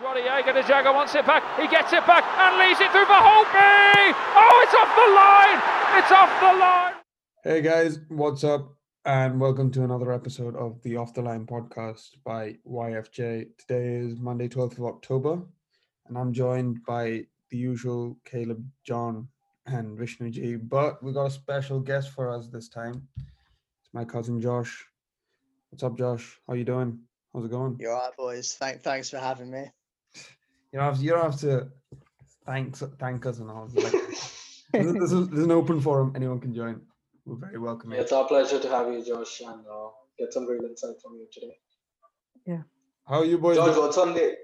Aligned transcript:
Rodallega, 0.00 0.54
De 0.54 0.62
Jager 0.62 0.92
wants 0.92 1.12
it 1.16 1.26
back. 1.26 1.42
He 1.58 1.66
gets 1.66 1.92
it 1.92 2.06
back 2.06 2.22
and 2.22 2.56
leaves 2.56 2.80
it 2.80 2.88
through 2.92 3.06
for 3.06 3.18
Holtby. 3.18 4.14
Oh, 4.36 4.64
it's 4.64 4.74
off 4.78 4.94
the 4.94 5.10
line. 5.18 5.58
It's 5.98 6.12
off 6.12 6.40
the 6.40 6.60
line. 6.60 6.94
Hey 7.42 7.60
guys, 7.62 7.98
what's 8.08 8.44
up? 8.44 8.76
And 9.04 9.40
welcome 9.40 9.72
to 9.72 9.82
another 9.82 10.12
episode 10.12 10.54
of 10.54 10.80
the 10.82 10.96
Off 10.96 11.14
the 11.14 11.22
Line 11.22 11.46
podcast 11.46 12.10
by 12.24 12.58
YFJ. 12.64 13.48
Today 13.58 13.96
is 13.96 14.20
Monday, 14.20 14.46
12th 14.46 14.78
of 14.78 14.84
October, 14.84 15.42
and 16.06 16.16
I'm 16.16 16.32
joined 16.32 16.84
by 16.84 17.24
the 17.50 17.56
usual 17.56 18.16
Caleb, 18.24 18.64
John, 18.84 19.26
and 19.66 19.98
Vishnu 19.98 20.30
G. 20.30 20.54
But 20.54 21.02
we 21.02 21.12
got 21.12 21.26
a 21.26 21.30
special 21.30 21.80
guest 21.80 22.10
for 22.10 22.30
us 22.30 22.46
this 22.46 22.68
time. 22.68 23.08
It's 23.16 23.92
my 23.92 24.04
cousin 24.04 24.40
Josh. 24.40 24.86
What's 25.70 25.82
up, 25.82 25.98
Josh? 25.98 26.38
How 26.46 26.54
you 26.54 26.64
doing? 26.64 27.00
How's 27.34 27.46
it 27.46 27.50
going? 27.50 27.78
You're 27.80 27.94
right, 27.94 28.16
boys. 28.16 28.54
Thank, 28.54 28.82
thanks 28.82 29.10
for 29.10 29.18
having 29.18 29.50
me. 29.50 29.72
You 30.78 30.84
don't 30.84 30.90
have 30.92 30.98
to, 31.00 31.04
you 31.04 31.10
don't 31.10 31.32
have 31.32 31.40
to 31.40 31.68
thank 32.46 32.76
thank 33.00 33.26
us 33.26 33.40
and 33.40 33.50
all. 33.50 33.68
Like, 33.74 33.90
this, 33.90 34.46
is, 34.72 34.92
this 34.94 35.10
is- 35.12 35.44
an 35.44 35.50
open 35.50 35.80
forum. 35.80 36.12
Anyone 36.14 36.38
can 36.38 36.54
join. 36.54 36.80
We're 37.26 37.34
very 37.34 37.58
welcoming. 37.58 37.96
Yeah, 37.96 38.02
it's 38.02 38.12
our 38.12 38.26
pleasure 38.28 38.60
to 38.60 38.68
have 38.68 38.86
you, 38.92 39.04
Josh, 39.04 39.40
and 39.40 39.66
uh, 39.66 39.88
get 40.20 40.32
some 40.32 40.46
real 40.46 40.62
insight 40.64 40.94
from 41.02 41.14
you 41.16 41.26
today. 41.32 41.56
Yeah. 42.46 42.62
How 43.08 43.16
are 43.20 43.24
you 43.24 43.38
boys? 43.38 43.56
George, 43.56 43.72
doing? 43.72 43.86
what's 43.86 43.98
on 43.98 44.14
the? 44.14 44.36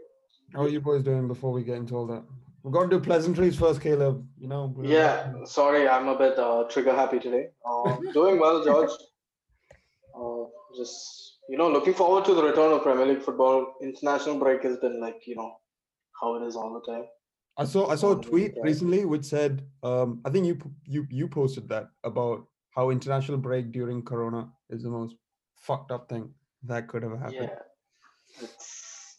How 0.53 0.63
are 0.63 0.69
you 0.69 0.81
boys 0.81 1.05
doing 1.05 1.29
before 1.29 1.53
we 1.53 1.63
get 1.63 1.77
into 1.77 1.95
all 1.95 2.07
that? 2.09 2.25
We're 2.65 2.73
going 2.73 2.91
to 2.91 2.99
do 2.99 3.05
pleasantries 3.05 3.57
first, 3.57 3.81
Caleb. 3.81 4.27
You 4.37 4.49
know. 4.49 4.75
we're- 4.77 4.93
Yeah, 4.93 5.33
sorry, 5.45 5.89
I'm 5.89 6.09
a 6.09 6.19
bit 6.19 6.37
uh, 6.37 6.65
trigger 6.69 6.97
happy 6.97 7.21
today. 7.21 7.51
Uh, 7.65 7.97
doing 8.13 8.41
well, 8.41 8.65
George. 8.65 8.91
Uh, 10.19 10.47
just 10.77 11.39
you 11.49 11.57
know, 11.59 11.71
looking 11.71 11.95
forward 11.95 12.25
to 12.25 12.35
the 12.35 12.43
return 12.43 12.73
of 12.73 12.83
Premier 12.83 13.07
League 13.07 13.23
football. 13.23 13.75
International 13.81 14.37
break 14.37 14.65
has 14.65 14.79
been 14.79 15.01
like 15.01 15.23
you 15.29 15.37
know 15.37 15.53
how 16.21 16.37
it 16.37 16.47
is 16.47 16.57
all 16.57 16.73
the 16.75 16.93
time. 16.93 17.05
I 17.57 17.65
saw 17.65 17.89
I 17.89 17.95
saw 17.95 18.19
a 18.19 18.23
tweet 18.23 18.55
recently 18.63 19.05
which 19.05 19.25
said, 19.25 19.63
um, 19.83 20.21
I 20.25 20.31
think 20.31 20.47
you 20.47 20.59
you 20.85 21.07
you 21.11 21.29
posted 21.29 21.69
that 21.69 21.89
about 22.03 22.47
how 22.71 22.91
international 22.91 23.39
break 23.39 23.71
during 23.71 24.03
Corona 24.03 24.49
is 24.71 24.83
the 24.83 24.91
most 24.91 25.15
fucked 25.57 25.93
up 25.93 26.09
thing 26.09 26.31
that 26.65 26.89
could 26.89 27.03
have 27.03 27.19
happened. 27.19 27.51
Yeah, 27.53 28.43
it's 28.43 29.19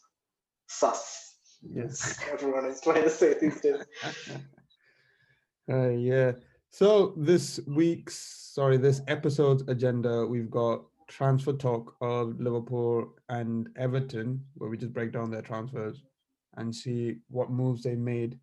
sus. 0.67 1.35
Yes. 1.61 2.19
Everyone 2.31 2.65
is 2.65 2.81
trying 2.81 3.03
to 3.03 3.09
say 3.09 3.35
these 3.39 3.61
days. 3.61 3.85
Uh, 5.67 5.89
yeah. 5.89 6.31
So 6.69 7.15
this 7.17 7.59
week's, 7.65 8.51
sorry, 8.53 8.77
this 8.77 9.01
episode's 9.07 9.63
agenda, 9.67 10.27
we've 10.27 10.51
got 10.51 10.83
transfer 11.07 11.53
talk 11.53 11.95
of 12.01 12.39
Liverpool 12.39 13.15
and 13.29 13.69
Everton, 13.75 14.43
where 14.53 14.69
we 14.69 14.77
just 14.77 14.93
break 14.93 15.11
down 15.11 15.31
their 15.31 15.41
transfers 15.41 16.03
and 16.57 16.75
see 16.75 17.17
what 17.29 17.49
moves 17.49 17.83
they 17.83 17.95
made 17.95 18.39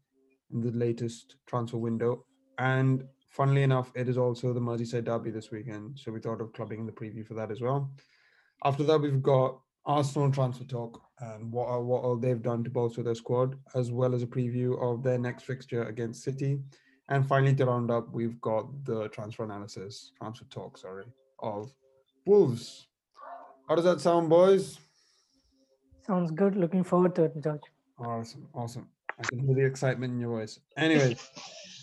in 0.53 0.61
the 0.61 0.73
latest 0.73 1.37
transfer 1.47 1.79
window. 1.79 2.25
And 2.59 3.05
funnily 3.31 3.63
enough, 3.63 3.91
it 3.95 4.09
is 4.09 4.19
also 4.19 4.53
the 4.53 4.61
Merseyside 4.61 5.05
derby 5.05 5.31
this 5.31 5.51
weekend, 5.51 5.99
so 5.99 6.13
we 6.13 6.21
thought 6.21 6.41
of 6.41 6.53
clubbing 6.53 6.87
the 6.87 6.93
preview 6.93 7.27
for 7.27 7.35
that 7.35 7.51
as 7.51 7.61
well. 7.61 7.91
After 8.65 8.85
that, 8.85 9.01
we've 9.01 9.23
got 9.23 9.59
Arsenal 9.85 10.31
transfer 10.31 10.65
talk 10.65 11.03
and 11.19 11.51
what 11.51 11.83
what 11.83 12.05
all 12.05 12.17
they've 12.17 12.43
done 12.43 12.63
to 12.65 12.71
bolster 12.71 13.03
their 13.03 13.15
squad, 13.15 13.57
as 13.75 13.91
well 13.91 14.15
as 14.15 14.23
a 14.23 14.27
preview 14.27 14.81
of 14.81 15.03
their 15.03 15.19
next 15.19 15.45
fixture 15.45 15.85
against 15.85 16.23
City. 16.23 16.61
And 17.09 17.27
finally, 17.27 17.55
to 17.57 17.67
round 17.67 17.91
up, 17.91 18.13
we've 18.13 18.41
got 18.41 18.85
the 18.85 19.09
transfer 19.09 19.45
analysis, 19.45 20.13
transfer 20.17 20.45
talk, 20.45 20.79
sorry, 20.79 21.05
of 21.41 21.75
Wolves. 22.27 22.87
How 23.69 23.75
does 23.75 23.85
that 23.85 24.01
sound, 24.01 24.29
boys? 24.29 24.79
Sounds 26.07 26.31
good. 26.31 26.57
Looking 26.57 26.85
forward 26.85 27.15
to 27.17 27.25
it, 27.25 27.41
George. 27.43 27.63
Awesome, 28.03 28.49
awesome. 28.53 28.89
I 29.19 29.23
can 29.23 29.39
hear 29.47 29.55
the 29.55 29.65
excitement 29.65 30.13
in 30.13 30.21
your 30.21 30.31
voice. 30.31 30.59
Anyway, 30.77 31.17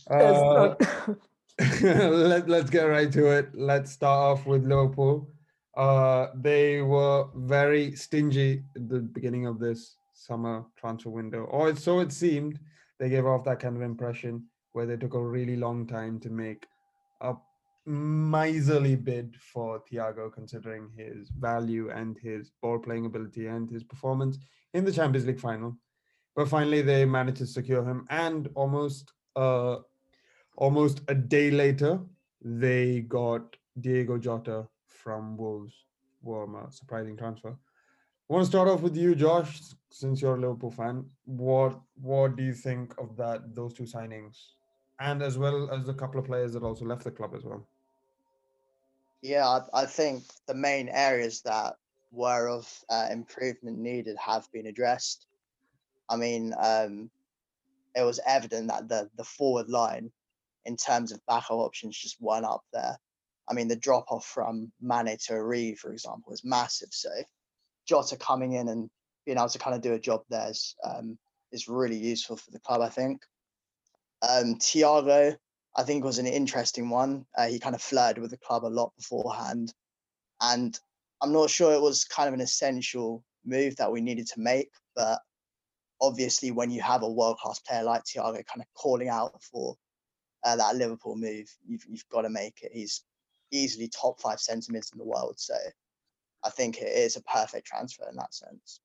uh, 0.10 0.76
let, 1.82 2.50
let's 2.50 2.70
get 2.70 2.84
right 2.84 3.12
to 3.12 3.28
it. 3.28 3.50
Let's 3.54 3.92
start 3.92 4.40
off 4.40 4.46
with 4.46 4.66
Liverpool. 4.66 5.32
Uh, 5.78 6.28
they 6.36 6.82
were 6.82 7.28
very 7.36 7.96
stingy 7.96 8.64
at 8.76 8.90
the 8.90 9.00
beginning 9.00 9.46
of 9.46 9.60
this 9.60 9.96
summer 10.14 10.66
transfer 10.78 11.10
window, 11.10 11.44
or 11.44 11.74
so 11.76 12.00
it 12.02 12.12
seemed. 12.12 12.60
They 13.00 13.08
gave 13.08 13.26
off 13.26 13.46
that 13.46 13.62
kind 13.62 13.78
of 13.78 13.82
impression 13.82 14.44
where 14.74 14.86
they 14.86 14.98
took 14.98 15.14
a 15.14 15.22
really 15.22 15.56
long 15.56 15.88
time 15.88 16.20
to 16.20 16.30
make 16.30 16.68
a 17.22 17.36
miserly 17.86 18.98
bid 18.98 19.38
for 19.40 19.82
Thiago, 19.90 20.34
considering 20.34 20.90
his 20.98 21.30
value 21.30 21.92
and 21.92 22.18
his 22.22 22.52
ball 22.62 22.78
playing 22.78 23.06
ability 23.06 23.48
and 23.48 23.70
his 23.70 23.86
performance 23.86 24.38
in 24.74 24.84
the 24.84 24.92
Champions 24.92 25.26
League 25.26 25.40
final. 25.40 25.78
But 26.40 26.48
finally, 26.48 26.82
they 26.82 27.04
managed 27.04 27.40
to 27.40 27.46
secure 27.46 27.84
him, 27.84 28.06
and 28.10 28.48
almost 28.56 29.12
uh, 29.36 29.80
almost 30.56 31.02
a 31.10 31.14
day 31.14 31.52
later, 31.52 32.00
they 32.42 33.02
got 33.02 33.58
Diego 33.82 34.18
Jota 34.18 34.66
from 34.88 35.36
Wolves. 35.36 35.74
Warm 36.22 36.56
a 36.56 36.72
surprising 36.72 37.18
transfer. 37.18 37.50
I 37.50 38.34
want 38.34 38.44
to 38.44 38.50
start 38.50 38.70
off 38.70 38.80
with 38.80 38.96
you, 38.96 39.16
Josh, 39.16 39.60
since 39.90 40.22
you're 40.22 40.38
a 40.38 40.40
Liverpool 40.40 40.72
fan. 40.72 41.04
What 41.26 41.78
what 42.02 42.38
do 42.38 42.44
you 42.44 42.54
think 42.54 42.94
of 42.98 43.18
that 43.18 43.54
those 43.54 43.74
two 43.74 43.84
signings, 43.84 44.38
and 45.02 45.22
as 45.22 45.38
well 45.38 45.70
as 45.70 45.90
a 45.90 45.94
couple 45.94 46.22
of 46.22 46.26
players 46.26 46.54
that 46.54 46.64
also 46.64 46.86
left 46.86 47.04
the 47.04 47.12
club 47.12 47.36
as 47.36 47.44
well? 47.44 47.68
Yeah, 49.22 49.46
I, 49.46 49.82
I 49.82 49.86
think 49.86 50.24
the 50.48 50.56
main 50.56 50.88
areas 50.88 51.42
that 51.42 51.76
were 52.14 52.48
of 52.48 52.66
uh, 52.90 53.10
improvement 53.12 53.78
needed 53.78 54.16
have 54.16 54.50
been 54.54 54.68
addressed. 54.68 55.26
I 56.10 56.16
mean, 56.16 56.54
um, 56.60 57.10
it 57.96 58.02
was 58.04 58.20
evident 58.26 58.68
that 58.70 58.88
the 58.88 59.10
the 59.16 59.24
forward 59.24 59.70
line, 59.70 60.12
in 60.66 60.76
terms 60.76 61.12
of 61.12 61.26
backup 61.28 61.52
options, 61.52 61.98
just 61.98 62.22
weren't 62.22 62.46
up 62.46 62.64
there. 62.74 62.98
I 63.50 63.54
mean, 63.54 63.68
the 63.68 63.76
drop 63.76 64.06
off 64.12 64.26
from 64.26 64.72
Mane 64.82 65.18
to 65.26 65.34
Origi, 65.34 65.78
for 65.78 65.92
example, 65.92 66.34
is 66.34 66.44
massive. 66.44 66.90
So 66.92 67.10
Jota 67.88 68.18
coming 68.18 68.54
in 68.54 68.68
and 68.68 68.90
being 69.26 69.38
able 69.38 69.50
to 69.50 69.60
kind 69.60 69.76
of 69.76 69.82
do 69.82 69.94
a 69.94 70.00
job 70.00 70.22
there 70.30 70.50
is 70.50 70.76
um, 70.84 71.18
is 71.52 71.68
really 71.68 71.98
useful 71.98 72.38
for 72.38 72.52
the 72.52 72.60
club. 72.60 72.82
I 72.82 72.90
think. 72.90 73.22
Um, 74.22 74.56
Thiago, 74.56 75.36
I 75.78 75.84
think 75.84 76.04
was 76.04 76.20
an 76.20 76.28
interesting 76.28 76.90
one. 76.90 77.26
Uh, 77.38 77.48
he 77.48 77.58
kind 77.58 77.76
of 77.76 77.82
flirted 77.82 78.22
with 78.22 78.32
the 78.32 78.38
club 78.38 78.66
a 78.66 78.68
lot 78.68 78.92
beforehand, 78.98 79.74
and 80.42 80.78
I'm 81.22 81.32
not 81.32 81.50
sure 81.50 81.74
it 81.74 81.82
was 81.82 82.04
kind 82.04 82.28
of 82.28 82.34
an 82.34 82.42
essential 82.42 83.24
move 83.46 83.78
that 83.78 83.92
we 83.92 84.02
needed 84.02 84.28
to 84.28 84.40
make. 84.40 84.70
But 84.96 85.20
obviously, 86.02 86.52
when 86.52 86.72
you 86.72 86.82
have 86.82 87.04
a 87.04 87.10
world 87.10 87.38
class 87.38 87.60
player 87.60 87.84
like 87.84 88.04
Thiago 88.04 88.46
kind 88.46 88.62
of 88.62 88.68
calling 88.74 89.10
out 89.10 89.42
for 89.44 89.76
uh, 90.46 90.56
that 90.56 90.76
Liverpool 90.76 91.16
move, 91.16 91.50
you've 91.66 91.86
you've 91.88 92.08
got 92.10 92.22
to 92.22 92.30
make 92.30 92.62
it. 92.62 92.72
He's 92.74 93.04
easily 93.52 93.88
top 93.88 94.20
five 94.22 94.40
centre 94.40 94.72
mids 94.72 94.92
in 94.92 95.00
the 95.00 95.06
world, 95.06 95.36
so 95.38 95.56
I 96.44 96.50
think 96.50 96.78
it 96.78 96.88
is 96.88 97.16
a 97.16 97.22
perfect 97.24 97.68
transfer 97.68 98.08
in 98.10 98.16
that 98.16 98.34
sense. 98.34 98.80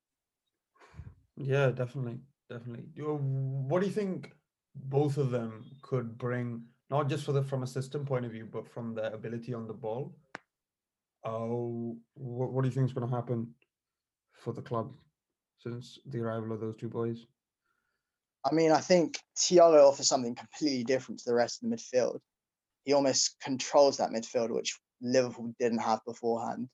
Yeah, 1.36 1.70
definitely, 1.70 2.20
definitely. 2.48 2.84
What 2.96 3.80
do 3.80 3.86
you 3.86 3.92
think 3.92 4.32
both 4.74 5.18
of 5.18 5.30
them 5.30 5.64
could 5.82 6.16
bring, 6.18 6.64
not 6.90 7.08
just 7.08 7.24
for 7.24 7.32
the 7.32 7.42
from 7.42 7.62
a 7.62 7.66
system 7.66 8.04
point 8.04 8.24
of 8.24 8.32
view, 8.32 8.48
but 8.50 8.68
from 8.68 8.94
their 8.94 9.12
ability 9.12 9.54
on 9.54 9.66
the 9.66 9.74
ball? 9.74 10.16
Oh, 11.24 11.96
what, 12.14 12.52
what 12.52 12.62
do 12.62 12.68
you 12.68 12.74
think 12.74 12.86
is 12.86 12.92
going 12.92 13.08
to 13.08 13.14
happen 13.14 13.54
for 14.32 14.52
the 14.52 14.62
club 14.62 14.92
since 15.64 15.98
the 16.06 16.20
arrival 16.20 16.52
of 16.52 16.60
those 16.60 16.76
two 16.76 16.88
boys? 16.88 17.26
I 18.44 18.54
mean, 18.54 18.70
I 18.70 18.80
think 18.80 19.18
Thiago 19.36 19.88
offers 19.88 20.08
something 20.08 20.34
completely 20.34 20.84
different 20.84 21.20
to 21.20 21.24
the 21.26 21.34
rest 21.34 21.62
of 21.62 21.70
the 21.70 21.76
midfield. 21.76 22.20
He 22.84 22.92
almost 22.92 23.40
controls 23.40 23.96
that 23.96 24.10
midfield, 24.10 24.50
which 24.50 24.78
Liverpool 25.00 25.54
didn't 25.58 25.78
have 25.78 26.04
beforehand. 26.06 26.68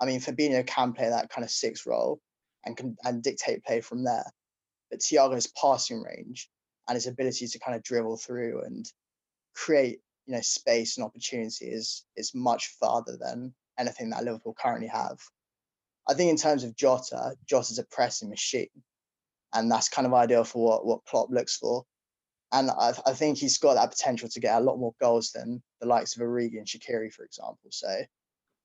I 0.00 0.06
mean, 0.06 0.20
Fabinho 0.20 0.64
can 0.64 0.92
play 0.92 1.08
that 1.08 1.30
kind 1.30 1.44
of 1.44 1.50
six 1.50 1.86
role 1.86 2.20
and 2.64 2.76
can 2.76 2.96
and 3.04 3.22
dictate 3.22 3.64
play 3.64 3.80
from 3.80 4.04
there. 4.04 4.30
But 4.90 5.00
Thiago's 5.00 5.52
passing 5.60 6.02
range 6.02 6.48
and 6.86 6.94
his 6.94 7.08
ability 7.08 7.48
to 7.48 7.58
kind 7.58 7.76
of 7.76 7.82
dribble 7.82 8.18
through 8.18 8.62
and 8.62 8.86
create, 9.54 9.98
you 10.26 10.34
know, 10.34 10.40
space 10.40 10.96
and 10.96 11.04
opportunity 11.04 11.66
is 11.66 12.04
is 12.16 12.32
much 12.34 12.76
farther 12.80 13.16
than 13.20 13.52
anything 13.78 14.10
that 14.10 14.24
Liverpool 14.24 14.54
currently 14.56 14.88
have. 14.88 15.18
I 16.08 16.14
think 16.14 16.30
in 16.30 16.36
terms 16.36 16.64
of 16.64 16.76
Jota, 16.76 17.34
Jota's 17.46 17.78
a 17.78 17.84
pressing 17.84 18.30
machine 18.30 18.68
and 19.54 19.70
that's 19.70 19.88
kind 19.88 20.06
of 20.06 20.14
ideal 20.14 20.44
for 20.44 20.64
what 20.64 20.86
what 20.86 21.04
Klopp 21.04 21.30
looks 21.30 21.56
for. 21.56 21.84
And 22.52 22.70
I, 22.70 22.94
I 23.06 23.12
think 23.12 23.36
he's 23.36 23.58
got 23.58 23.74
that 23.74 23.90
potential 23.90 24.28
to 24.28 24.40
get 24.40 24.56
a 24.56 24.64
lot 24.64 24.78
more 24.78 24.94
goals 25.00 25.32
than 25.32 25.62
the 25.80 25.86
likes 25.86 26.16
of 26.16 26.22
Origi 26.22 26.56
and 26.56 26.66
Shaqiri, 26.66 27.12
for 27.12 27.24
example. 27.24 27.68
So, 27.70 27.88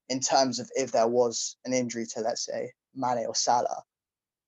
in 0.10 0.20
terms 0.22 0.60
of 0.60 0.70
if 0.76 0.92
there 0.92 1.08
was 1.08 1.58
an 1.66 1.74
injury 1.74 2.06
to, 2.14 2.22
let's 2.22 2.46
say, 2.46 2.72
Mane 2.96 3.26
or 3.28 3.36
Salah, 3.36 3.84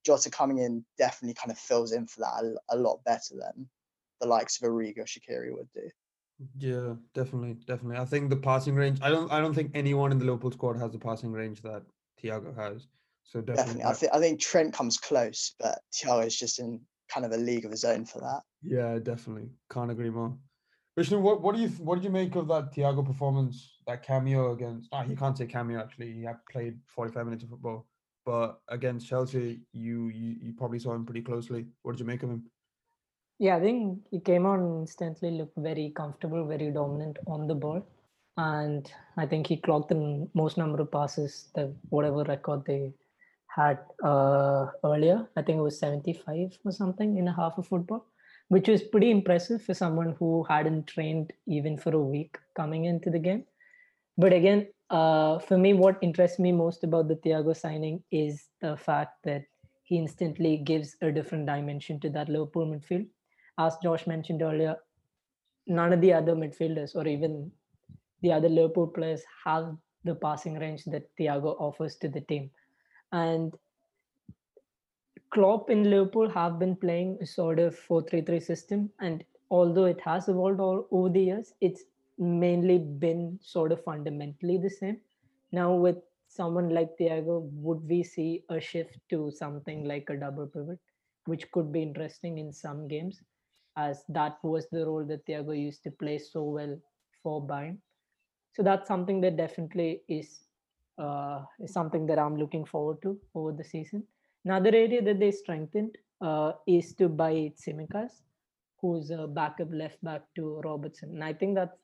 Jota 0.06 0.30
coming 0.30 0.59
in 0.59 0.86
definitely 0.98 1.33
kind 1.33 1.51
of 1.51 1.57
fills 1.57 1.91
in 1.91 2.07
for 2.07 2.21
that 2.21 2.57
a, 2.69 2.75
a 2.75 2.77
lot 2.77 3.03
better 3.03 3.36
than 3.38 3.68
the 4.21 4.27
likes 4.27 4.62
of 4.62 4.69
Origi 4.69 5.00
or 5.00 5.03
Shaqiri 5.03 5.51
would 5.51 5.69
do. 5.74 5.89
Yeah, 6.57 6.94
definitely, 7.13 7.57
definitely. 7.65 7.98
I 7.98 8.06
think 8.06 8.30
the 8.30 8.36
passing 8.38 8.75
range. 8.75 9.00
I 9.01 9.09
don't. 9.09 9.31
I 9.31 9.41
don't 9.41 9.53
think 9.53 9.71
anyone 9.74 10.12
in 10.12 10.19
the 10.19 10.25
Liverpool 10.25 10.51
squad 10.51 10.77
has 10.77 10.91
the 10.91 11.00
passing 11.00 11.31
range 11.31 11.62
that 11.62 11.83
Thiago 12.25 12.56
has. 12.56 12.88
So 13.24 13.42
definitely, 13.42 13.81
Definitely, 13.81 13.83
I 13.83 13.89
that- 13.89 13.98
think 14.00 14.13
I 14.13 14.19
think 14.19 14.39
Trent 14.39 14.74
comes 14.74 14.98
close, 14.98 15.56
but 15.60 15.80
Thiago 15.94 16.25
is 16.25 16.38
just 16.38 16.60
in 16.60 16.81
kind 17.10 17.25
of 17.25 17.31
a 17.31 17.38
league 17.38 17.66
of 17.66 17.72
his 17.72 17.83
own 17.83 18.06
for 18.06 18.19
that. 18.19 18.42
yeah, 18.63 18.98
definitely 19.00 19.50
can't 19.72 19.92
agree 19.92 20.10
more. 20.10 20.38
Vishnu, 20.98 21.19
what 21.19 21.42
what 21.42 21.56
do 21.56 21.62
you 21.62 21.69
what 21.88 21.95
did 21.95 22.04
you 22.04 22.10
make 22.10 22.36
of 22.36 22.48
that 22.48 22.74
Thiago 22.74 23.06
performance? 23.06 23.81
That 23.88 24.01
cameo 24.04 24.54
against? 24.54 24.89
Ah, 24.92 25.04
you 25.04 25.16
can't 25.16 25.38
say 25.38 25.45
cameo 25.45 25.80
actually. 25.80 26.13
He 26.13 26.24
had 26.24 26.38
played 26.51 26.80
forty 26.88 27.12
five 27.12 27.25
minutes 27.25 27.44
of 27.44 27.50
football, 27.50 27.88
but 28.25 28.62
against 28.69 29.07
Chelsea, 29.07 29.62
you 29.74 30.07
you 30.10 30.36
you 30.42 30.54
probably 30.54 30.80
saw 30.80 30.94
him 30.94 31.06
pretty 31.06 31.22
closely. 31.22 31.68
What 31.81 31.94
did 31.94 32.00
you 32.00 32.06
make 32.06 32.24
of 32.24 32.30
him? 32.30 32.44
Yeah, 33.39 33.57
I 33.57 33.60
think 33.60 34.00
he 34.10 34.19
came 34.22 34.45
on 34.45 34.62
instantly, 34.81 35.31
looked 35.31 35.57
very 35.57 35.89
comfortable, 35.89 36.45
very 36.45 36.72
dominant 36.72 37.18
on 37.27 37.48
the 37.48 37.56
ball. 37.56 37.86
And 38.38 38.92
I 39.18 39.26
think 39.26 39.48
he 39.48 39.58
clocked 39.58 39.90
the 39.90 40.28
most 40.34 40.58
number 40.58 40.82
of 40.82 40.92
passes, 40.92 41.50
the 41.56 41.74
whatever 41.90 42.24
record 42.24 42.66
they 42.66 42.94
had 43.48 43.80
uh, 44.04 44.68
earlier. 44.84 45.28
I 45.38 45.42
think 45.42 45.60
it 45.60 45.62
was 45.62 45.80
75 45.80 46.58
or 46.66 46.72
something 46.72 47.18
in 47.18 47.28
a 47.28 47.34
half 47.34 47.58
of 47.58 47.68
football, 47.68 48.06
which 48.50 48.68
was 48.68 48.84
pretty 48.84 49.10
impressive 49.10 49.64
for 49.64 49.74
someone 49.74 50.16
who 50.20 50.44
hadn't 50.50 50.88
trained 50.88 51.32
even 51.48 51.78
for 51.78 51.96
a 51.96 52.00
week 52.00 52.38
coming 52.56 52.86
into 52.86 53.10
the 53.10 53.20
game. 53.20 53.46
But 54.18 54.34
again, 54.34 54.68
uh, 54.90 55.40
for 55.40 55.58
me, 55.58 55.74
what 55.74 55.98
interests 56.02 56.38
me 56.40 56.52
most 56.52 56.84
about 56.84 57.08
the 57.08 57.16
Thiago 57.16 57.56
signing 57.56 58.04
is 58.12 58.48
the 58.62 58.76
fact 58.76 59.24
that 59.24 59.44
he 59.84 59.98
instantly 59.98 60.58
gives 60.58 60.96
a 61.02 61.12
different 61.12 61.46
dimension 61.46 62.00
to 62.02 62.10
that 62.10 62.28
Liverpool 62.28 62.66
midfield. 62.66 63.08
As 63.58 63.78
Josh 63.82 64.08
mentioned 64.08 64.42
earlier, 64.42 64.76
none 65.68 65.94
of 65.94 66.02
the 66.02 66.14
other 66.14 66.36
midfielders 66.36 66.96
or 66.96 67.08
even 67.08 67.52
the 68.25 68.31
other 68.31 68.50
Liverpool 68.50 68.88
players 68.88 69.22
have 69.44 69.75
the 70.04 70.16
passing 70.16 70.56
range 70.60 70.83
that 70.86 71.10
Thiago 71.19 71.56
offers 71.60 71.95
to 71.98 72.10
the 72.10 72.22
team. 72.22 72.50
And 73.12 73.54
Klopp 75.30 75.69
in 75.69 75.83
Liverpool 75.92 76.30
have 76.30 76.57
been 76.57 76.75
playing 76.75 77.19
a 77.22 77.25
sort 77.25 77.60
of 77.60 77.77
4-3-3 77.88 78.42
system, 78.42 78.89
and 79.00 79.24
although 79.51 79.86
it 79.86 80.01
has 80.04 80.27
evolved 80.27 80.60
all 80.60 80.88
over 80.92 81.10
the 81.10 81.22
years, 81.22 81.54
it's 81.62 81.83
mainly 82.18 82.80
been 82.80 83.38
sort 83.44 83.72
of 83.72 83.83
fundamentally 83.83 84.57
the 84.57 84.69
same. 84.69 84.98
Now 85.51 85.75
with 85.75 85.98
someone 86.27 86.69
like 86.69 86.98
Thiago, 87.00 87.48
would 87.51 87.88
we 87.88 88.01
see 88.01 88.44
a 88.50 88.60
shift 88.60 88.98
to 89.12 89.31
something 89.31 89.86
like 89.86 90.10
a 90.10 90.18
double 90.18 90.48
pivot, 90.48 90.80
which 91.25 91.51
could 91.51 91.72
be 91.72 91.83
interesting 91.83 92.39
in 92.39 92.51
some 92.51 92.88
games, 92.88 93.22
as 93.77 94.04
that 94.10 94.38
was 94.42 94.68
the 94.72 94.86
role 94.86 95.06
that 95.06 95.27
Thiago 95.27 95.60
used 95.60 95.83
to 95.83 95.92
play 95.92 96.18
so 96.18 96.44
well 96.44 96.75
for 97.22 97.45
Bayern. 97.45 97.77
So 98.56 98.63
that's 98.63 98.88
something 98.88 99.19
that 99.22 99.36
definitely 99.36 100.02
is 100.07 100.40
uh, 100.98 101.42
is 101.60 101.74
something 101.74 102.06
that 102.06 102.18
I'm 102.18 102.38
looking 102.38 102.63
forward 102.63 103.02
to 103.02 103.19
over 103.34 103.52
the 103.52 103.66
season. 103.66 104.04
Another 104.46 104.69
area 104.69 105.02
that 105.02 105.19
they 105.19 105.31
strengthened 105.31 105.98
uh, 106.22 106.54
is 106.66 106.94
to 106.94 107.10
buy 107.10 107.52
Tsimikas, 107.60 108.22
who's 108.80 109.10
a 109.10 109.28
backup 109.28 109.68
left 109.74 110.02
back 110.02 110.22
to 110.36 110.62
Robertson. 110.63 111.10
And 111.10 111.24
I 111.24 111.34
think 111.34 111.56
that's 111.56 111.78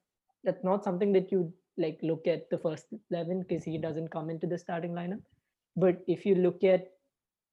that's 0.45 0.63
not 0.63 0.85
something 0.85 1.11
that 1.11 1.29
you 1.29 1.51
like 1.77 1.99
look 2.03 2.25
at 2.25 2.49
the 2.49 2.57
first 2.57 2.85
eleven 3.09 3.41
because 3.41 3.65
he 3.65 3.77
doesn't 3.77 4.07
come 4.07 4.29
into 4.29 4.47
the 4.47 4.57
starting 4.57 4.93
lineup. 4.93 5.21
But 5.75 6.01
if 6.07 6.25
you 6.25 6.35
look 6.35 6.63
at 6.63 6.87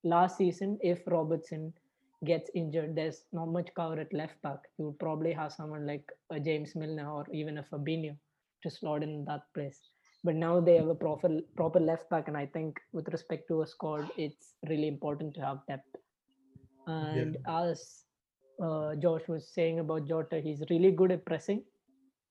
last 0.05 0.37
season, 0.37 0.79
if 0.81 1.05
Robertson 1.07 1.73
gets 2.23 2.49
injured, 2.55 2.95
there's 2.95 3.25
not 3.33 3.47
much 3.47 3.67
cover 3.75 3.99
at 3.99 4.13
left 4.13 4.41
back. 4.41 4.59
You 4.77 4.85
would 4.85 4.99
probably 4.99 5.33
have 5.33 5.51
someone 5.51 5.85
like 5.85 6.09
a 6.29 6.39
James 6.39 6.73
Milner 6.73 7.09
or 7.09 7.25
even 7.33 7.57
a 7.57 7.63
Fabinho 7.63 8.15
to 8.63 8.69
slot 8.69 9.03
in 9.03 9.25
that 9.25 9.41
place. 9.53 9.79
But 10.23 10.35
now 10.35 10.59
they 10.59 10.75
have 10.75 10.89
a 10.89 10.95
proper 10.95 11.39
proper 11.55 11.79
left 11.79 12.09
back, 12.09 12.27
and 12.27 12.37
I 12.37 12.45
think 12.45 12.79
with 12.91 13.07
respect 13.09 13.47
to 13.49 13.61
a 13.61 13.67
squad, 13.67 14.09
it's 14.17 14.55
really 14.67 14.87
important 14.87 15.33
to 15.35 15.41
have 15.41 15.59
depth. 15.67 15.95
And 16.87 17.37
as 17.47 18.03
uh, 18.61 18.95
Josh 18.95 19.27
was 19.27 19.47
saying 19.53 19.79
about 19.79 20.07
Jota, 20.07 20.41
he's 20.41 20.63
really 20.69 20.91
good 20.91 21.11
at 21.11 21.25
pressing, 21.25 21.63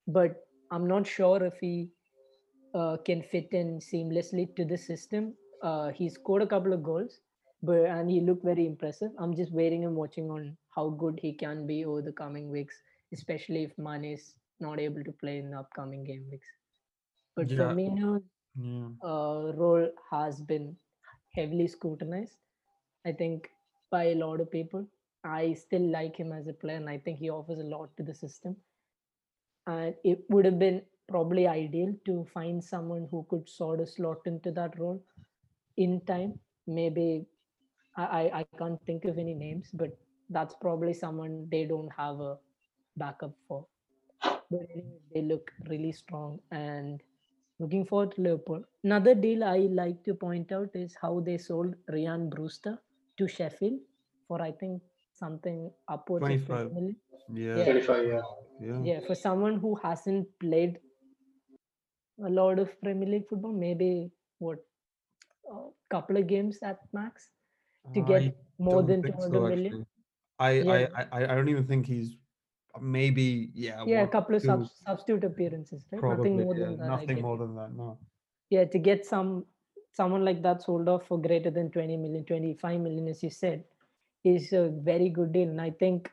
but 0.06 0.44
I'm 0.70 0.86
not 0.86 1.06
sure 1.06 1.42
if 1.42 1.54
he 1.60 1.88
uh, 2.74 2.98
can 3.04 3.22
fit 3.22 3.48
in 3.52 3.78
seamlessly 3.78 4.54
to 4.56 4.64
the 4.64 4.76
system. 4.76 5.34
Uh, 5.62 5.88
he 5.90 6.08
scored 6.08 6.42
a 6.42 6.46
couple 6.46 6.72
of 6.72 6.82
goals, 6.82 7.20
but 7.62 7.86
and 7.86 8.10
he 8.10 8.20
looked 8.20 8.44
very 8.44 8.66
impressive. 8.66 9.10
I'm 9.18 9.34
just 9.34 9.52
waiting 9.52 9.84
and 9.84 9.94
watching 9.94 10.30
on 10.30 10.56
how 10.74 10.90
good 10.90 11.18
he 11.22 11.32
can 11.32 11.66
be 11.66 11.84
over 11.84 12.02
the 12.02 12.12
coming 12.12 12.50
weeks, 12.50 12.76
especially 13.12 13.64
if 13.64 13.78
Mane 13.78 14.04
is 14.04 14.34
not 14.60 14.80
able 14.80 15.04
to 15.04 15.12
play 15.12 15.38
in 15.38 15.50
the 15.50 15.58
upcoming 15.58 16.04
game 16.04 16.28
weeks. 16.30 16.48
But 17.36 17.50
Yeah. 17.50 17.58
Firmino's 17.58 18.22
Yeah. 18.56 18.88
uh, 19.02 19.52
role 19.56 19.90
has 20.10 20.40
been 20.42 20.76
heavily 21.34 21.68
scrutinized. 21.68 22.38
I 23.06 23.12
think 23.12 23.50
by 23.90 24.04
a 24.04 24.14
lot 24.14 24.40
of 24.40 24.50
people. 24.50 24.86
I 25.24 25.54
still 25.54 25.82
like 25.90 26.16
him 26.16 26.32
as 26.32 26.46
a 26.46 26.52
player, 26.52 26.76
and 26.76 26.88
I 26.88 26.98
think 26.98 27.18
he 27.18 27.28
offers 27.30 27.58
a 27.58 27.64
lot 27.64 27.96
to 27.96 28.02
the 28.04 28.14
system. 28.14 28.56
And 29.66 29.94
it 30.04 30.24
would 30.30 30.44
have 30.44 30.58
been 30.58 30.82
probably 31.08 31.46
ideal 31.46 31.94
to 32.06 32.24
find 32.32 32.62
someone 32.62 33.08
who 33.10 33.26
could 33.30 33.48
sort 33.48 33.80
of 33.80 33.88
slot 33.88 34.18
into 34.26 34.50
that 34.52 34.78
role 34.78 35.02
in 35.76 36.00
time. 36.02 36.38
Maybe 36.66 37.26
I, 37.96 38.04
I, 38.04 38.38
I 38.40 38.44
can't 38.58 38.80
think 38.86 39.04
of 39.04 39.18
any 39.18 39.34
names, 39.34 39.70
but 39.72 39.96
that's 40.30 40.54
probably 40.54 40.92
someone 40.94 41.48
they 41.50 41.64
don't 41.66 41.92
have 41.96 42.20
a 42.20 42.38
backup 42.96 43.34
for. 43.46 43.66
But 44.50 44.60
anyway, 44.74 44.98
they 45.14 45.22
look 45.22 45.50
really 45.68 45.92
strong 45.92 46.40
and 46.50 47.02
looking 47.58 47.84
forward 47.84 48.14
to 48.14 48.22
Liverpool. 48.22 48.62
Another 48.84 49.14
deal 49.14 49.44
I 49.44 49.58
like 49.70 50.02
to 50.04 50.14
point 50.14 50.52
out 50.52 50.70
is 50.74 50.96
how 51.00 51.20
they 51.20 51.38
sold 51.38 51.74
Ryan 51.88 52.30
Brewster 52.30 52.78
to 53.18 53.28
Sheffield 53.28 53.80
for 54.26 54.40
I 54.40 54.52
think 54.52 54.82
something 55.12 55.70
upwards 55.88 56.24
of 56.24 56.46
25. 56.46 56.70
Yeah. 57.34 57.56
Yeah. 57.56 57.64
25, 57.64 58.06
yeah. 58.06 58.20
Yeah. 58.60 58.82
Yeah, 58.82 59.00
for 59.06 59.14
someone 59.14 59.58
who 59.58 59.74
hasn't 59.82 60.26
played 60.40 60.78
a 62.24 62.30
lot 62.30 62.58
of 62.58 62.80
Premier 62.82 63.08
League 63.08 63.28
football, 63.28 63.52
maybe 63.52 64.10
what 64.38 64.58
a 65.52 65.68
couple 65.90 66.16
of 66.16 66.26
games 66.26 66.58
at 66.62 66.78
max 66.92 67.30
to 67.94 68.00
get 68.00 68.22
I 68.22 68.34
more 68.58 68.82
than 68.82 69.02
think 69.02 69.16
200 69.16 69.32
so, 69.32 69.48
million. 69.48 69.86
I, 70.38 70.50
Yeah. 70.50 70.88
I, 70.94 71.02
I 71.12 71.24
I 71.24 71.34
don't 71.34 71.48
even 71.48 71.66
think 71.66 71.86
he's 71.86 72.17
maybe 72.80 73.50
yeah. 73.54 73.82
Yeah, 73.86 74.02
a 74.02 74.08
couple 74.08 74.34
of 74.36 74.42
two, 74.42 74.48
sub- 74.48 74.68
substitute 74.86 75.24
appearances, 75.24 75.84
right? 75.92 76.00
probably, 76.00 76.30
Nothing 76.30 76.44
more 76.44 76.56
yeah, 76.56 76.66
than 76.66 76.78
that. 76.78 76.86
Nothing 76.88 77.22
more 77.22 77.38
than 77.38 77.54
that. 77.56 77.74
No. 77.74 77.98
yeah 78.50 78.64
to 78.64 78.78
get 78.78 79.06
some 79.06 79.44
someone 79.92 80.24
like 80.24 80.42
that 80.42 80.62
sold 80.62 80.88
off 80.88 81.06
for 81.06 81.20
greater 81.20 81.50
than 81.50 81.70
20 81.70 81.96
million 81.96 82.24
25 82.24 82.80
million 82.80 83.08
as 83.08 83.22
you 83.22 83.30
said 83.30 83.64
is 84.24 84.52
a 84.52 84.70
very 84.90 85.08
good 85.08 85.32
deal 85.32 85.48
and 85.48 85.60
i 85.60 85.70
think 85.70 86.10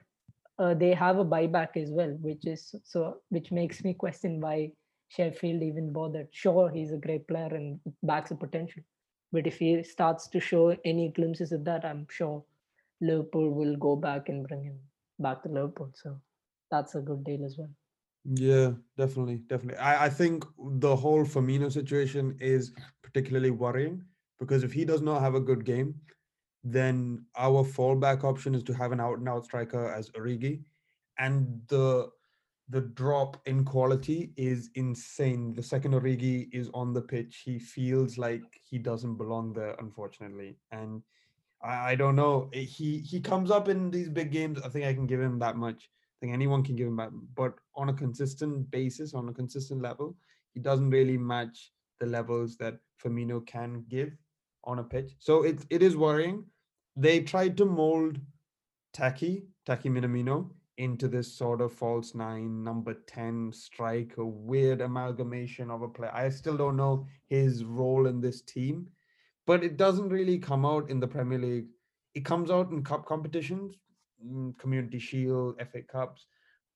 uh, 0.60 0.74
they 0.74 0.94
have 0.94 1.18
a 1.18 1.26
buyback 1.26 1.76
as 1.76 1.92
well 1.92 2.12
which 2.22 2.46
is 2.46 2.76
so 2.84 3.18
which 3.30 3.52
makes 3.52 3.84
me 3.84 3.94
question 3.94 4.40
why 4.40 4.72
sheffield 5.10 5.62
even 5.62 5.92
bothered 5.94 6.28
sure 6.32 6.70
he's 6.70 6.92
a 6.92 6.98
great 6.98 7.28
player 7.28 7.54
and 7.60 7.80
backs 8.04 8.32
a 8.32 8.36
potential 8.36 8.84
but 9.32 9.46
if 9.48 9.58
he 9.60 9.84
starts 9.84 10.28
to 10.28 10.40
show 10.40 10.76
any 10.86 11.10
glimpses 11.10 11.52
of 11.52 11.64
that 11.66 11.86
i'm 11.86 12.08
sure 12.10 12.44
liverpool 13.02 13.50
will 13.52 13.76
go 13.76 13.96
back 13.96 14.30
and 14.30 14.48
bring 14.48 14.64
him 14.64 14.80
back 15.20 15.44
to 15.44 15.50
liverpool 15.50 15.92
so 15.94 16.20
that's 16.72 16.96
a 16.96 17.02
good 17.02 17.24
deal 17.24 17.44
as 17.46 17.58
well 17.58 17.70
Yeah, 18.24 18.72
definitely, 18.98 19.38
definitely. 19.48 19.78
I, 19.80 20.06
I 20.06 20.10
think 20.10 20.46
the 20.58 20.96
whole 20.96 21.24
Firmino 21.26 21.72
situation 21.72 22.38
is 22.40 22.72
particularly 23.04 23.52
worrying 23.52 24.04
because 24.40 24.64
if 24.64 24.74
he 24.74 24.84
does 24.86 25.02
not 25.02 25.22
have 25.22 25.36
a 25.36 25.40
good 25.40 25.64
game, 25.64 25.96
then 26.64 27.26
our 27.38 27.64
fallback 27.64 28.24
option 28.24 28.56
is 28.56 28.64
to 28.64 28.74
have 28.74 28.92
an 28.92 29.00
out 29.00 29.20
and 29.20 29.30
out 29.30 29.46
striker 29.46 29.92
as 29.92 30.10
Origi, 30.12 30.64
and 31.20 31.62
the 31.68 32.10
the 32.70 32.82
drop 32.82 33.38
in 33.46 33.64
quality 33.64 34.34
is 34.38 34.72
insane. 34.76 35.54
The 35.54 35.62
second 35.64 35.94
Origi 35.94 36.50
is 36.52 36.70
on 36.74 36.94
the 36.94 37.02
pitch, 37.02 37.44
he 37.46 37.60
feels 37.60 38.18
like 38.18 38.42
he 38.68 38.80
doesn't 38.80 39.18
belong 39.18 39.54
there, 39.54 39.76
unfortunately. 39.80 40.58
And 40.72 41.04
I, 41.64 41.92
I 41.92 41.96
don't 41.96 42.16
know. 42.16 42.50
He 42.54 43.00
he 43.00 43.20
comes 43.22 43.52
up 43.52 43.68
in 43.70 43.92
these 43.92 44.10
big 44.10 44.32
games. 44.32 44.60
I 44.64 44.70
think 44.70 44.86
I 44.86 44.94
can 44.94 45.06
give 45.08 45.22
him 45.22 45.40
that 45.40 45.58
much. 45.58 45.90
I 46.16 46.26
think 46.26 46.34
anyone 46.34 46.64
can 46.64 46.76
give 46.76 46.88
him 46.88 46.98
that, 46.98 47.12
but 47.36 47.56
on 47.76 47.90
a 47.90 47.94
consistent 47.94 48.72
basis, 48.72 49.14
on 49.14 49.30
a 49.30 49.34
consistent 49.34 49.82
level, 49.82 50.16
he 50.54 50.60
doesn't 50.60 50.90
really 50.90 51.18
match 51.18 51.72
the 52.00 52.06
levels 52.06 52.58
that 52.58 52.78
Firmino 53.04 53.46
can 53.46 53.84
give 53.90 54.12
on 54.64 54.80
a 54.80 54.84
pitch. 54.84 55.16
So 55.20 55.44
it 55.44 55.66
it 55.70 55.84
is 55.84 55.98
worrying. 55.98 56.46
They 56.96 57.22
tried 57.22 57.58
to 57.58 57.66
mold 57.66 58.20
Taki, 58.94 59.44
Taki 59.66 59.90
Minamino, 59.90 60.50
into 60.78 61.08
this 61.08 61.34
sort 61.34 61.62
of 61.62 61.74
false 61.74 62.16
nine, 62.16 62.64
number 62.64 62.94
10 63.08 63.52
striker, 63.54 64.26
weird 64.26 64.82
amalgamation 64.82 65.72
of 65.72 65.82
a 65.82 65.88
player. 65.88 66.12
I 66.14 66.30
still 66.30 66.58
don't 66.58 66.76
know 66.78 67.08
his 67.28 67.64
role 67.64 68.08
in 68.08 68.22
this 68.22 68.42
team, 68.42 68.88
but 69.46 69.64
it 69.64 69.78
doesn't 69.78 70.10
really 70.10 70.38
come 70.38 70.66
out 70.66 70.90
in 70.90 71.00
the 71.00 71.08
Premier 71.08 71.40
League. 71.40 71.68
It 72.14 72.26
comes 72.26 72.52
out 72.52 72.72
in 72.72 72.84
cup 72.84 73.06
competitions, 73.06 73.76
Community 74.58 75.00
Shield, 75.00 75.56
FA 75.72 75.82
Cups, 75.82 76.28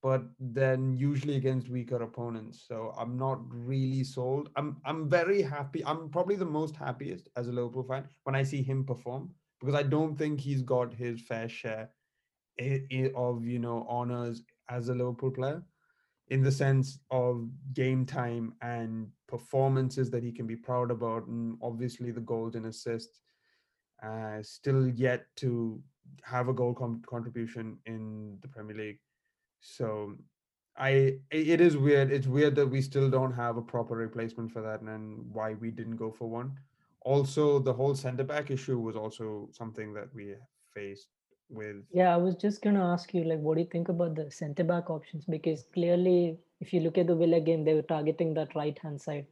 but 0.01 0.23
then 0.39 0.95
usually 0.97 1.35
against 1.35 1.69
weaker 1.69 2.01
opponents. 2.01 2.65
So 2.67 2.93
I'm 2.97 3.17
not 3.17 3.39
really 3.49 4.03
sold. 4.03 4.49
I'm 4.55 4.77
I'm 4.85 5.09
very 5.09 5.41
happy. 5.41 5.83
I'm 5.85 6.09
probably 6.09 6.35
the 6.35 6.45
most 6.45 6.75
happiest 6.75 7.29
as 7.35 7.47
a 7.47 7.51
Liverpool 7.51 7.83
fan 7.83 8.07
when 8.23 8.35
I 8.35 8.43
see 8.43 8.63
him 8.63 8.85
perform 8.85 9.31
because 9.59 9.75
I 9.75 9.83
don't 9.83 10.17
think 10.17 10.39
he's 10.39 10.61
got 10.61 10.93
his 10.93 11.21
fair 11.21 11.49
share 11.49 11.89
of 13.15 13.45
you 13.45 13.59
know 13.59 13.85
honors 13.89 14.43
as 14.69 14.89
a 14.89 14.93
Liverpool 14.93 15.31
player 15.31 15.63
in 16.27 16.43
the 16.43 16.51
sense 16.51 16.99
of 17.09 17.49
game 17.73 18.05
time 18.05 18.53
and 18.61 19.07
performances 19.27 20.11
that 20.11 20.23
he 20.23 20.31
can 20.31 20.45
be 20.45 20.55
proud 20.55 20.91
about 20.91 21.25
and 21.27 21.57
obviously 21.61 22.11
the 22.11 22.21
goals 22.21 22.55
and 22.55 22.67
assists 22.67 23.21
uh, 24.03 24.41
still 24.41 24.87
yet 24.89 25.25
to 25.35 25.81
have 26.23 26.47
a 26.49 26.53
goal 26.53 26.73
com- 26.73 27.01
contribution 27.07 27.77
in 27.85 28.37
the 28.41 28.47
Premier 28.47 28.75
League. 28.75 28.99
So 29.59 30.15
I 30.77 30.89
i- 31.33 31.45
it 31.55 31.61
is 31.61 31.77
weird. 31.77 32.11
It's 32.11 32.27
weird 32.27 32.55
that 32.55 32.67
we 32.67 32.81
still 32.81 33.09
don't 33.09 33.33
have 33.33 33.57
a 33.57 33.61
proper 33.61 33.95
replacement 33.95 34.51
for 34.51 34.61
that 34.61 34.81
and 34.81 35.33
why 35.33 35.53
we 35.55 35.71
didn't 35.71 35.97
go 35.97 36.11
for 36.11 36.27
one. 36.29 36.57
Also, 37.01 37.59
the 37.59 37.73
whole 37.73 37.95
centre 37.95 38.23
back 38.23 38.51
issue 38.51 38.79
was 38.79 38.95
also 38.95 39.49
something 39.51 39.93
that 39.93 40.13
we 40.13 40.35
faced 40.73 41.09
with 41.49 41.77
Yeah, 41.91 42.13
I 42.13 42.17
was 42.17 42.35
just 42.35 42.61
gonna 42.61 42.85
ask 42.93 43.13
you, 43.13 43.23
like, 43.23 43.39
what 43.39 43.55
do 43.55 43.61
you 43.61 43.67
think 43.67 43.89
about 43.89 44.15
the 44.15 44.29
centre 44.31 44.63
back 44.63 44.89
options? 44.89 45.25
Because 45.25 45.63
clearly, 45.73 46.37
if 46.59 46.73
you 46.73 46.81
look 46.81 46.97
at 46.97 47.07
the 47.07 47.15
Villa 47.15 47.39
game, 47.41 47.63
they 47.63 47.73
were 47.73 47.81
targeting 47.93 48.33
that 48.35 48.53
right 48.55 48.77
hand 48.79 49.01
side 49.01 49.25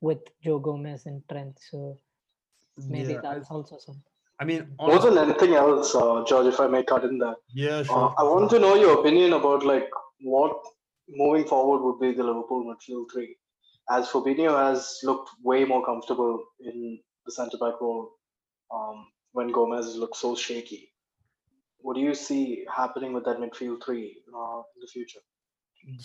with 0.00 0.20
Joe 0.40 0.58
Gomez 0.58 1.06
and 1.06 1.28
Trent. 1.28 1.58
So 1.58 1.98
maybe 2.88 3.12
yeah, 3.12 3.18
I- 3.18 3.34
that's 3.34 3.50
also 3.50 3.78
something. 3.78 4.02
I 4.40 4.44
mean, 4.44 4.68
More 4.78 4.92
honestly, 4.92 5.14
than 5.14 5.30
anything 5.30 5.54
else, 5.54 5.94
uh, 5.94 6.24
George, 6.26 6.46
if 6.46 6.60
I 6.60 6.68
may 6.68 6.84
cut 6.84 7.04
in 7.04 7.18
there, 7.18 7.34
yeah, 7.52 7.78
uh, 7.78 7.84
sure. 7.84 8.14
I 8.18 8.22
want 8.22 8.50
to 8.50 8.58
know 8.58 8.74
your 8.76 9.00
opinion 9.00 9.32
about 9.32 9.64
like 9.64 9.90
what 10.20 10.56
moving 11.08 11.44
forward 11.44 11.82
would 11.82 12.00
be 12.00 12.16
the 12.16 12.22
Liverpool 12.22 12.64
midfield 12.64 13.06
three, 13.12 13.36
as 13.90 14.08
Fabinho 14.08 14.56
has 14.56 15.00
looked 15.02 15.30
way 15.42 15.64
more 15.64 15.84
comfortable 15.84 16.44
in 16.60 17.00
the 17.26 17.32
centre 17.32 17.58
back 17.58 17.80
role 17.80 18.10
um, 18.72 19.06
when 19.32 19.50
Gomez 19.50 19.96
looks 19.96 20.18
so 20.18 20.36
shaky. 20.36 20.92
What 21.80 21.94
do 21.94 22.00
you 22.00 22.14
see 22.14 22.64
happening 22.74 23.12
with 23.12 23.24
that 23.24 23.38
midfield 23.38 23.84
three 23.84 24.22
uh, 24.32 24.58
in 24.58 24.80
the 24.80 24.88
future? 24.92 25.20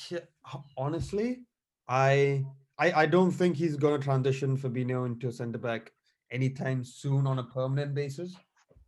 Yeah, 0.10 0.20
honestly, 0.78 1.42
I 1.88 2.46
I 2.80 2.92
I 3.04 3.06
don't 3.06 3.32
think 3.32 3.58
he's 3.58 3.76
going 3.76 4.00
to 4.00 4.04
transition 4.04 4.58
Fabinho 4.58 5.06
into 5.06 5.32
centre 5.32 5.60
back 5.60 5.92
anytime 6.34 6.84
soon 6.84 7.26
on 7.28 7.40
a 7.40 7.44
permanent 7.44 7.94
basis. 7.94 8.36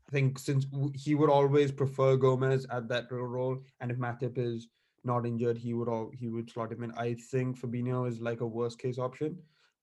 I 0.09 0.11
think 0.11 0.37
since 0.37 0.65
he 0.93 1.15
would 1.15 1.29
always 1.29 1.71
prefer 1.71 2.17
Gomez 2.17 2.65
at 2.69 2.87
that 2.89 3.11
role, 3.11 3.57
and 3.79 3.91
if 3.91 3.97
Matip 3.97 4.37
is 4.37 4.67
not 5.03 5.25
injured, 5.25 5.57
he 5.57 5.73
would 5.73 5.87
all 5.87 6.11
he 6.13 6.27
would 6.27 6.49
slot 6.49 6.71
him 6.71 6.83
in. 6.83 6.91
I 6.93 7.15
think 7.31 7.59
Fabinho 7.59 8.07
is 8.07 8.19
like 8.19 8.41
a 8.41 8.47
worst 8.47 8.79
case 8.79 8.97
option, 8.97 9.37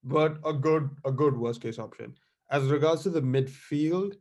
but 0.04 0.38
a 0.44 0.52
good 0.52 0.90
a 1.04 1.12
good 1.12 1.36
worst 1.36 1.62
case 1.62 1.78
option. 1.78 2.14
As 2.50 2.64
regards 2.64 3.02
to 3.04 3.10
the 3.10 3.22
midfield, 3.22 4.14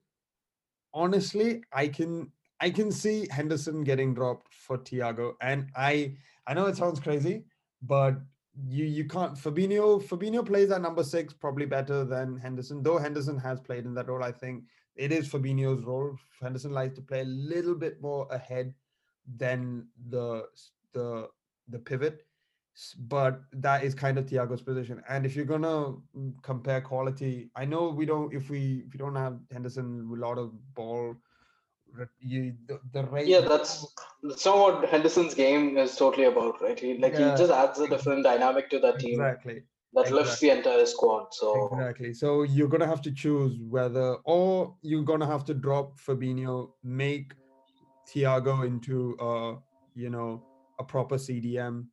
honestly, 0.94 1.64
I 1.74 1.88
can 1.88 2.32
I 2.60 2.70
can 2.70 2.92
see 2.92 3.28
Henderson 3.30 3.84
getting 3.84 4.14
dropped 4.14 4.54
for 4.54 4.78
Thiago, 4.78 5.34
and 5.42 5.70
I 5.76 6.16
I 6.48 6.54
know 6.54 6.68
it 6.68 6.78
sounds 6.78 7.00
crazy, 7.00 7.44
but 7.82 8.20
you 8.68 8.86
you 8.86 9.06
can't 9.06 9.36
Fabinho 9.36 10.02
Fabinho 10.04 10.46
plays 10.46 10.72
at 10.72 10.82
number 10.82 11.04
six 11.04 11.34
probably 11.34 11.66
better 11.66 12.04
than 12.04 12.38
Henderson. 12.38 12.84
Though 12.84 12.98
Henderson 12.98 13.38
has 13.38 13.62
played 13.62 13.86
in 13.86 13.94
that 13.96 14.10
role, 14.10 14.24
I 14.24 14.32
think 14.32 14.66
it 14.96 15.12
is 15.12 15.30
Fabinho's 15.30 15.86
role. 15.86 16.18
Henderson 16.42 16.72
likes 16.72 16.96
to 16.96 17.02
play 17.02 17.22
a 17.22 17.26
little 17.26 17.76
bit 17.76 18.02
more 18.02 18.28
ahead 18.30 18.74
than 19.38 19.88
the 20.10 20.46
the 20.94 21.30
the 21.70 21.80
pivot, 21.80 22.26
but 23.08 23.42
that 23.54 23.84
is 23.84 23.96
kind 23.96 24.18
of 24.18 24.26
Thiago's 24.26 24.62
position. 24.62 25.02
And 25.08 25.26
if 25.26 25.36
you're 25.36 25.46
gonna 25.46 25.96
mm, 26.16 26.34
compare 26.42 26.82
quality, 26.82 27.50
I 27.56 27.64
know 27.66 27.90
we 27.90 28.06
don't 28.06 28.34
if 28.34 28.50
we 28.50 28.84
if 28.86 28.94
we 28.94 28.98
don't 28.98 29.16
have 29.16 29.40
Henderson 29.52 30.10
a 30.14 30.20
lot 30.20 30.38
of 30.38 30.52
ball. 30.74 31.16
You, 32.20 32.54
the, 32.68 32.80
the 32.94 33.04
rate 33.04 33.28
Yeah, 33.28 33.42
that's 33.42 33.94
that's 34.24 34.46
what 34.46 34.90
Henderson's 34.90 35.34
game 35.34 35.78
is 35.78 35.96
totally 35.96 36.26
about, 36.26 36.62
right? 36.62 36.80
He 36.80 36.98
like 36.98 37.14
Yeah, 37.14 37.32
he 37.32 37.38
just 37.38 37.52
adds 37.52 37.80
a 37.80 37.88
different 37.88 38.24
dynamic 38.24 38.70
to 38.70 38.80
that 38.80 39.00
team 39.00 39.20
exactly 39.20 39.64
that 39.94 40.12
lifts 40.12 40.40
the 40.40 40.50
entire 40.50 40.86
squad. 40.86 41.34
So 41.34 41.70
Exactly. 41.74 42.14
So 42.14 42.44
you're 42.44 42.68
gonna 42.68 42.88
have 42.88 43.02
to 43.04 43.12
choose 43.12 43.58
whether, 43.60 44.16
or 44.24 44.76
you're 44.82 45.04
gonna 45.04 45.28
have 45.28 45.46
to 45.46 45.54
drop 45.54 46.00
Fabinho, 46.00 46.72
make 46.84 47.34
Thiago 48.08 48.66
into, 48.66 49.18
uh, 49.20 49.56
you 49.96 50.10
know, 50.10 50.44
a 50.80 50.84
proper 50.84 51.16
CDM, 51.16 51.88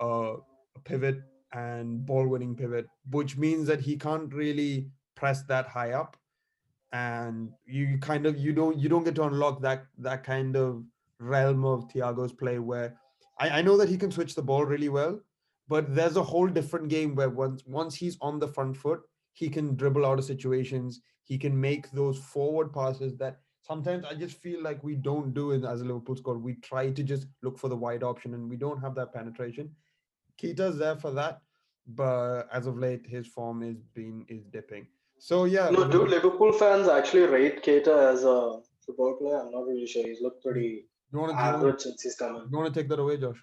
uh, 0.00 0.34
a 0.76 0.80
pivot 0.84 1.22
and 1.52 2.04
ball-winning 2.04 2.56
pivot, 2.56 2.86
which 3.10 3.36
means 3.36 3.66
that 3.68 3.80
he 3.80 3.96
can't 3.96 4.32
really 4.34 4.88
press 5.14 5.42
that 5.44 5.68
high 5.68 5.92
up, 5.92 6.16
and 6.94 7.50
you 7.66 7.98
kind 7.98 8.24
of 8.24 8.38
you 8.38 8.52
don't 8.52 8.78
you 8.78 8.88
don't 8.88 9.02
get 9.02 9.16
to 9.16 9.24
unlock 9.24 9.60
that 9.60 9.86
that 9.98 10.22
kind 10.22 10.56
of 10.56 10.84
realm 11.18 11.64
of 11.64 11.88
Thiago's 11.88 12.32
play 12.32 12.60
where 12.60 12.96
I, 13.40 13.48
I 13.58 13.62
know 13.62 13.76
that 13.78 13.88
he 13.88 13.96
can 13.96 14.12
switch 14.12 14.36
the 14.36 14.42
ball 14.42 14.64
really 14.64 14.88
well, 14.88 15.18
but 15.66 15.92
there's 15.92 16.16
a 16.16 16.22
whole 16.22 16.46
different 16.46 16.88
game 16.88 17.16
where 17.16 17.30
once 17.30 17.64
once 17.66 17.96
he's 17.96 18.16
on 18.20 18.38
the 18.38 18.46
front 18.46 18.76
foot, 18.76 19.00
he 19.32 19.48
can 19.48 19.74
dribble 19.74 20.06
out 20.06 20.20
of 20.20 20.24
situations. 20.24 21.00
He 21.24 21.36
can 21.36 21.60
make 21.60 21.90
those 21.90 22.18
forward 22.18 22.72
passes 22.72 23.16
that 23.16 23.40
sometimes 23.62 24.04
I 24.04 24.14
just 24.14 24.36
feel 24.36 24.62
like 24.62 24.84
we 24.84 24.94
don't 24.94 25.34
do 25.34 25.50
it 25.50 25.64
as 25.64 25.80
a 25.80 25.84
Liverpool 25.84 26.16
squad. 26.16 26.42
We 26.42 26.54
try 26.56 26.90
to 26.90 27.02
just 27.02 27.26
look 27.42 27.58
for 27.58 27.68
the 27.68 27.76
wide 27.76 28.04
option 28.04 28.34
and 28.34 28.48
we 28.48 28.56
don't 28.56 28.80
have 28.80 28.94
that 28.94 29.12
penetration. 29.12 29.70
Keita's 30.40 30.78
there 30.78 30.96
for 30.96 31.10
that, 31.12 31.40
but 31.88 32.42
as 32.52 32.68
of 32.68 32.78
late, 32.78 33.04
his 33.04 33.26
form 33.26 33.64
is 33.64 33.82
been 33.94 34.24
is 34.28 34.44
dipping. 34.44 34.86
So 35.18 35.44
yeah, 35.44 35.70
no, 35.70 35.70
do 35.70 36.04
Liverpool- 36.04 36.08
Liverpool 36.08 36.52
fans 36.52 36.88
actually 36.88 37.22
rate 37.22 37.62
Keita 37.62 38.12
as 38.12 38.24
a 38.24 38.60
football 38.84 39.16
player? 39.16 39.40
I'm 39.40 39.50
not 39.52 39.66
really 39.66 39.86
sure. 39.86 40.06
He's 40.06 40.20
looked 40.20 40.42
pretty 40.42 40.86
you 41.12 41.18
want 41.18 41.32
to 41.32 41.38
average 41.38 41.80
since 41.80 42.02
he's 42.02 42.16
come 42.16 42.36
in. 42.36 42.42
you 42.50 42.58
want 42.58 42.72
to 42.72 42.78
take 42.80 42.88
that 42.88 42.98
away, 42.98 43.16
Josh? 43.16 43.38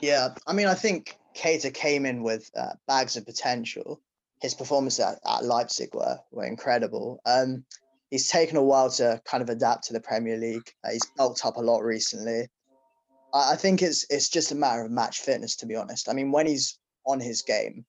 Yeah, 0.00 0.28
I 0.46 0.52
mean, 0.52 0.66
I 0.66 0.74
think 0.74 1.16
Keita 1.36 1.72
came 1.72 2.06
in 2.06 2.22
with 2.22 2.50
uh, 2.56 2.72
bags 2.86 3.16
of 3.16 3.24
potential. 3.24 4.00
His 4.42 4.54
performances 4.54 5.00
at, 5.00 5.18
at 5.26 5.44
Leipzig 5.44 5.94
were 5.94 6.18
were 6.30 6.44
incredible. 6.44 7.20
Um, 7.24 7.64
he's 8.10 8.28
taken 8.28 8.56
a 8.56 8.62
while 8.62 8.90
to 8.90 9.20
kind 9.24 9.42
of 9.42 9.48
adapt 9.48 9.84
to 9.84 9.92
the 9.92 10.00
Premier 10.00 10.36
League. 10.36 10.70
Uh, 10.84 10.90
he's 10.92 11.06
bulked 11.16 11.44
up 11.44 11.56
a 11.56 11.60
lot 11.60 11.82
recently. 11.82 12.48
I, 13.32 13.52
I 13.52 13.56
think 13.56 13.82
it's 13.82 14.04
it's 14.10 14.28
just 14.28 14.52
a 14.52 14.54
matter 14.54 14.84
of 14.84 14.90
match 14.90 15.20
fitness, 15.20 15.56
to 15.56 15.66
be 15.66 15.76
honest. 15.76 16.08
I 16.08 16.12
mean, 16.12 16.30
when 16.30 16.46
he's 16.46 16.78
on 17.06 17.20
his 17.20 17.42
game, 17.42 17.84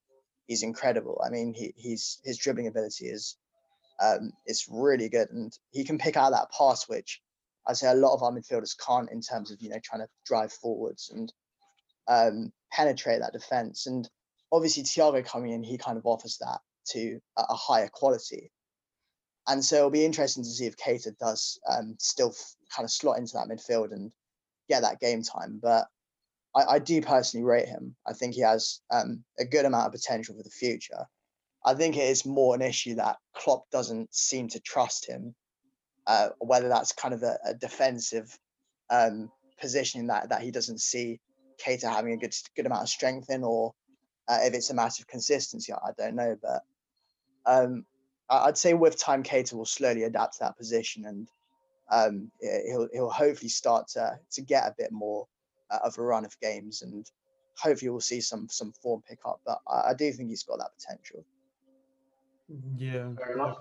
he's 0.48 0.64
incredible. 0.64 1.22
I 1.26 1.30
mean, 1.30 1.54
he 1.54 1.74
he's 1.76 2.20
his 2.24 2.38
dribbling 2.38 2.68
ability 2.68 3.06
is 3.06 3.38
um, 4.02 4.32
it's 4.46 4.68
really 4.70 5.10
good, 5.10 5.30
and 5.32 5.52
he 5.72 5.84
can 5.84 5.98
pick 5.98 6.18
out 6.18 6.32
that 6.32 6.52
pass, 6.58 6.88
which 6.88 7.22
I'd 7.68 7.78
say 7.78 7.90
a 7.90 7.96
lot 7.96 8.14
of 8.14 8.24
our 8.24 8.32
midfielders 8.32 8.76
can't 8.78 9.12
in 9.12 9.22
terms 9.22 9.52
of 9.52 9.62
you 9.62 9.70
know 9.70 9.80
trying 9.84 10.02
to 10.02 10.08
drive 10.26 10.52
forwards 10.52 11.12
and 11.14 11.32
um, 12.08 12.52
penetrate 12.72 13.20
that 13.20 13.34
defense. 13.34 13.88
And 13.88 14.10
obviously, 14.52 14.84
Thiago 14.84 15.26
coming 15.26 15.52
in, 15.52 15.64
he 15.64 15.78
kind 15.78 15.98
of 15.98 16.06
offers 16.06 16.38
that 16.40 16.60
to 16.92 17.20
a, 17.38 17.44
a 17.50 17.56
higher 17.56 17.90
quality. 17.92 18.52
And 19.50 19.64
so 19.64 19.78
it'll 19.78 19.90
be 19.90 20.06
interesting 20.06 20.44
to 20.44 20.50
see 20.50 20.66
if 20.66 20.76
Keita 20.76 21.18
does 21.18 21.58
um, 21.70 21.96
still 22.00 22.30
f- 22.30 22.56
kind 22.76 22.84
of 22.84 22.92
slot 22.92 23.18
into 23.18 23.34
that 23.34 23.48
midfield 23.48 23.94
and 23.94 24.12
get 24.68 24.82
that 24.82 25.00
game 25.00 25.24
time. 25.24 25.60
But 25.62 25.88
I, 26.56 26.64
I 26.64 26.80
do 26.80 27.02
personally 27.02 27.46
rate 27.46 27.68
him. 27.68 27.96
I 28.06 28.14
think 28.14 28.36
he 28.36 28.42
has 28.42 28.82
um, 28.92 29.24
a 29.40 29.46
good 29.46 29.66
amount 29.66 29.88
of 29.88 29.94
potential 29.94 30.36
for 30.36 30.44
the 30.44 30.50
future. 30.50 31.06
I 31.66 31.74
think 31.74 31.98
it 31.98 32.10
is 32.10 32.26
more 32.26 32.56
an 32.56 32.62
issue 32.62 32.96
that 32.96 33.18
Klopp 33.36 33.70
doesn't 33.72 34.14
seem 34.14 34.48
to 34.50 34.60
trust 34.60 35.08
him, 35.08 35.36
uh, 36.06 36.30
whether 36.40 36.70
that's 36.70 36.94
kind 36.94 37.14
of 37.14 37.24
a, 37.24 37.38
a 37.46 37.54
defensive 37.54 38.38
um, 38.90 39.30
positioning 39.60 40.08
that 40.08 40.30
that 40.30 40.42
he 40.42 40.52
doesn't 40.52 40.80
see 40.80 41.20
Keita 41.64 41.92
having 41.92 42.14
a 42.14 42.18
good 42.18 42.34
good 42.56 42.66
amount 42.66 42.84
of 42.84 42.90
strength 42.90 43.30
in, 43.30 43.44
or 43.44 43.74
uh, 44.28 44.40
if 44.44 44.54
it's 44.54 44.70
a 44.70 44.76
matter 44.76 45.02
of 45.02 45.08
consistency, 45.08 45.74
I 45.74 45.92
don't 45.98 46.16
know. 46.16 46.38
But 46.42 46.62
um, 47.46 47.86
I'd 48.30 48.58
say 48.58 48.74
with 48.74 48.98
time, 49.00 49.24
Keita 49.24 49.54
will 49.54 49.66
slowly 49.66 50.04
adapt 50.04 50.34
to 50.34 50.40
that 50.42 50.58
position, 50.58 51.06
and 51.06 51.28
um, 51.92 52.32
he'll 52.42 52.88
he'll 52.94 53.10
hopefully 53.10 53.50
start 53.50 53.88
to 53.90 54.20
to 54.34 54.42
get 54.42 54.68
a 54.68 54.76
bit 54.78 54.92
more 54.92 55.28
of 55.70 55.98
a 55.98 56.02
run 56.02 56.26
of 56.26 56.40
games, 56.40 56.82
and 56.82 57.10
hopefully 57.58 57.90
we'll 57.90 58.00
see 58.00 58.22
some 58.22 58.48
some 58.50 58.72
form 58.72 59.04
pick 59.08 59.20
up. 59.26 59.42
But 59.46 59.60
I, 59.68 59.90
I 59.90 59.94
do 59.94 60.12
think 60.12 60.30
he's 60.30 60.44
got 60.44 60.60
that 60.60 60.72
potential. 60.78 61.26
Yeah. 62.78 63.10
Fair. 63.16 63.56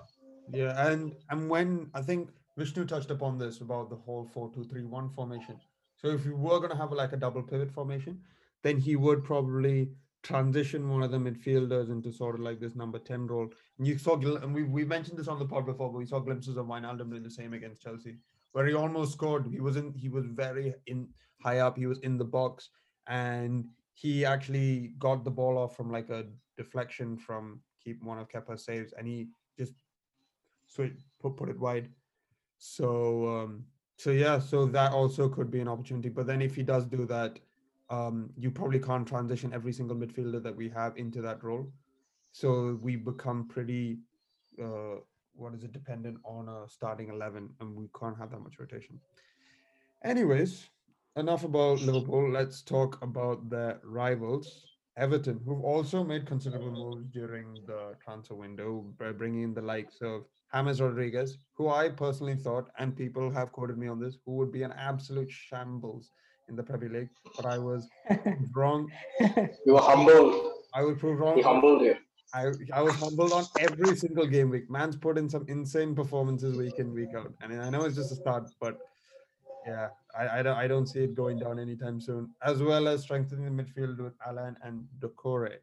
Yeah, 0.49 0.87
and 0.87 1.13
and 1.29 1.49
when 1.49 1.89
I 1.93 2.01
think 2.01 2.29
Vishnu 2.57 2.85
touched 2.85 3.11
upon 3.11 3.37
this 3.37 3.59
about 3.59 3.89
the 3.89 3.97
whole 3.97 4.25
four-two-three-one 4.33 5.09
formation. 5.09 5.59
So 5.97 6.07
if 6.09 6.25
you 6.25 6.35
were 6.35 6.59
gonna 6.59 6.77
have 6.77 6.91
like 6.91 7.11
a 7.11 7.17
double 7.17 7.43
pivot 7.43 7.71
formation, 7.71 8.21
then 8.63 8.77
he 8.77 8.95
would 8.95 9.23
probably 9.23 9.89
transition 10.23 10.89
one 10.89 11.03
of 11.03 11.11
the 11.11 11.17
midfielders 11.17 11.89
into 11.89 12.11
sort 12.11 12.35
of 12.35 12.41
like 12.41 12.59
this 12.59 12.75
number 12.75 12.99
10 12.99 13.27
role. 13.27 13.49
And 13.77 13.87
you 13.87 13.97
saw 13.97 14.19
and 14.19 14.53
we, 14.53 14.63
we 14.63 14.83
mentioned 14.83 15.17
this 15.17 15.27
on 15.27 15.39
the 15.39 15.45
pod 15.45 15.65
before, 15.65 15.91
but 15.91 15.97
we 15.97 16.05
saw 16.05 16.19
glimpses 16.19 16.57
of 16.57 16.65
Wijnaldum 16.65 17.09
doing 17.09 17.23
the 17.23 17.29
same 17.29 17.53
against 17.53 17.81
Chelsea, 17.81 18.17
where 18.57 18.65
he 18.65 18.73
almost 18.73 19.13
scored. 19.13 19.45
He 19.45 19.59
was 19.59 19.75
in 19.75 19.93
he 19.93 20.09
was 20.09 20.25
very 20.25 20.73
in 20.87 21.07
high 21.43 21.59
up, 21.59 21.77
he 21.77 21.85
was 21.85 21.99
in 21.99 22.17
the 22.17 22.25
box, 22.25 22.71
and 23.05 23.65
he 23.93 24.25
actually 24.25 24.93
got 24.97 25.23
the 25.23 25.29
ball 25.29 25.59
off 25.59 25.77
from 25.77 25.91
like 25.91 26.09
a 26.09 26.25
deflection 26.57 27.17
from 27.19 27.61
keep 27.83 28.01
one 28.01 28.17
of 28.17 28.29
Kepa's 28.29 28.65
saves, 28.65 28.93
and 28.97 29.07
he 29.07 29.27
just 29.59 29.73
switch 30.65 30.93
put 31.21 31.37
put 31.37 31.49
it 31.49 31.59
wide. 31.59 31.89
So 32.57 33.27
um, 33.27 33.63
so 33.95 34.09
yeah, 34.09 34.39
so 34.39 34.65
that 34.65 34.91
also 34.91 35.29
could 35.29 35.51
be 35.51 35.59
an 35.59 35.67
opportunity. 35.67 36.09
But 36.09 36.25
then 36.25 36.41
if 36.41 36.55
he 36.55 36.63
does 36.63 36.85
do 36.85 37.05
that, 37.05 37.37
um, 37.91 38.31
you 38.35 38.49
probably 38.49 38.79
can't 38.79 39.07
transition 39.07 39.53
every 39.53 39.71
single 39.71 39.95
midfielder 39.95 40.41
that 40.41 40.55
we 40.55 40.67
have 40.69 40.97
into 40.97 41.21
that 41.21 41.43
role. 41.43 41.71
So 42.31 42.79
we 42.81 42.95
become 42.95 43.47
pretty, 43.47 43.99
uh, 44.59 44.97
what 45.37 45.53
is 45.53 45.63
it, 45.63 45.71
dependent 45.71 46.17
on 46.23 46.49
a 46.49 46.67
starting 46.67 47.09
11, 47.09 47.49
and 47.59 47.75
we 47.75 47.87
can't 47.99 48.17
have 48.17 48.31
that 48.31 48.39
much 48.39 48.59
rotation. 48.59 48.99
Anyways, 50.03 50.69
enough 51.15 51.43
about 51.43 51.81
Liverpool. 51.81 52.31
Let's 52.31 52.61
talk 52.61 53.01
about 53.01 53.49
their 53.49 53.79
rivals, 53.83 54.65
Everton, 54.97 55.39
who've 55.45 55.63
also 55.63 56.03
made 56.03 56.25
considerable 56.25 56.71
moves 56.71 57.05
during 57.11 57.53
the 57.65 57.95
transfer 58.03 58.35
window 58.35 58.85
by 58.99 59.11
bringing 59.11 59.43
in 59.43 59.53
the 59.53 59.61
likes 59.61 60.01
of 60.01 60.25
James 60.53 60.81
Rodriguez, 60.81 61.37
who 61.53 61.69
I 61.69 61.89
personally 61.89 62.35
thought, 62.35 62.69
and 62.79 62.95
people 62.95 63.29
have 63.31 63.51
quoted 63.51 63.77
me 63.77 63.87
on 63.87 63.99
this, 63.99 64.17
who 64.25 64.35
would 64.35 64.51
be 64.51 64.63
an 64.63 64.73
absolute 64.77 65.29
shambles 65.29 66.11
in 66.49 66.55
the 66.55 66.63
Premier 66.63 66.89
League, 66.89 67.09
but 67.35 67.45
I 67.45 67.57
was 67.57 67.87
wrong. 68.55 68.89
You 69.19 69.73
were 69.73 69.81
humbled. 69.81 70.53
I 70.73 70.81
will 70.83 70.95
prove 70.95 71.19
wrong. 71.19 71.35
He 71.35 71.41
humbled 71.41 71.81
you. 71.81 71.95
I, 72.33 72.47
I 72.73 72.81
was 72.81 72.93
humbled 72.95 73.31
on 73.31 73.45
every 73.59 73.95
single 73.95 74.27
game 74.27 74.49
week. 74.49 74.69
Man's 74.69 74.95
put 74.97 75.17
in 75.17 75.29
some 75.29 75.45
insane 75.47 75.95
performances 75.95 76.57
week 76.57 76.77
in, 76.79 76.93
week 76.93 77.09
out. 77.15 77.33
And 77.41 77.61
I 77.61 77.69
know 77.69 77.85
it's 77.85 77.95
just 77.95 78.11
a 78.11 78.15
start, 78.15 78.49
but 78.59 78.77
yeah, 79.65 79.89
I, 80.17 80.39
I, 80.39 80.43
don't, 80.43 80.57
I 80.57 80.67
don't 80.67 80.87
see 80.87 81.03
it 81.03 81.15
going 81.15 81.39
down 81.39 81.59
anytime 81.59 81.99
soon, 82.01 82.29
as 82.43 82.61
well 82.61 82.87
as 82.87 83.03
strengthening 83.03 83.55
the 83.55 83.63
midfield 83.63 83.97
with 83.99 84.13
Allan 84.25 84.55
and 84.63 84.85
Doucouré. 84.99 85.55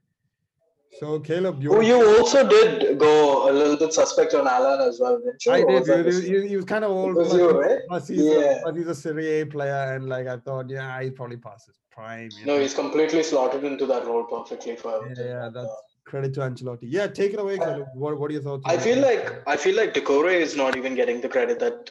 So, 1.00 1.18
Caleb, 1.18 1.60
you 1.60 1.74
Oh, 1.74 1.80
you 1.80 2.18
also 2.18 2.48
did 2.48 2.98
go 2.98 3.50
a 3.50 3.52
little 3.52 3.76
bit 3.76 3.92
suspect 3.92 4.32
on 4.34 4.46
Allan 4.46 4.88
as 4.88 5.00
well, 5.00 5.18
didn't 5.18 5.44
you? 5.44 5.52
I 5.52 5.58
did. 5.64 5.66
was 5.66 5.86
that 5.88 6.04
He, 6.06 6.10
just- 6.12 6.22
he, 6.22 6.48
he 6.48 6.56
was 6.56 6.64
kind 6.64 6.84
of 6.84 6.92
old. 6.92 7.16
was 7.16 7.28
plus 7.28 7.38
you, 7.40 7.50
right? 7.60 7.70
Eh? 7.72 7.78
plus 7.88 8.08
he's, 8.08 8.20
Yeah. 8.22 8.32
a, 8.58 8.62
plus 8.62 8.76
he's 8.76 8.86
a 8.86 8.94
Serie 8.94 9.40
A 9.40 9.46
player, 9.46 9.94
and 9.96 10.08
like 10.08 10.28
I 10.28 10.36
thought, 10.38 10.70
yeah, 10.70 11.02
he 11.02 11.10
probably 11.10 11.36
passes 11.36 11.80
prime. 11.90 12.28
No, 12.46 12.54
know. 12.54 12.60
he's 12.60 12.74
completely 12.74 13.22
slotted 13.24 13.64
into 13.64 13.86
that 13.86 14.06
role 14.06 14.24
perfectly 14.24 14.76
for 14.76 14.90
yeah, 14.92 14.96
Everton. 15.04 15.26
yeah, 15.26 15.48
that's 15.52 15.72
credit 16.04 16.34
to 16.34 16.40
Ancelotti. 16.40 16.80
Yeah, 16.82 17.06
take 17.06 17.32
it 17.32 17.40
away, 17.40 17.58
Caleb. 17.58 17.88
What, 17.94 18.18
what 18.18 18.30
are 18.30 18.34
your 18.34 18.42
thoughts? 18.42 18.62
I 18.66 18.78
feel 18.78 19.00
that? 19.00 19.24
like 19.24 19.42
I 19.46 19.56
feel 19.56 19.76
like 19.76 19.94
Doucouré 19.94 20.40
is 20.40 20.56
not 20.56 20.76
even 20.76 20.94
getting 20.94 21.20
the 21.20 21.28
credit 21.28 21.58
that 21.60 21.90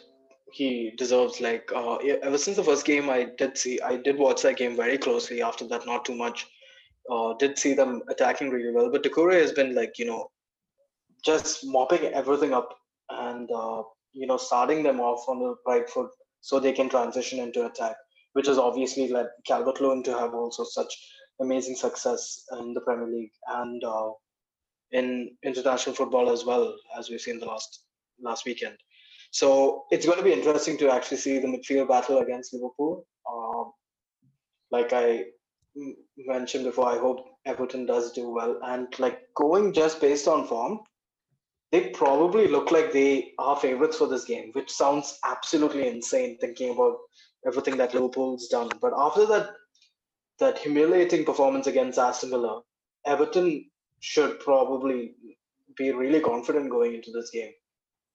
he 0.51 0.91
deserves. 0.98 1.41
Like 1.41 1.70
uh, 1.75 1.96
ever 1.96 2.38
since 2.38 2.58
the 2.58 2.63
first 2.63 2.86
game, 2.86 3.10
I 3.10 3.27
did 3.38 3.58
see, 3.58 3.79
I 3.82 3.98
did 3.98 4.17
watch 4.17 4.41
that 4.43 4.58
game 4.58 4.75
very 4.75 4.98
closely. 4.98 5.41
After 5.41 5.67
that, 5.67 5.86
not 5.86 6.05
too 6.05 6.15
much. 6.15 6.48
Uh, 7.10 7.34
did 7.38 7.58
see 7.60 7.74
them 7.74 8.01
attacking 8.08 8.50
really 8.50 8.72
well, 8.74 8.89
but 8.89 9.03
Doucouré 9.03 9.41
has 9.41 9.51
been 9.51 9.75
like 9.75 10.00
you 10.00 10.05
know, 10.05 10.29
just 11.24 11.65
mopping 11.65 12.05
everything 12.05 12.53
up 12.53 12.77
and 13.10 13.50
uh, 13.51 13.84
you 14.13 14.27
know 14.27 14.38
starting 14.38 14.84
them 14.84 15.00
off 15.00 15.27
on 15.27 15.39
the 15.39 15.55
right 15.67 15.89
foot 15.89 16.10
so 16.41 16.60
they 16.60 16.72
can 16.72 16.89
transition 16.89 17.39
into 17.39 17.65
attack, 17.65 17.96
which 18.34 18.48
has 18.48 18.58
obviously 18.58 19.08
led 19.10 19.27
Calvert 19.46 19.82
Lewin 19.82 20.03
to 20.03 20.17
have 20.17 20.34
also 20.34 20.63
such 20.63 20.93
amazing 21.42 21.75
success 21.75 22.44
in 22.60 22.74
the 22.74 22.82
Premier 22.82 23.08
League 23.08 23.34
and. 23.48 23.84
Uh, 23.84 24.12
in 24.94 25.36
international 25.44 25.96
football 25.96 26.32
as 26.32 26.46
well 26.46 26.75
as 26.98 27.10
we've 27.10 27.20
seen 27.20 27.40
the 27.40 27.46
last 27.46 27.84
last 28.22 28.46
weekend. 28.46 28.78
So 29.32 29.86
it's 29.92 30.06
going 30.06 30.20
to 30.20 30.24
be 30.24 30.32
interesting 30.32 30.78
to 30.78 30.92
actually 30.92 31.18
see 31.18 31.40
the 31.40 31.48
midfield 31.48 31.90
battle 31.90 32.20
against 32.20 32.54
Liverpool. 32.54 33.06
Um, 33.30 33.72
like 34.72 34.94
I 34.94 35.25
mentioned 36.16 36.66
before, 36.66 36.88
I 36.88 37.00
hope 37.00 37.25
Everton 37.46 37.88
does 37.88 38.12
do 38.12 38.30
well. 38.30 38.60
And 38.63 38.88
like 39.00 39.22
going 39.36 39.74
just 39.74 40.00
based 40.00 40.28
on 40.28 40.48
form, 40.48 40.82
they 41.72 41.90
probably 41.90 42.48
look 42.48 42.70
like 42.70 42.92
they 42.92 43.32
are 43.40 43.60
favorites 43.60 43.98
for 43.98 44.08
this 44.08 44.25
game, 44.25 44.52
which 44.54 44.70
sounds 44.70 45.18
absolutely 45.25 45.88
insane 45.88 46.38
thinking 46.38 46.70
about 46.70 46.98
everything 47.48 47.78
that 47.78 47.96
Liverpool's 47.96 48.48
done. 48.48 48.70
But 48.80 48.94
after 48.96 49.25
that 49.25 49.50
that 50.43 50.57
humiliating 50.57 51.25
performance 51.25 51.67
against 51.67 51.97
Aston 51.97 52.29
Villa, 52.29 52.62
Everton 53.06 53.65
should 53.99 54.39
probably 54.39 55.15
be 55.77 55.91
really 55.91 56.19
confident 56.19 56.69
going 56.69 56.93
into 56.95 57.12
this 57.12 57.29
game. 57.32 57.51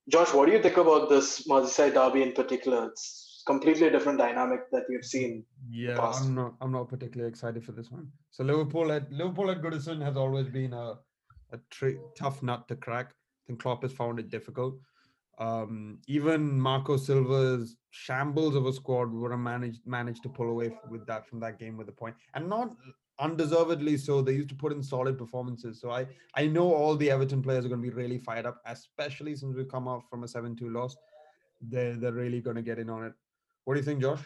Josh, 0.08 0.32
what 0.32 0.46
do 0.46 0.52
you 0.52 0.62
think 0.62 0.76
about 0.76 1.08
this 1.08 1.46
Merseyside 1.46 1.94
derby 1.94 2.22
in 2.22 2.32
particular? 2.32 2.86
It's 2.88 3.42
completely 3.46 3.90
different 3.90 4.18
dynamic 4.18 4.70
that 4.72 4.84
we've 4.88 5.04
seen. 5.04 5.44
Yeah, 5.70 5.98
past. 5.98 6.24
I'm 6.24 6.34
not. 6.34 6.54
I'm 6.60 6.72
not 6.72 6.88
particularly 6.88 7.28
excited 7.28 7.64
for 7.64 7.72
this 7.72 7.90
one. 7.90 8.08
So 8.30 8.44
Liverpool 8.44 8.92
at 8.92 9.10
Liverpool 9.12 9.50
at 9.50 9.62
Goodison 9.62 10.02
has 10.02 10.16
always 10.16 10.48
been 10.48 10.72
a 10.72 10.86
a 11.52 11.58
tri- 11.70 12.02
tough 12.16 12.42
nut 12.42 12.68
to 12.68 12.76
crack. 12.76 13.10
I 13.10 13.42
think 13.46 13.60
Klopp 13.62 13.82
has 13.82 13.92
found 13.92 14.18
it 14.18 14.30
difficult. 14.30 14.74
Um, 15.38 15.98
even 16.09 16.61
Marco 16.61 16.96
Silva's 16.96 17.77
shambles 17.90 18.57
of 18.57 18.66
a 18.66 18.72
squad 18.72 19.12
would 19.12 19.31
have 19.31 19.40
managed 19.40 19.87
managed 19.87 20.22
to 20.24 20.29
pull 20.29 20.51
away 20.51 20.77
with 20.90 21.07
that 21.07 21.29
from 21.29 21.38
that 21.40 21.59
game 21.59 21.77
with 21.77 21.88
a 21.88 21.92
point, 21.92 22.16
and 22.35 22.48
not 22.48 22.74
undeservedly 23.20 23.96
so. 23.96 24.20
They 24.20 24.33
used 24.33 24.48
to 24.48 24.57
put 24.57 24.72
in 24.72 24.83
solid 24.83 25.16
performances. 25.16 25.81
So 25.81 25.90
I 25.90 26.07
I 26.35 26.46
know 26.46 26.72
all 26.74 26.96
the 26.96 27.11
Everton 27.11 27.40
players 27.40 27.64
are 27.64 27.68
going 27.68 27.83
to 27.83 27.88
be 27.88 27.94
really 27.94 28.18
fired 28.18 28.46
up, 28.46 28.61
especially 28.66 29.37
since 29.37 29.55
we've 29.55 29.70
come 29.70 29.87
off 29.87 30.09
from 30.11 30.24
a 30.24 30.29
seven-two 30.29 30.70
loss. 30.70 30.96
They're 31.61 31.94
they're 31.94 32.12
really 32.12 32.40
going 32.40 32.57
to 32.57 32.62
get 32.62 32.79
in 32.79 32.90
on 32.90 33.05
it. 33.05 33.12
What 33.64 33.74
do 33.74 33.81
you 33.81 33.85
think, 33.85 34.01
Josh? 34.01 34.20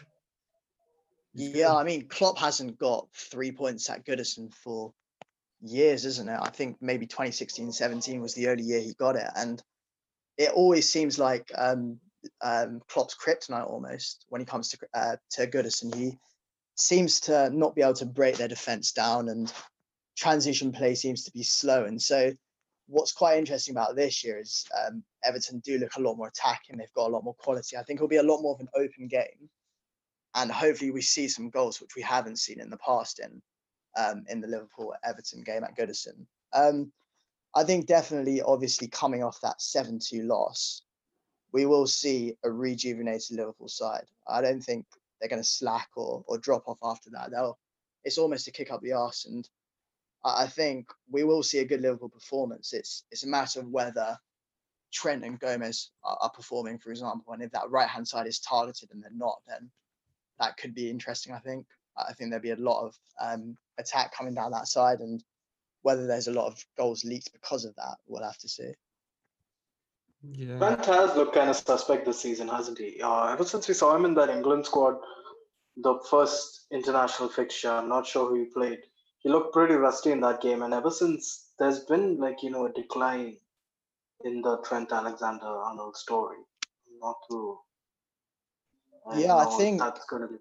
Yeah. 1.35 1.75
I 1.75 1.83
mean, 1.83 2.07
Klopp 2.07 2.39
hasn't 2.39 2.79
got 2.79 3.07
three 3.13 3.51
points 3.51 3.89
at 3.89 4.05
Goodison 4.05 4.51
for 4.53 4.93
years, 5.61 6.05
isn't 6.05 6.29
it? 6.29 6.39
I 6.41 6.49
think 6.49 6.77
maybe 6.81 7.05
2016 7.05 7.71
17 7.71 8.21
was 8.21 8.33
the 8.33 8.49
only 8.49 8.63
year 8.63 8.79
he 8.79 8.93
got 8.93 9.15
it. 9.15 9.27
And 9.35 9.61
it 10.37 10.51
always 10.51 10.91
seems 10.91 11.19
like 11.19 11.51
um, 11.57 11.99
um, 12.41 12.81
Klopp's 12.87 13.15
kryptonite 13.15 13.69
almost 13.69 14.25
when 14.29 14.41
he 14.41 14.45
comes 14.45 14.69
to 14.69 14.77
uh, 14.93 15.15
to 15.31 15.47
Goodison. 15.47 15.93
He 15.93 16.17
seems 16.75 17.19
to 17.21 17.49
not 17.51 17.75
be 17.75 17.81
able 17.81 17.93
to 17.95 18.05
break 18.05 18.37
their 18.37 18.47
defense 18.47 18.91
down, 18.91 19.29
and 19.29 19.51
transition 20.17 20.71
play 20.71 20.95
seems 20.95 21.23
to 21.25 21.31
be 21.31 21.43
slow. 21.43 21.85
And 21.85 22.01
so, 22.01 22.31
what's 22.87 23.11
quite 23.11 23.37
interesting 23.37 23.73
about 23.73 23.95
this 23.95 24.23
year 24.23 24.39
is 24.39 24.65
um, 24.85 25.03
Everton 25.23 25.59
do 25.59 25.77
look 25.77 25.95
a 25.95 26.01
lot 26.01 26.17
more 26.17 26.27
attacking. 26.27 26.77
They've 26.77 26.93
got 26.93 27.09
a 27.09 27.13
lot 27.13 27.23
more 27.23 27.35
quality. 27.35 27.77
I 27.77 27.83
think 27.83 27.97
it'll 27.97 28.07
be 28.07 28.17
a 28.17 28.23
lot 28.23 28.41
more 28.41 28.55
of 28.55 28.61
an 28.61 28.69
open 28.75 29.07
game 29.07 29.49
and 30.35 30.51
hopefully 30.51 30.91
we 30.91 31.01
see 31.01 31.27
some 31.27 31.49
goals 31.49 31.79
which 31.79 31.95
we 31.95 32.01
haven't 32.01 32.39
seen 32.39 32.59
in 32.59 32.69
the 32.69 32.77
past 32.77 33.19
in 33.19 33.41
um, 33.95 34.23
in 34.27 34.41
the 34.41 34.47
Liverpool 34.47 34.93
Everton 35.03 35.43
game 35.43 35.63
at 35.63 35.77
Goodison. 35.77 36.25
Um, 36.53 36.91
I 37.55 37.63
think 37.63 37.85
definitely, 37.85 38.41
obviously, 38.41 38.87
coming 38.87 39.23
off 39.23 39.41
that 39.41 39.61
seven-two 39.61 40.23
loss, 40.23 40.81
we 41.51 41.65
will 41.65 41.85
see 41.85 42.35
a 42.43 42.51
rejuvenated 42.51 43.37
Liverpool 43.37 43.69
side. 43.69 44.05
I 44.27 44.41
don't 44.41 44.61
think 44.61 44.85
they're 45.19 45.29
going 45.29 45.41
to 45.41 45.47
slack 45.47 45.89
or 45.95 46.23
or 46.27 46.37
drop 46.37 46.67
off 46.67 46.79
after 46.83 47.09
that. 47.11 47.31
They'll. 47.31 47.57
It's 48.05 48.17
almost 48.17 48.47
a 48.47 48.51
kick 48.51 48.71
up 48.71 48.81
the 48.81 48.93
arse, 48.93 49.25
and 49.25 49.47
I 50.25 50.47
think 50.47 50.89
we 51.09 51.23
will 51.23 51.43
see 51.43 51.59
a 51.59 51.65
good 51.65 51.81
Liverpool 51.81 52.09
performance. 52.09 52.73
It's 52.73 53.03
it's 53.11 53.23
a 53.23 53.27
matter 53.27 53.59
of 53.59 53.69
whether 53.69 54.17
Trent 54.91 55.23
and 55.23 55.39
Gomez 55.39 55.91
are, 56.03 56.17
are 56.21 56.31
performing, 56.31 56.79
for 56.79 56.89
example, 56.89 57.33
and 57.33 57.43
if 57.43 57.51
that 57.51 57.69
right 57.69 57.87
hand 57.87 58.07
side 58.07 58.27
is 58.27 58.39
targeted 58.39 58.89
and 58.91 59.01
they're 59.01 59.11
not, 59.15 59.39
then 59.47 59.69
that 60.39 60.57
could 60.57 60.73
be 60.73 60.89
interesting. 60.89 61.33
I 61.33 61.39
think. 61.39 61.65
I 61.95 62.13
think 62.13 62.31
there'll 62.31 62.41
be 62.41 62.49
a 62.49 62.55
lot 62.55 62.87
of 62.87 62.97
um, 63.21 63.55
attack 63.77 64.15
coming 64.15 64.33
down 64.33 64.51
that 64.51 64.67
side, 64.67 64.99
and 64.99 65.23
whether 65.83 66.07
there's 66.07 66.27
a 66.27 66.33
lot 66.33 66.47
of 66.47 66.65
goals 66.77 67.05
leaked 67.05 67.31
because 67.31 67.63
of 67.65 67.75
that, 67.75 67.95
we'll 68.07 68.23
have 68.23 68.37
to 68.39 68.49
see. 68.49 68.71
Yeah. 70.23 70.57
Trent 70.57 70.85
has 70.85 71.15
looked 71.15 71.35
kind 71.35 71.49
of 71.49 71.55
suspect 71.55 72.05
this 72.05 72.21
season, 72.21 72.47
hasn't 72.47 72.79
he? 72.79 73.01
Uh, 73.01 73.25
ever 73.25 73.43
since 73.45 73.67
we 73.67 73.73
saw 73.73 73.95
him 73.95 74.05
in 74.05 74.13
that 74.15 74.29
England 74.29 74.65
squad, 74.65 74.95
the 75.77 75.99
first 76.09 76.65
international 76.71 77.29
fixture, 77.29 77.71
I'm 77.71 77.89
not 77.89 78.07
sure 78.07 78.29
who 78.29 78.39
he 78.39 78.45
played. 78.45 78.79
He 79.19 79.29
looked 79.29 79.53
pretty 79.53 79.75
rusty 79.75 80.11
in 80.11 80.21
that 80.21 80.41
game, 80.41 80.61
and 80.63 80.73
ever 80.73 80.91
since 80.91 81.49
there's 81.59 81.79
been 81.81 82.17
like 82.17 82.41
you 82.43 82.49
know 82.51 82.65
a 82.65 82.71
decline 82.71 83.37
in 84.23 84.41
the 84.41 84.57
Trent 84.65 84.91
Alexander-Arnold 84.91 85.97
story. 85.97 86.37
Not 87.01 87.15
too. 87.29 87.59
Yeah, 89.15 89.35
I 89.35 89.45
think- 89.57 89.79
that's 89.81 90.05
going 90.05 90.21
to 90.21 90.27
be. 90.29 90.35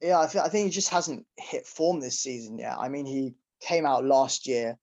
Yeah, 0.00 0.20
I, 0.20 0.26
th- 0.26 0.44
I 0.44 0.48
think 0.48 0.64
he 0.64 0.70
just 0.70 0.88
hasn't 0.88 1.26
hit 1.36 1.64
form 1.64 2.00
this 2.00 2.18
season 2.18 2.58
yet. 2.58 2.76
I 2.76 2.88
mean, 2.88 3.06
he 3.06 3.34
came 3.62 3.86
out 3.86 4.04
last 4.04 4.46
year, 4.46 4.76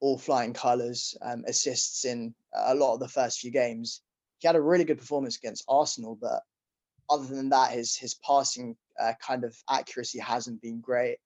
all 0.00 0.18
flying 0.18 0.52
colours, 0.52 1.16
um, 1.22 1.44
assists 1.46 2.04
in 2.04 2.34
a 2.54 2.74
lot 2.74 2.94
of 2.94 3.00
the 3.00 3.08
first 3.08 3.38
few 3.38 3.50
games. 3.50 4.02
He 4.38 4.48
had 4.48 4.56
a 4.56 4.60
really 4.60 4.84
good 4.84 4.98
performance 4.98 5.36
against 5.36 5.64
Arsenal, 5.68 6.18
but 6.20 6.42
other 7.08 7.26
than 7.26 7.50
that, 7.50 7.72
his 7.72 7.96
his 7.96 8.14
passing 8.14 8.76
uh, 9.00 9.12
kind 9.20 9.44
of 9.44 9.56
accuracy 9.70 10.18
hasn't 10.18 10.60
been 10.60 10.80
great. 10.80 11.18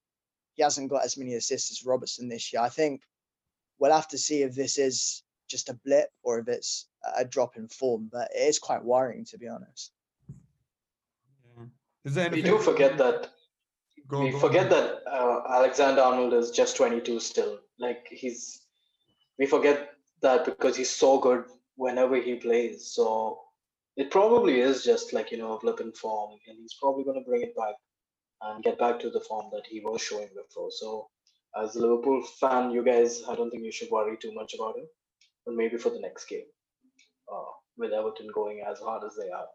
He 0.55 0.63
hasn't 0.63 0.89
got 0.89 1.05
as 1.05 1.17
many 1.17 1.35
assists 1.35 1.71
as 1.71 1.85
Robertson 1.85 2.29
this 2.29 2.51
year. 2.51 2.61
I 2.61 2.69
think 2.69 3.01
we'll 3.79 3.93
have 3.93 4.07
to 4.09 4.17
see 4.17 4.43
if 4.43 4.55
this 4.55 4.77
is 4.77 5.23
just 5.49 5.69
a 5.69 5.79
blip 5.85 6.09
or 6.23 6.39
if 6.39 6.47
it's 6.47 6.87
a 7.15 7.25
drop 7.25 7.55
in 7.55 7.67
form. 7.69 8.09
But 8.11 8.29
it 8.35 8.47
is 8.47 8.59
quite 8.59 8.83
worrying, 8.83 9.25
to 9.25 9.37
be 9.37 9.47
honest. 9.47 9.91
Yeah. 10.29 11.65
Is 12.03 12.13
there 12.13 12.29
We 12.29 12.41
do 12.41 12.59
forget 12.59 12.97
that 12.97 13.29
Go, 14.09 14.21
we 14.23 14.31
go 14.31 14.39
forget 14.39 14.71
ahead. 14.71 14.71
that 14.71 15.11
uh, 15.11 15.41
Alexander 15.49 16.01
Arnold 16.01 16.33
is 16.33 16.51
just 16.51 16.77
22 16.77 17.19
still. 17.19 17.59
Like 17.79 18.07
he's, 18.09 18.61
we 19.37 19.45
forget 19.45 19.91
that 20.21 20.45
because 20.45 20.75
he's 20.75 20.89
so 20.89 21.19
good 21.19 21.45
whenever 21.75 22.15
he 22.15 22.35
plays. 22.35 22.91
So 22.91 23.39
it 23.95 24.11
probably 24.11 24.61
is 24.61 24.83
just 24.83 25.13
like 25.13 25.31
you 25.31 25.37
know 25.37 25.53
a 25.53 25.59
blip 25.59 25.79
in 25.79 25.91
form, 25.93 26.39
and 26.47 26.57
he's 26.59 26.75
probably 26.81 27.03
going 27.03 27.21
to 27.21 27.29
bring 27.29 27.43
it 27.43 27.55
back 27.55 27.75
and 28.41 28.63
get 28.63 28.79
back 28.79 28.99
to 29.01 29.09
the 29.09 29.21
form 29.21 29.49
that 29.51 29.63
he 29.69 29.81
was 29.81 30.01
showing 30.01 30.29
before. 30.35 30.71
So 30.71 31.09
as 31.61 31.75
a 31.75 31.81
Liverpool 31.81 32.23
fan, 32.39 32.71
you 32.71 32.83
guys, 32.83 33.23
I 33.27 33.35
don't 33.35 33.49
think 33.49 33.63
you 33.63 33.71
should 33.71 33.91
worry 33.91 34.17
too 34.17 34.33
much 34.33 34.53
about 34.53 34.77
him. 34.77 34.85
But 35.45 35.55
maybe 35.55 35.77
for 35.77 35.89
the 35.89 35.99
next 35.99 36.25
game, 36.25 36.45
uh, 37.31 37.51
with 37.77 37.91
Everton 37.93 38.27
going 38.33 38.63
as 38.69 38.79
hard 38.79 39.03
as 39.03 39.15
they 39.15 39.29
are, 39.29 39.47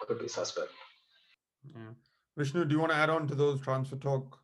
could 0.00 0.18
be 0.18 0.28
suspect. 0.28 0.70
Yeah. 1.74 1.92
Vishnu, 2.40 2.64
do 2.64 2.74
you 2.74 2.80
want 2.80 2.90
to 2.90 2.96
add 2.96 3.10
on 3.10 3.26
to 3.28 3.34
those 3.34 3.60
transfer 3.60 3.96
talk 3.96 4.38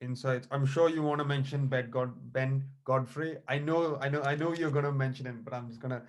insights? 0.00 0.48
I'm 0.50 0.66
sure 0.66 0.88
you 0.88 1.02
want 1.02 1.20
to 1.20 1.24
mention 1.24 1.68
Ben, 1.68 1.88
God, 1.88 2.10
ben 2.32 2.64
Godfrey. 2.84 3.36
I 3.46 3.58
know, 3.58 3.96
I 4.00 4.08
know, 4.08 4.22
I 4.22 4.34
know 4.34 4.52
you're 4.54 4.72
going 4.72 4.84
to 4.84 4.90
mention 4.90 5.24
him, 5.26 5.42
but 5.44 5.54
I'm 5.54 5.68
just 5.68 5.80
going 5.80 5.92
to 5.92 6.02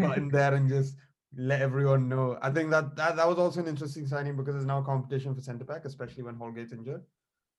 butt 0.00 0.18
in 0.18 0.28
there 0.28 0.54
and 0.54 0.68
just 0.68 0.96
let 1.36 1.62
everyone 1.62 2.08
know. 2.08 2.36
I 2.42 2.50
think 2.50 2.70
that, 2.70 2.96
that 2.96 3.14
that 3.14 3.28
was 3.28 3.38
also 3.38 3.60
an 3.60 3.68
interesting 3.68 4.08
signing 4.08 4.34
because 4.36 4.54
there's 4.54 4.66
now 4.66 4.82
competition 4.82 5.36
for 5.36 5.40
centre 5.40 5.64
back, 5.64 5.84
especially 5.84 6.24
when 6.24 6.34
Holgate's 6.34 6.72
injured. 6.72 7.04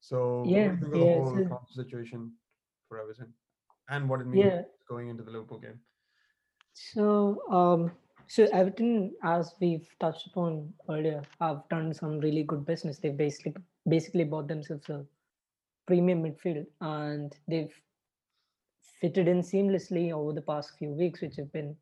So 0.01 0.43
Yeah, 0.45 0.71
think 0.75 0.93
of 0.93 0.99
the 0.99 1.05
whole 1.05 1.47
so- 1.47 1.61
situation 1.81 2.33
for 2.89 2.99
Everton 2.99 3.33
and 3.89 4.09
what 4.09 4.19
it 4.19 4.27
means 4.27 4.43
Yeah. 4.43 4.61
going 4.89 5.07
into 5.07 5.23
the 5.23 5.31
Liverpool 5.31 5.59
game? 5.59 5.79
So, 6.73 7.41
um, 7.49 7.91
so 8.27 8.47
Everton, 8.53 9.13
as 9.23 9.53
we've 9.59 9.87
touched 9.99 10.27
upon 10.27 10.73
earlier, 10.89 11.21
have 11.39 11.63
done 11.69 11.93
some 11.93 12.19
really 12.19 12.43
good 12.43 12.65
business. 12.65 12.97
They've 12.97 13.15
basically 13.15 13.55
basically 13.87 14.23
bought 14.23 14.47
themselves 14.47 14.89
a 14.89 15.05
premium 15.87 16.23
midfield, 16.23 16.65
and 16.81 17.35
they've 17.47 17.73
fitted 19.01 19.27
in 19.27 19.41
seamlessly 19.41 20.11
over 20.11 20.33
the 20.33 20.41
past 20.41 20.77
few 20.77 20.89
weeks, 20.89 21.21
which 21.21 21.35
have 21.35 21.51
been 21.51 21.75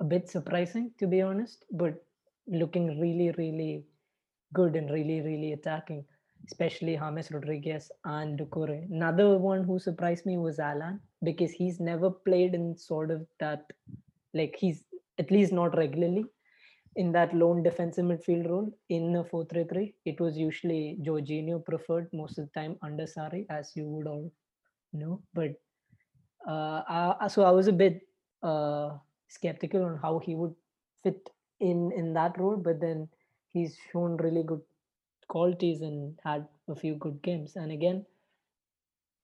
a 0.00 0.04
bit 0.04 0.28
surprising, 0.28 0.90
to 0.98 1.06
be 1.06 1.22
honest, 1.22 1.64
but 1.72 2.04
looking 2.46 3.00
really, 3.00 3.32
really 3.36 3.84
good 4.52 4.76
and 4.76 4.90
really, 4.90 5.20
really 5.20 5.52
attacking, 5.52 6.04
especially 6.46 6.96
James 6.96 7.30
Rodriguez 7.32 7.90
and 8.04 8.38
Doucouré. 8.38 8.84
Another 8.90 9.38
one 9.38 9.64
who 9.64 9.78
surprised 9.78 10.26
me 10.26 10.38
was 10.38 10.58
Allan 10.60 11.00
because 11.24 11.50
he's 11.50 11.80
never 11.80 12.10
played 12.10 12.54
in 12.54 12.76
sort 12.76 13.10
of 13.10 13.26
that, 13.40 13.64
like 14.32 14.54
he's 14.56 14.84
at 15.18 15.30
least 15.30 15.52
not 15.52 15.76
regularly 15.76 16.24
in 16.96 17.12
that 17.12 17.34
lone 17.34 17.62
defensive 17.62 18.04
midfield 18.04 18.48
role 18.48 18.70
in 18.88 19.14
a 19.16 19.24
4-3-3. 19.24 19.92
It 20.04 20.20
was 20.20 20.36
usually 20.36 20.98
Jorginho 21.02 21.64
preferred 21.64 22.08
most 22.12 22.38
of 22.38 22.46
the 22.46 22.60
time 22.60 22.76
under 22.82 23.04
Sarri, 23.04 23.44
as 23.50 23.72
you 23.74 23.84
would 23.84 24.06
all 24.06 24.32
know. 24.92 25.22
But 25.34 25.52
uh, 26.48 26.82
I, 27.20 27.28
so 27.28 27.44
I 27.44 27.50
was 27.50 27.68
a 27.68 27.72
bit 27.72 28.00
uh, 28.42 28.90
skeptical 29.28 29.84
on 29.84 29.98
how 30.00 30.20
he 30.20 30.34
would 30.34 30.54
fit 31.02 31.28
in 31.60 31.92
in 31.92 32.14
that 32.14 32.38
role, 32.38 32.56
but 32.56 32.80
then 32.80 33.08
he's 33.50 33.76
shown 33.92 34.16
really 34.16 34.42
good 34.42 34.60
qualities 35.28 35.80
and 35.82 36.18
had 36.24 36.46
a 36.68 36.74
few 36.74 36.94
good 36.94 37.20
games. 37.22 37.56
And 37.56 37.72
again, 37.72 38.04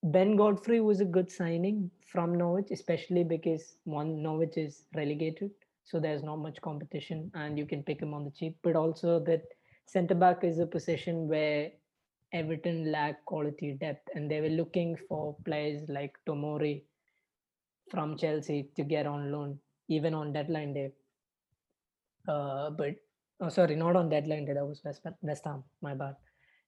Ben 0.03 0.37
Godfrey 0.37 0.81
was 0.81 1.01
a 1.01 1.05
good 1.05 1.31
signing 1.31 1.91
from 2.07 2.35
Norwich, 2.35 2.71
especially 2.71 3.25
because 3.25 3.77
one 3.85 4.23
Norwich 4.23 4.57
is 4.57 4.85
relegated, 4.97 5.51
so 5.85 6.01
there's 6.01 6.23
not 6.23 6.37
much 6.37 6.61
competition, 6.61 7.31
and 7.35 7.59
you 7.59 7.67
can 7.67 7.83
pick 7.83 8.01
him 8.01 8.15
on 8.15 8.25
the 8.25 8.31
cheap. 8.31 8.57
But 8.63 8.77
also 8.77 9.19
that 9.21 9.43
centre 9.87 10.15
back 10.15 10.45
is 10.45 10.59
a 10.59 10.67
position 10.67 11.29
where 11.29 11.71
Everton 12.33 12.91
lack 12.91 13.25
quality 13.25 13.73
depth, 13.75 14.09
and 14.15 14.31
they 14.31 14.41
were 14.41 14.49
looking 14.49 14.97
for 15.09 15.37
players 15.45 15.83
like 15.89 16.17
Tomori 16.27 16.83
from 17.91 18.17
Chelsea 18.17 18.71
to 18.77 18.85
get 18.85 19.07
on 19.07 19.31
loan, 19.31 19.59
even 19.89 20.15
on 20.15 20.33
deadline 20.33 20.73
day. 20.73 20.93
Uh, 22.27 22.71
but 22.71 22.95
oh, 23.41 23.49
sorry, 23.49 23.77
not 23.77 23.97
on 23.97 24.09
deadline 24.09 24.47
day. 24.47 24.55
That 24.55 24.67
was 24.67 24.81
West, 24.85 25.03
West 25.21 25.45
Ham. 25.45 25.65
My 25.83 25.95
bad. 25.95 26.17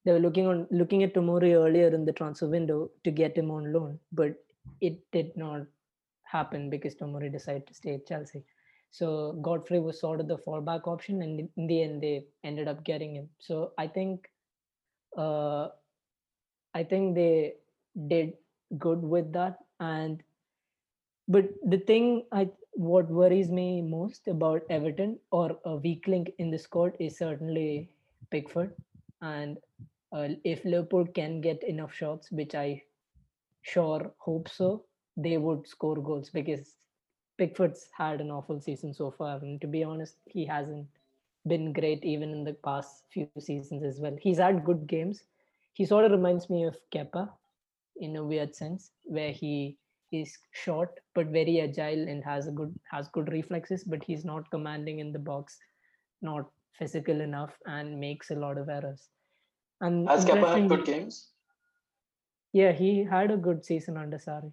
They 0.05 0.13
were 0.13 0.19
looking 0.19 0.47
on 0.47 0.67
looking 0.71 1.03
at 1.03 1.15
Tomori 1.15 1.55
earlier 1.55 1.89
in 1.89 2.05
the 2.05 2.13
transfer 2.13 2.47
window 2.47 2.91
to 3.05 3.11
get 3.11 3.39
him 3.39 3.51
on 3.51 3.73
loan, 3.73 3.99
but 4.13 4.35
it 4.81 4.99
did 5.13 5.35
not 5.37 5.63
happen 6.25 6.69
because 6.69 6.95
Tomori 6.95 7.33
decided 7.33 7.67
to 7.69 7.75
stay 7.75 7.95
at 7.95 8.07
Chelsea. 8.07 8.45
So 8.95 9.33
Godfrey 9.43 9.81
was 9.81 9.99
sort 10.01 10.21
of 10.21 10.29
the 10.29 10.37
fallback 10.39 10.87
option, 10.87 11.23
and 11.23 11.49
in 11.57 11.67
the 11.67 11.83
end, 11.83 12.01
they 12.01 12.27
ended 12.45 12.69
up 12.69 12.85
getting 12.85 13.17
him. 13.17 13.29
So 13.41 13.73
I 13.77 13.89
think, 13.89 14.29
uh, 15.19 15.71
I 16.75 16.85
think 16.85 17.17
they 17.17 17.55
did 18.07 18.35
good 18.79 19.03
with 19.03 19.33
that. 19.33 19.59
And 19.81 20.23
but 21.27 21.49
the 21.65 21.79
thing 21.79 22.23
I 22.31 22.49
what 22.75 23.11
worries 23.11 23.51
me 23.51 23.83
most 23.83 24.29
about 24.29 24.63
Everton 24.71 25.19
or 25.33 25.59
a 25.65 25.75
weak 25.75 26.07
link 26.07 26.31
in 26.39 26.53
the 26.53 26.59
squad 26.59 26.93
is 27.01 27.19
certainly 27.19 27.91
Pickford. 28.31 28.77
And 29.23 29.59
uh, 30.13 30.29
if 30.45 30.65
Liverpool 30.65 31.07
can 31.07 31.41
get 31.41 31.65
enough 31.65 31.93
shots, 31.93 32.31
which 32.31 32.55
I 32.55 32.83
sure 33.63 34.13
hope 34.19 34.49
so, 34.49 34.85
they 35.17 35.37
would 35.37 35.67
score 35.67 35.97
goals 35.97 36.31
because 36.31 36.77
Pickford's 37.39 37.89
had 37.97 38.21
an 38.21 38.31
awful 38.31 38.61
season 38.61 38.95
so 38.95 39.11
far. 39.11 39.39
And 39.39 39.61
to 39.61 39.67
be 39.67 39.83
honest, 39.85 40.17
he 40.27 40.45
hasn't 40.45 40.87
been 41.47 41.73
great 41.73 42.05
even 42.05 42.31
in 42.31 42.45
the 42.45 42.55
past 42.55 43.05
few 43.13 43.29
seasons 43.39 43.83
as 43.83 44.01
well. 44.01 44.17
He's 44.21 44.39
had 44.39 44.65
good 44.65 44.87
games. 44.87 45.23
He 45.73 45.85
sort 45.85 46.05
of 46.05 46.13
reminds 46.13 46.49
me 46.49 46.65
of 46.65 46.77
Kepa 46.93 47.29
in 47.97 48.17
a 48.17 48.25
weird 48.25 48.55
sense, 48.55 48.91
where 49.05 49.33
he 49.33 49.77
is 50.13 50.39
short 50.53 51.01
but 51.15 51.27
very 51.27 51.61
agile 51.61 52.09
and 52.09 52.23
has 52.25 52.47
a 52.47 52.53
good 52.53 52.73
has 52.91 53.09
good 53.09 53.31
reflexes, 53.33 53.85
but 53.85 54.03
he's 54.03 54.25
not 54.25 54.51
commanding 54.51 55.01
in 55.01 55.13
the 55.13 55.19
box, 55.19 55.59
not 56.23 56.49
physical 56.79 57.21
enough, 57.21 57.53
and 57.67 57.99
makes 57.99 58.31
a 58.31 58.35
lot 58.35 58.59
of 58.59 58.69
errors. 58.69 59.09
And 59.81 60.09
Has 60.09 60.25
Kepa 60.25 60.55
had 60.55 60.69
good 60.69 60.85
games? 60.85 61.29
Yeah, 62.53 62.73
he 62.73 63.03
had 63.03 63.31
a 63.33 63.37
good 63.37 63.65
season 63.65 63.97
under 63.97 64.17
Sarri. 64.17 64.53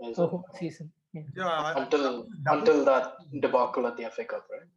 Is 0.00 0.18
A 0.18 0.26
whole 0.26 0.46
season. 0.58 0.90
Yeah. 1.12 1.22
Yeah, 1.36 1.48
I- 1.48 1.82
Until 1.82 2.04
that- 2.22 2.52
until 2.54 2.84
that 2.84 3.16
debacle 3.40 3.86
at 3.86 3.96
the 3.96 4.04
FA 4.06 4.24
Cup, 4.24 4.46
right? 4.50 4.68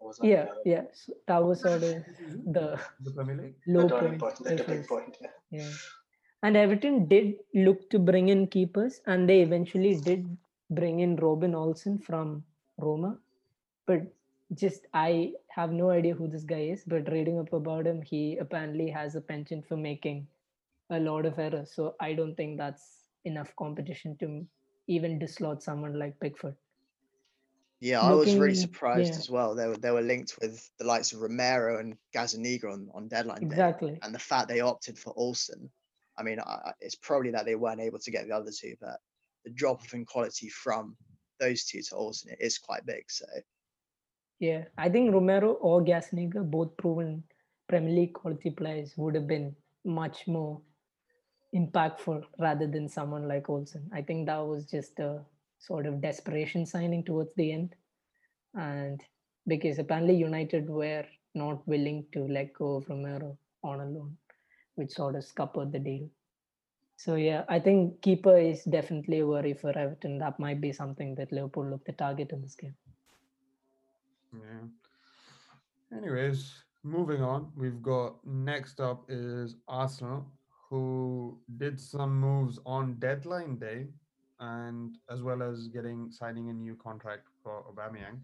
Or 0.00 0.08
was 0.08 0.18
the 0.18 0.28
Yeah, 0.28 0.42
other- 0.50 0.62
yeah. 0.64 0.84
So 0.92 1.12
that 1.26 1.44
was 1.44 1.60
sort 1.60 1.82
of 1.90 2.04
the 2.56 2.80
the 3.00 3.12
Premier 3.12 3.36
League. 3.36 3.56
low 3.66 3.86
the 3.88 3.98
point. 4.00 4.18
point, 4.20 4.36
the 4.36 4.52
of 4.54 4.58
tipping 4.60 4.84
point. 4.84 5.16
Yeah. 5.20 5.30
Yeah. 5.60 5.70
And 6.42 6.56
Everton 6.56 7.06
did 7.08 7.34
look 7.54 7.88
to 7.90 7.98
bring 7.98 8.28
in 8.28 8.46
keepers, 8.46 9.00
and 9.06 9.28
they 9.28 9.40
eventually 9.42 9.94
did 10.10 10.26
bring 10.70 11.00
in 11.00 11.16
Robin 11.16 11.54
Olsen 11.54 11.98
from 11.98 12.44
Roma. 12.76 13.18
But 13.86 14.02
just 14.54 14.86
I 14.94 15.34
have 15.48 15.72
no 15.72 15.90
idea 15.90 16.14
who 16.14 16.28
this 16.28 16.44
guy 16.44 16.60
is, 16.74 16.84
but 16.84 17.10
reading 17.12 17.38
up 17.40 17.52
about 17.52 17.86
him, 17.86 18.02
he 18.02 18.36
apparently 18.38 18.88
has 18.90 19.16
a 19.16 19.20
penchant 19.20 19.66
for 19.66 19.76
making 19.76 20.26
a 20.90 21.00
lot 21.00 21.26
of 21.26 21.38
errors. 21.38 21.72
So 21.72 21.94
I 22.00 22.12
don't 22.14 22.34
think 22.36 22.56
that's 22.58 22.84
enough 23.24 23.54
competition 23.56 24.16
to 24.18 24.46
even 24.88 25.18
dislodge 25.18 25.62
someone 25.62 25.98
like 25.98 26.18
Pickford. 26.18 26.56
Yeah, 27.80 28.00
I 28.00 28.12
was 28.12 28.34
really 28.34 28.56
surprised 28.56 29.12
yeah. 29.12 29.18
as 29.18 29.30
well. 29.30 29.54
They 29.54 29.68
were 29.68 29.76
they 29.76 29.92
were 29.92 30.02
linked 30.02 30.36
with 30.40 30.68
the 30.78 30.84
likes 30.84 31.12
of 31.12 31.20
Romero 31.20 31.78
and 31.78 31.96
Gazzaniga 32.12 32.72
on, 32.72 32.88
on 32.92 33.06
deadline 33.06 33.42
day, 33.42 33.46
Exactly. 33.46 33.98
and 34.02 34.12
the 34.12 34.18
fact 34.18 34.48
they 34.48 34.60
opted 34.60 34.98
for 34.98 35.12
Olsen. 35.16 35.70
I 36.18 36.24
mean, 36.24 36.40
I, 36.40 36.72
it's 36.80 36.96
probably 36.96 37.30
that 37.30 37.44
they 37.44 37.54
weren't 37.54 37.80
able 37.80 38.00
to 38.00 38.10
get 38.10 38.26
the 38.26 38.34
other 38.34 38.50
two, 38.50 38.74
but 38.80 38.98
the 39.44 39.52
drop 39.52 39.80
off 39.80 39.94
in 39.94 40.04
quality 40.04 40.48
from 40.48 40.96
those 41.38 41.64
two 41.64 41.80
to 41.82 41.94
Olsen 41.94 42.34
is 42.40 42.58
quite 42.58 42.84
big. 42.84 43.04
So 43.08 43.26
Yeah, 44.40 44.64
I 44.76 44.88
think 44.88 45.14
Romero 45.14 45.52
or 45.52 45.84
Gazzaniga, 45.84 46.50
both 46.50 46.76
proven 46.76 47.22
Premier 47.68 47.94
League 47.94 48.14
quality 48.14 48.50
players, 48.50 48.94
would 48.96 49.14
have 49.14 49.28
been 49.28 49.54
much 49.84 50.26
more 50.26 50.60
impactful 51.54 52.24
rather 52.38 52.66
than 52.66 52.88
someone 52.88 53.26
like 53.26 53.48
Olsen. 53.48 53.88
I 53.92 54.02
think 54.02 54.26
that 54.26 54.38
was 54.38 54.64
just 54.64 54.98
a 54.98 55.20
sort 55.58 55.86
of 55.86 56.00
desperation 56.00 56.66
signing 56.66 57.04
towards 57.04 57.34
the 57.34 57.52
end. 57.52 57.74
And 58.54 59.02
because 59.46 59.78
apparently 59.78 60.14
United 60.16 60.68
were 60.68 61.04
not 61.34 61.66
willing 61.66 62.04
to 62.12 62.26
let 62.26 62.52
go 62.52 62.76
of 62.76 62.88
Romero 62.88 63.38
on 63.62 63.80
a 63.80 63.84
loan, 63.84 64.16
which 64.74 64.90
sort 64.90 65.16
of 65.16 65.24
scuppered 65.24 65.72
the 65.72 65.78
deal. 65.78 66.08
So 66.96 67.14
yeah, 67.14 67.44
I 67.48 67.60
think 67.60 68.02
keeper 68.02 68.36
is 68.36 68.64
definitely 68.64 69.20
a 69.20 69.26
worry 69.26 69.54
for 69.54 69.76
Everton. 69.76 70.18
That 70.18 70.40
might 70.40 70.60
be 70.60 70.72
something 70.72 71.14
that 71.14 71.32
Liverpool 71.32 71.70
look 71.70 71.84
to 71.84 71.92
target 71.92 72.32
in 72.32 72.42
this 72.42 72.56
game. 72.56 72.74
Yeah. 74.34 75.96
Anyways, 75.96 76.64
moving 76.82 77.22
on, 77.22 77.52
we've 77.56 77.80
got 77.80 78.16
next 78.26 78.80
up 78.80 79.04
is 79.08 79.56
Arsenal, 79.68 80.26
who 80.68 81.38
did 81.56 81.80
some 81.80 82.20
moves 82.20 82.58
on 82.66 82.94
deadline 82.98 83.58
day, 83.58 83.86
and 84.40 84.96
as 85.10 85.22
well 85.22 85.42
as 85.42 85.68
getting 85.68 86.10
signing 86.10 86.50
a 86.50 86.52
new 86.52 86.76
contract 86.76 87.26
for 87.42 87.64
Aubameyang. 87.70 88.20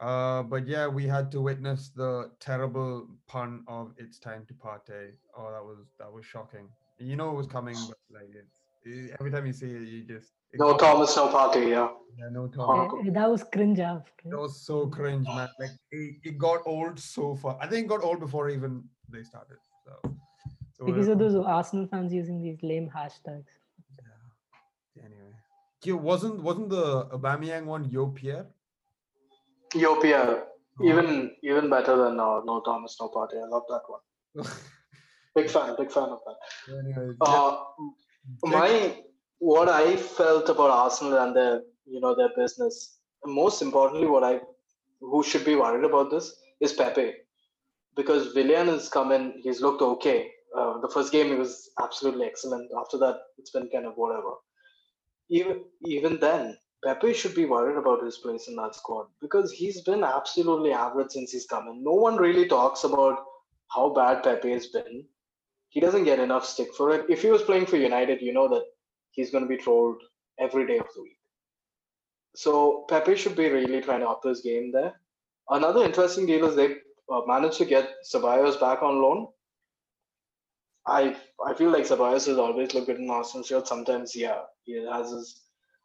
Uh, 0.00 0.42
but 0.42 0.66
yeah, 0.66 0.86
we 0.86 1.06
had 1.06 1.30
to 1.32 1.40
witness 1.40 1.90
the 1.94 2.30
terrible 2.40 3.08
pun 3.26 3.64
of 3.68 3.92
"It's 3.96 4.18
time 4.18 4.44
to 4.48 4.54
party." 4.54 5.14
Oh, 5.36 5.50
that 5.52 5.64
was 5.64 5.78
that 5.98 6.12
was 6.12 6.24
shocking. 6.26 6.68
You 6.98 7.16
know 7.16 7.30
it 7.30 7.34
was 7.36 7.46
coming, 7.46 7.76
but 7.88 7.98
like 8.10 8.30
it's 8.34 8.56
eh, 8.86 9.16
every 9.18 9.30
time 9.30 9.46
you 9.46 9.52
see 9.52 9.70
it, 9.70 9.88
you 9.88 10.04
just 10.04 10.32
it 10.52 10.58
No 10.60 10.72
got- 10.72 10.80
Thomas, 10.80 11.16
no 11.16 11.28
party. 11.28 11.60
Yeah. 11.60 11.88
yeah, 12.18 12.28
no 12.30 12.46
Thomas. 12.48 12.92
Eh, 13.06 13.10
that 13.12 13.30
was 13.30 13.44
cringe 13.44 13.78
after. 13.80 14.28
That 14.30 14.38
was 14.38 14.60
so 14.66 14.86
cringe, 14.88 15.26
man. 15.26 15.48
Like 15.60 15.70
it, 15.90 16.16
it 16.24 16.38
got 16.38 16.60
old 16.66 16.98
so 16.98 17.34
far. 17.36 17.56
I 17.60 17.66
think 17.66 17.86
it 17.86 17.88
got 17.88 18.02
old 18.04 18.20
before 18.20 18.50
even 18.50 18.84
they 19.08 19.22
started. 19.22 19.58
So, 20.84 20.90
so 20.90 20.92
Because 20.92 21.08
of 21.08 21.18
those 21.18 21.34
Arsenal 21.34 21.86
fans 21.86 22.12
using 22.12 22.42
these 22.42 22.58
lame 22.62 22.90
hashtags. 22.94 23.46
yeah. 24.96 25.04
Anyway, 25.04 26.02
wasn't 26.02 26.42
wasn't 26.42 26.68
the 26.68 27.06
Aubameyang 27.06 27.64
one 27.64 27.84
Yo 27.90 28.08
Pierre? 28.08 28.46
Yo, 29.74 30.00
Pierre. 30.00 30.44
Oh. 30.80 30.84
Even 30.84 31.30
even 31.42 31.70
better 31.70 31.96
than 31.96 32.20
uh, 32.20 32.40
no 32.44 32.60
Thomas, 32.64 32.96
no 33.00 33.08
party. 33.08 33.36
I 33.38 33.46
love 33.46 33.62
that 33.68 33.82
one. 33.86 34.46
Big 35.34 35.48
fan. 35.50 35.74
Big 35.78 35.90
fan 35.90 36.08
of 36.08 36.20
that. 36.26 36.36
Anyways, 36.78 37.16
yeah, 37.26 37.32
Uh, 37.32 37.56
my 38.44 38.96
what 39.38 39.68
I 39.68 39.96
felt 39.96 40.48
about 40.48 40.70
Arsenal 40.70 41.18
and 41.18 41.34
their 41.36 41.62
you 41.86 42.00
know 42.00 42.14
their 42.14 42.30
business. 42.36 42.98
Most 43.24 43.62
importantly, 43.62 44.06
what 44.06 44.24
I 44.24 44.40
who 45.00 45.22
should 45.22 45.44
be 45.44 45.54
worried 45.56 45.84
about 45.84 46.10
this 46.10 46.34
is 46.60 46.72
Pepe, 46.72 47.12
because 47.96 48.34
Willian 48.34 48.68
has 48.68 48.88
come 48.88 49.12
in. 49.12 49.40
He's 49.42 49.60
looked 49.60 49.82
okay. 49.82 50.33
Uh, 50.56 50.78
the 50.80 50.88
first 50.88 51.12
game 51.12 51.28
he 51.28 51.34
was 51.34 51.70
absolutely 51.82 52.26
excellent. 52.26 52.70
After 52.78 52.98
that, 52.98 53.16
it's 53.38 53.50
been 53.50 53.68
kind 53.70 53.86
of 53.86 53.94
whatever. 53.96 54.32
Even 55.30 55.64
even 55.86 56.20
then, 56.20 56.56
Pepe 56.84 57.14
should 57.14 57.34
be 57.34 57.46
worried 57.46 57.76
about 57.76 58.04
his 58.04 58.18
place 58.18 58.48
in 58.48 58.56
that 58.56 58.74
squad 58.74 59.06
because 59.20 59.50
he's 59.50 59.82
been 59.82 60.04
absolutely 60.04 60.72
average 60.72 61.10
since 61.10 61.32
he's 61.32 61.46
come 61.46 61.68
in. 61.68 61.82
No 61.82 61.92
one 61.92 62.16
really 62.16 62.46
talks 62.46 62.84
about 62.84 63.24
how 63.74 63.92
bad 63.92 64.22
Pepe 64.22 64.52
has 64.52 64.66
been 64.68 65.04
he 65.74 65.80
doesn't 65.80 66.04
get 66.04 66.20
enough 66.20 66.46
stick 66.46 66.72
for 66.72 66.94
it. 66.94 67.04
If 67.08 67.22
he 67.22 67.30
was 67.30 67.42
playing 67.42 67.66
for 67.66 67.76
United, 67.76 68.22
you 68.22 68.32
know 68.32 68.48
that 68.48 68.62
he's 69.10 69.32
going 69.32 69.42
to 69.42 69.48
be 69.48 69.56
trolled 69.56 70.00
every 70.38 70.68
day 70.68 70.78
of 70.78 70.86
the 70.94 71.02
week. 71.02 71.18
So 72.36 72.84
Pepe 72.88 73.16
should 73.16 73.34
be 73.34 73.48
really 73.48 73.80
trying 73.80 74.00
to 74.00 74.08
up 74.08 74.22
his 74.22 74.40
game 74.40 74.70
there. 74.70 74.92
Another 75.50 75.84
interesting 75.84 76.26
deal 76.26 76.46
is 76.46 76.54
they 76.54 76.76
uh, 77.12 77.22
managed 77.26 77.58
to 77.58 77.64
get 77.64 77.90
Ceballos 78.08 78.58
back 78.60 78.84
on 78.84 79.02
loan. 79.02 79.26
I 80.86 81.16
I 81.44 81.54
feel 81.54 81.70
like 81.70 81.84
Ceballos 81.84 82.26
has 82.26 82.38
always 82.38 82.74
looked 82.74 82.86
good 82.86 82.98
in 82.98 83.10
Arsenal 83.10 83.44
shirt. 83.44 83.66
Sometimes, 83.66 84.14
yeah, 84.14 84.42
he 84.64 84.84
has 84.84 85.10
his 85.10 85.40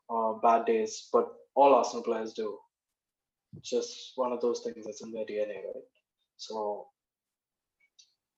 uh, 0.09 0.33
bad 0.33 0.65
days, 0.65 1.07
but 1.12 1.27
all 1.55 1.73
Arsenal 1.73 2.03
players 2.03 2.33
do. 2.33 2.57
It's 3.57 3.69
just 3.69 4.13
one 4.15 4.31
of 4.31 4.41
those 4.41 4.62
things 4.62 4.85
that's 4.85 5.01
in 5.01 5.12
their 5.12 5.25
DNA, 5.25 5.63
right? 5.65 5.88
So, 6.38 6.88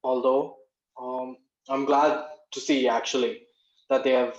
although 0.02 0.56
um, 1.00 1.36
I'm 1.68 1.84
glad 1.84 2.24
to 2.52 2.60
see 2.60 2.88
actually 2.88 3.42
that 3.90 4.04
they 4.04 4.12
have, 4.12 4.38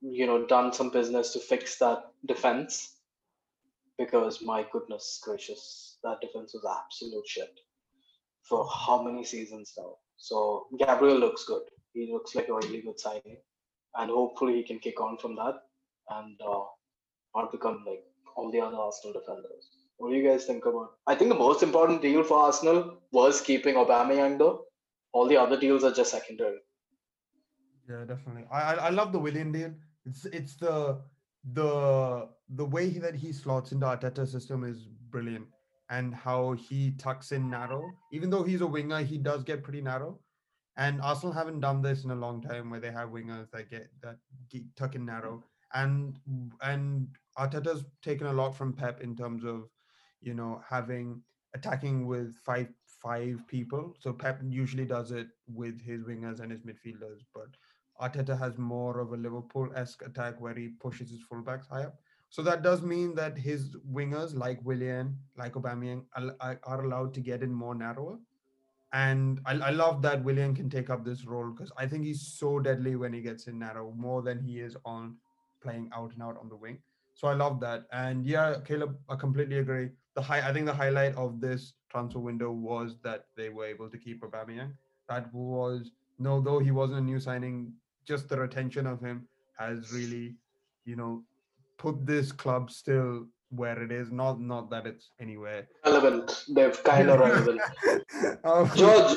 you 0.00 0.26
know, 0.26 0.46
done 0.46 0.72
some 0.72 0.90
business 0.90 1.32
to 1.32 1.38
fix 1.40 1.78
that 1.78 2.04
defense. 2.26 2.94
Because 3.98 4.40
my 4.40 4.64
goodness 4.72 5.20
gracious, 5.24 5.98
that 6.04 6.20
defense 6.20 6.54
was 6.54 6.64
absolute 6.64 7.26
shit 7.26 7.50
for 8.48 8.68
how 8.68 9.02
many 9.02 9.24
seasons 9.24 9.72
now. 9.76 9.96
So 10.18 10.66
Gabriel 10.78 11.18
looks 11.18 11.44
good. 11.44 11.62
He 11.94 12.10
looks 12.12 12.34
like 12.34 12.48
a 12.48 12.54
really 12.54 12.82
good 12.82 13.00
signing, 13.00 13.38
and 13.96 14.10
hopefully 14.10 14.54
he 14.54 14.62
can 14.62 14.78
kick 14.78 15.00
on 15.00 15.16
from 15.18 15.34
that 15.36 15.54
and 16.10 16.40
uh, 16.46 16.64
not 17.34 17.52
become 17.52 17.84
like 17.86 18.04
all 18.36 18.50
the 18.50 18.60
other 18.60 18.76
Arsenal 18.76 19.14
defenders. 19.18 19.70
What 19.96 20.10
do 20.10 20.16
you 20.16 20.28
guys 20.28 20.44
think 20.44 20.64
about? 20.66 20.90
I 21.06 21.14
think 21.14 21.30
the 21.30 21.38
most 21.38 21.62
important 21.62 22.02
deal 22.02 22.22
for 22.22 22.38
Arsenal 22.38 22.98
was 23.10 23.40
keeping 23.40 23.74
Aubameyang 23.74 24.38
though. 24.38 24.64
All 25.12 25.26
the 25.26 25.36
other 25.36 25.58
deals 25.58 25.82
are 25.84 25.92
just 25.92 26.10
secondary. 26.10 26.58
Yeah, 27.88 28.04
definitely. 28.04 28.44
I, 28.52 28.74
I 28.74 28.90
love 28.90 29.12
the 29.12 29.18
Willian 29.18 29.50
deal. 29.50 29.72
It's 30.04 30.24
it's 30.26 30.56
the 30.56 31.00
the 31.52 32.28
the 32.50 32.64
way 32.64 32.90
that 32.90 33.14
he 33.14 33.32
slots 33.32 33.72
into 33.72 33.86
Arteta's 33.86 34.30
system 34.30 34.64
is 34.64 34.86
brilliant, 35.10 35.46
and 35.90 36.14
how 36.14 36.52
he 36.52 36.92
tucks 36.92 37.32
in 37.32 37.48
narrow. 37.50 37.90
Even 38.12 38.30
though 38.30 38.42
he's 38.42 38.60
a 38.60 38.66
winger, 38.66 39.02
he 39.02 39.18
does 39.18 39.42
get 39.44 39.62
pretty 39.62 39.80
narrow. 39.80 40.18
And 40.76 41.00
Arsenal 41.00 41.32
haven't 41.32 41.60
done 41.60 41.82
this 41.82 42.04
in 42.04 42.10
a 42.10 42.14
long 42.14 42.40
time, 42.40 42.70
where 42.70 42.80
they 42.80 42.92
have 42.92 43.08
wingers 43.08 43.50
that 43.50 43.70
get 43.70 43.88
that 44.02 44.18
get, 44.50 44.62
tuck 44.76 44.94
in 44.94 45.04
narrow. 45.04 45.42
And 45.74 46.18
and 46.62 47.08
Arteta's 47.36 47.84
taken 48.02 48.26
a 48.28 48.32
lot 48.32 48.56
from 48.56 48.72
Pep 48.72 49.00
in 49.00 49.16
terms 49.16 49.44
of, 49.44 49.68
you 50.20 50.34
know, 50.34 50.62
having 50.68 51.22
attacking 51.54 52.06
with 52.06 52.36
five 52.44 52.68
five 53.02 53.46
people. 53.48 53.94
So 53.98 54.12
Pep 54.12 54.40
usually 54.48 54.84
does 54.84 55.10
it 55.10 55.28
with 55.52 55.80
his 55.80 56.04
wingers 56.04 56.40
and 56.40 56.50
his 56.50 56.60
midfielders, 56.62 57.20
but 57.34 57.48
Arteta 58.00 58.38
has 58.38 58.56
more 58.58 59.00
of 59.00 59.12
a 59.12 59.16
Liverpool-esque 59.16 60.02
attack 60.06 60.40
where 60.40 60.54
he 60.54 60.68
pushes 60.68 61.10
his 61.10 61.20
fullbacks 61.30 61.68
high 61.68 61.82
up. 61.82 61.98
So 62.30 62.42
that 62.42 62.62
does 62.62 62.82
mean 62.82 63.14
that 63.14 63.38
his 63.38 63.76
wingers, 63.90 64.34
like 64.34 64.62
Willian, 64.64 65.16
like 65.36 65.54
Aubameyang, 65.54 66.04
are, 66.40 66.84
allowed 66.84 67.14
to 67.14 67.20
get 67.20 67.42
in 67.42 67.52
more 67.52 67.74
narrower. 67.74 68.18
And 68.92 69.40
I, 69.46 69.52
I 69.54 69.70
love 69.70 70.02
that 70.02 70.24
Willian 70.24 70.54
can 70.54 70.70
take 70.70 70.90
up 70.90 71.04
this 71.04 71.26
role 71.26 71.50
because 71.50 71.72
I 71.76 71.86
think 71.86 72.04
he's 72.04 72.22
so 72.22 72.58
deadly 72.58 72.96
when 72.96 73.12
he 73.12 73.20
gets 73.20 73.46
in 73.46 73.58
narrow, 73.58 73.92
more 73.96 74.22
than 74.22 74.40
he 74.40 74.60
is 74.60 74.76
on 74.84 75.16
playing 75.62 75.90
out 75.94 76.12
and 76.12 76.22
out 76.22 76.38
on 76.40 76.48
the 76.48 76.56
wing. 76.56 76.78
So 77.14 77.28
I 77.28 77.34
love 77.34 77.60
that. 77.60 77.84
And 77.92 78.24
yeah, 78.24 78.56
Caleb, 78.64 78.96
I 79.08 79.16
completely 79.16 79.58
agree. 79.58 79.90
The 80.14 80.22
high, 80.22 80.48
I 80.48 80.52
think 80.52 80.66
the 80.66 80.74
highlight 80.74 81.16
of 81.16 81.40
this 81.40 81.74
transfer 81.90 82.20
window 82.20 82.50
was 82.52 82.96
that 83.02 83.26
they 83.36 83.48
were 83.48 83.66
able 83.66 83.90
to 83.90 83.98
keep 83.98 84.22
Aubameyang. 84.22 84.72
That 85.08 85.32
was 85.32 85.90
no, 86.18 86.40
though 86.40 86.58
he 86.58 86.70
wasn't 86.70 86.98
a 86.98 87.02
new 87.02 87.20
signing, 87.20 87.72
just 88.04 88.28
the 88.28 88.38
retention 88.38 88.86
of 88.86 89.00
him 89.00 89.28
has 89.58 89.92
really, 89.92 90.36
you 90.84 90.96
know, 90.96 91.22
put 91.78 92.06
this 92.06 92.32
club 92.32 92.70
still 92.70 93.26
where 93.50 93.82
it 93.82 93.90
is. 93.90 94.10
Not 94.10 94.40
not 94.40 94.70
that 94.70 94.86
it's 94.86 95.10
anywhere. 95.20 95.68
Relevant. 95.84 96.44
They're 96.48 96.72
kind 96.72 97.10
of 97.10 97.20
relevant. 97.20 97.60
Um, 98.44 98.70
George, 98.74 99.16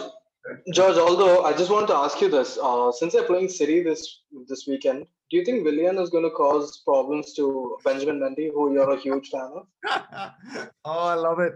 George. 0.74 0.98
Although 0.98 1.44
I 1.44 1.54
just 1.54 1.72
want 1.72 1.88
to 1.88 1.96
ask 1.96 2.22
you 2.22 2.30
this: 2.30 2.58
uh, 2.62 2.92
since 2.92 3.14
they're 3.14 3.24
playing 3.24 3.50
City 3.50 3.82
this 3.84 4.22
this 4.48 4.66
weekend, 4.68 5.06
do 5.30 5.38
you 5.38 5.46
think 5.46 5.64
Willian 5.64 5.98
is 5.98 6.10
going 6.10 6.26
to 6.26 6.30
cause 6.30 6.82
problems 6.86 7.34
to 7.36 7.78
Benjamin 7.86 8.20
Mendy, 8.20 8.52
who 8.54 8.74
you're 8.74 8.92
a 8.92 9.00
huge 9.00 9.30
fan 9.30 9.50
of? 9.56 9.68
oh, 10.86 11.08
I 11.08 11.14
love 11.14 11.40
it. 11.40 11.54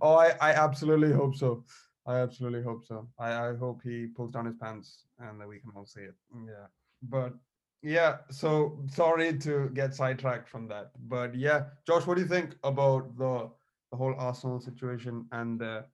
Oh, 0.00 0.14
I, 0.14 0.32
I 0.40 0.52
absolutely 0.52 1.12
hope 1.12 1.36
so. 1.36 1.64
I 2.06 2.20
absolutely 2.20 2.62
hope 2.62 2.86
so. 2.86 3.06
I, 3.18 3.50
I 3.50 3.56
hope 3.56 3.82
he 3.84 4.06
pulls 4.06 4.30
down 4.30 4.46
his 4.46 4.56
pants 4.56 5.04
and 5.18 5.38
that 5.38 5.46
we 5.46 5.58
can 5.58 5.72
all 5.76 5.84
see 5.84 6.00
it. 6.00 6.14
Yeah. 6.34 6.68
But 7.02 7.34
yeah, 7.82 8.18
so 8.30 8.78
sorry 8.90 9.38
to 9.38 9.70
get 9.74 9.94
sidetracked 9.94 10.48
from 10.48 10.68
that. 10.68 10.90
But 11.08 11.34
yeah, 11.34 11.64
Josh, 11.86 12.06
what 12.06 12.16
do 12.16 12.22
you 12.22 12.28
think 12.28 12.56
about 12.64 13.16
the 13.16 13.50
the 13.90 13.96
whole 13.96 14.14
Arsenal 14.18 14.60
situation 14.60 15.26
and 15.32 15.58
the 15.58 15.84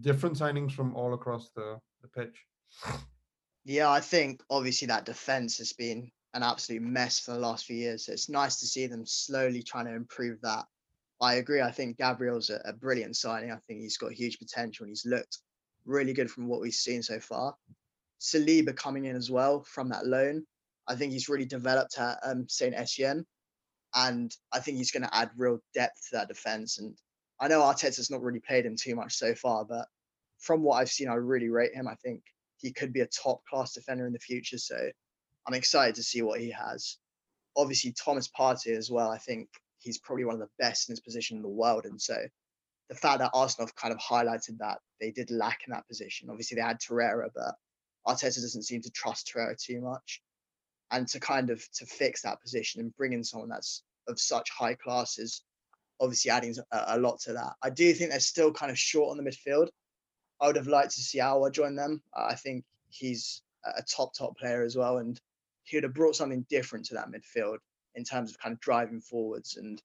different 0.00 0.36
signings 0.36 0.72
from 0.72 0.94
all 0.94 1.14
across 1.14 1.50
the, 1.50 1.78
the 2.02 2.08
pitch? 2.08 2.44
Yeah, 3.64 3.90
I 3.90 4.00
think 4.00 4.42
obviously 4.50 4.86
that 4.88 5.06
defense 5.06 5.58
has 5.58 5.72
been 5.72 6.10
an 6.34 6.42
absolute 6.42 6.82
mess 6.82 7.18
for 7.18 7.32
the 7.32 7.38
last 7.38 7.64
few 7.64 7.76
years. 7.76 8.06
So 8.06 8.12
it's 8.12 8.28
nice 8.28 8.60
to 8.60 8.66
see 8.66 8.86
them 8.86 9.04
slowly 9.06 9.62
trying 9.62 9.86
to 9.86 9.94
improve 9.94 10.40
that. 10.42 10.64
I 11.20 11.34
agree. 11.34 11.62
I 11.62 11.70
think 11.70 11.96
Gabriel's 11.96 12.50
a, 12.50 12.60
a 12.66 12.72
brilliant 12.74 13.16
signing. 13.16 13.50
I 13.50 13.56
think 13.66 13.80
he's 13.80 13.96
got 13.96 14.12
huge 14.12 14.38
potential 14.38 14.84
and 14.84 14.90
he's 14.90 15.06
looked 15.06 15.38
really 15.86 16.12
good 16.12 16.30
from 16.30 16.46
what 16.46 16.60
we've 16.60 16.74
seen 16.74 17.02
so 17.02 17.18
far. 17.18 17.54
Saliba 18.20 18.76
coming 18.76 19.06
in 19.06 19.16
as 19.16 19.30
well 19.30 19.62
from 19.62 19.88
that 19.88 20.06
loan. 20.06 20.44
I 20.88 20.94
think 20.94 21.12
he's 21.12 21.28
really 21.28 21.44
developed 21.44 21.98
at 21.98 22.18
um, 22.22 22.46
St. 22.48 22.74
Etienne. 22.74 23.24
And 23.94 24.34
I 24.52 24.60
think 24.60 24.76
he's 24.76 24.90
going 24.90 25.04
to 25.04 25.14
add 25.14 25.30
real 25.36 25.58
depth 25.74 26.08
to 26.10 26.16
that 26.16 26.28
defense. 26.28 26.78
And 26.78 26.96
I 27.40 27.48
know 27.48 27.60
Arteta's 27.60 28.10
not 28.10 28.22
really 28.22 28.40
played 28.40 28.66
him 28.66 28.76
too 28.76 28.94
much 28.94 29.14
so 29.14 29.34
far, 29.34 29.64
but 29.64 29.86
from 30.38 30.62
what 30.62 30.76
I've 30.76 30.90
seen, 30.90 31.08
I 31.08 31.14
really 31.14 31.48
rate 31.48 31.74
him. 31.74 31.88
I 31.88 31.94
think 31.96 32.22
he 32.58 32.72
could 32.72 32.92
be 32.92 33.00
a 33.00 33.06
top 33.06 33.40
class 33.48 33.72
defender 33.72 34.06
in 34.06 34.12
the 34.12 34.18
future. 34.18 34.58
So 34.58 34.76
I'm 35.46 35.54
excited 35.54 35.94
to 35.96 36.02
see 36.02 36.22
what 36.22 36.40
he 36.40 36.50
has. 36.50 36.98
Obviously, 37.56 37.92
Thomas 37.92 38.28
Partey 38.28 38.76
as 38.76 38.90
well. 38.90 39.10
I 39.10 39.18
think 39.18 39.48
he's 39.78 39.98
probably 39.98 40.24
one 40.24 40.34
of 40.34 40.40
the 40.40 40.50
best 40.58 40.88
in 40.88 40.92
his 40.92 41.00
position 41.00 41.36
in 41.36 41.42
the 41.42 41.48
world. 41.48 41.86
And 41.86 42.00
so 42.00 42.16
the 42.88 42.94
fact 42.94 43.20
that 43.20 43.30
Arsenal 43.34 43.66
have 43.66 43.76
kind 43.76 43.92
of 43.92 44.00
highlighted 44.00 44.58
that 44.58 44.78
they 45.00 45.10
did 45.10 45.30
lack 45.30 45.60
in 45.66 45.72
that 45.72 45.88
position. 45.88 46.28
Obviously, 46.30 46.56
they 46.56 46.62
had 46.62 46.80
Torreira, 46.80 47.28
but 47.34 47.54
Arteta 48.06 48.40
doesn't 48.40 48.64
seem 48.64 48.80
to 48.82 48.90
trust 48.90 49.30
Torreira 49.32 49.56
too 49.60 49.80
much. 49.80 50.22
And 50.90 51.08
to 51.08 51.20
kind 51.20 51.50
of 51.50 51.66
to 51.72 51.86
fix 51.86 52.22
that 52.22 52.40
position 52.40 52.80
and 52.80 52.96
bring 52.96 53.12
in 53.12 53.24
someone 53.24 53.48
that's 53.48 53.82
of 54.08 54.20
such 54.20 54.50
high 54.50 54.74
class 54.74 55.18
is 55.18 55.42
obviously 56.00 56.30
adding 56.30 56.54
a, 56.72 56.84
a 56.88 56.98
lot 56.98 57.18
to 57.20 57.32
that. 57.32 57.54
I 57.62 57.70
do 57.70 57.92
think 57.92 58.10
they're 58.10 58.20
still 58.20 58.52
kind 58.52 58.70
of 58.70 58.78
short 58.78 59.10
on 59.10 59.16
the 59.16 59.28
midfield. 59.28 59.68
I 60.40 60.46
would 60.46 60.56
have 60.56 60.68
liked 60.68 60.94
to 60.94 61.00
see 61.00 61.18
Aouar 61.18 61.50
join 61.50 61.74
them. 61.74 62.02
I 62.14 62.34
think 62.34 62.64
he's 62.90 63.42
a 63.64 63.82
top 63.82 64.14
top 64.14 64.38
player 64.38 64.62
as 64.62 64.76
well, 64.76 64.98
and 64.98 65.20
he 65.64 65.76
would 65.76 65.84
have 65.84 65.94
brought 65.94 66.16
something 66.16 66.46
different 66.48 66.84
to 66.86 66.94
that 66.94 67.10
midfield 67.10 67.58
in 67.94 68.04
terms 68.04 68.30
of 68.30 68.38
kind 68.38 68.52
of 68.52 68.60
driving 68.60 69.00
forwards 69.00 69.56
and 69.56 69.82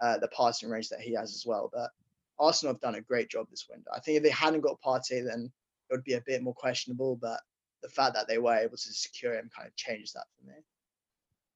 uh, 0.00 0.18
the 0.18 0.28
passing 0.28 0.68
range 0.68 0.88
that 0.88 1.00
he 1.00 1.12
has 1.14 1.34
as 1.34 1.44
well. 1.46 1.70
But 1.72 1.90
Arsenal 2.38 2.74
have 2.74 2.80
done 2.80 2.96
a 2.96 3.00
great 3.00 3.30
job 3.30 3.46
this 3.50 3.66
window. 3.70 3.90
I 3.94 4.00
think 4.00 4.16
if 4.16 4.22
they 4.22 4.30
hadn't 4.30 4.62
got 4.62 4.80
Partey, 4.84 5.24
then 5.24 5.52
it 5.90 5.94
would 5.94 6.04
be 6.04 6.14
a 6.14 6.22
bit 6.26 6.42
more 6.42 6.54
questionable. 6.54 7.16
But 7.16 7.40
the 7.82 7.88
fact 7.88 8.14
that 8.14 8.28
they 8.28 8.38
were 8.38 8.54
able 8.54 8.76
to 8.76 8.92
secure 8.92 9.34
him 9.34 9.50
kind 9.54 9.68
of 9.68 9.76
changed 9.76 10.14
that 10.14 10.26
for 10.38 10.46
me. 10.46 10.56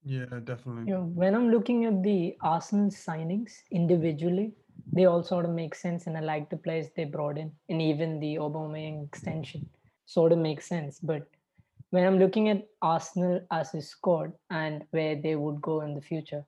Yeah, 0.03 0.39
definitely. 0.43 0.83
You 0.87 0.97
know, 0.97 1.03
when 1.03 1.35
I'm 1.35 1.49
looking 1.49 1.85
at 1.85 2.03
the 2.03 2.37
Arsenal 2.41 2.89
signings 2.89 3.51
individually, 3.71 4.53
they 4.93 5.05
all 5.05 5.23
sort 5.23 5.45
of 5.45 5.51
make 5.51 5.75
sense, 5.75 6.07
and 6.07 6.17
I 6.17 6.21
like 6.21 6.49
the 6.49 6.57
players 6.57 6.87
they 6.95 7.03
brought 7.03 7.37
in, 7.37 7.51
and 7.69 7.81
even 7.81 8.19
the 8.19 8.35
Aubameyang 8.35 9.05
extension 9.05 9.67
sort 10.05 10.31
of 10.31 10.37
makes 10.37 10.65
sense. 10.67 10.99
But 10.99 11.27
when 11.89 12.05
I'm 12.05 12.19
looking 12.19 12.49
at 12.49 12.67
Arsenal 12.81 13.41
as 13.51 13.73
a 13.73 13.81
squad 13.81 14.33
and 14.49 14.83
where 14.91 15.15
they 15.15 15.35
would 15.35 15.61
go 15.61 15.81
in 15.81 15.93
the 15.93 16.01
future, 16.01 16.45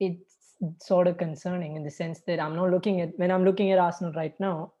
it's 0.00 0.56
sort 0.80 1.06
of 1.06 1.18
concerning 1.18 1.76
in 1.76 1.84
the 1.84 1.90
sense 1.90 2.20
that 2.26 2.40
I'm 2.40 2.56
not 2.56 2.70
looking 2.70 3.00
at 3.00 3.16
when 3.16 3.30
I'm 3.30 3.44
looking 3.44 3.70
at 3.70 3.78
Arsenal 3.78 4.12
right 4.12 4.34
now. 4.40 4.72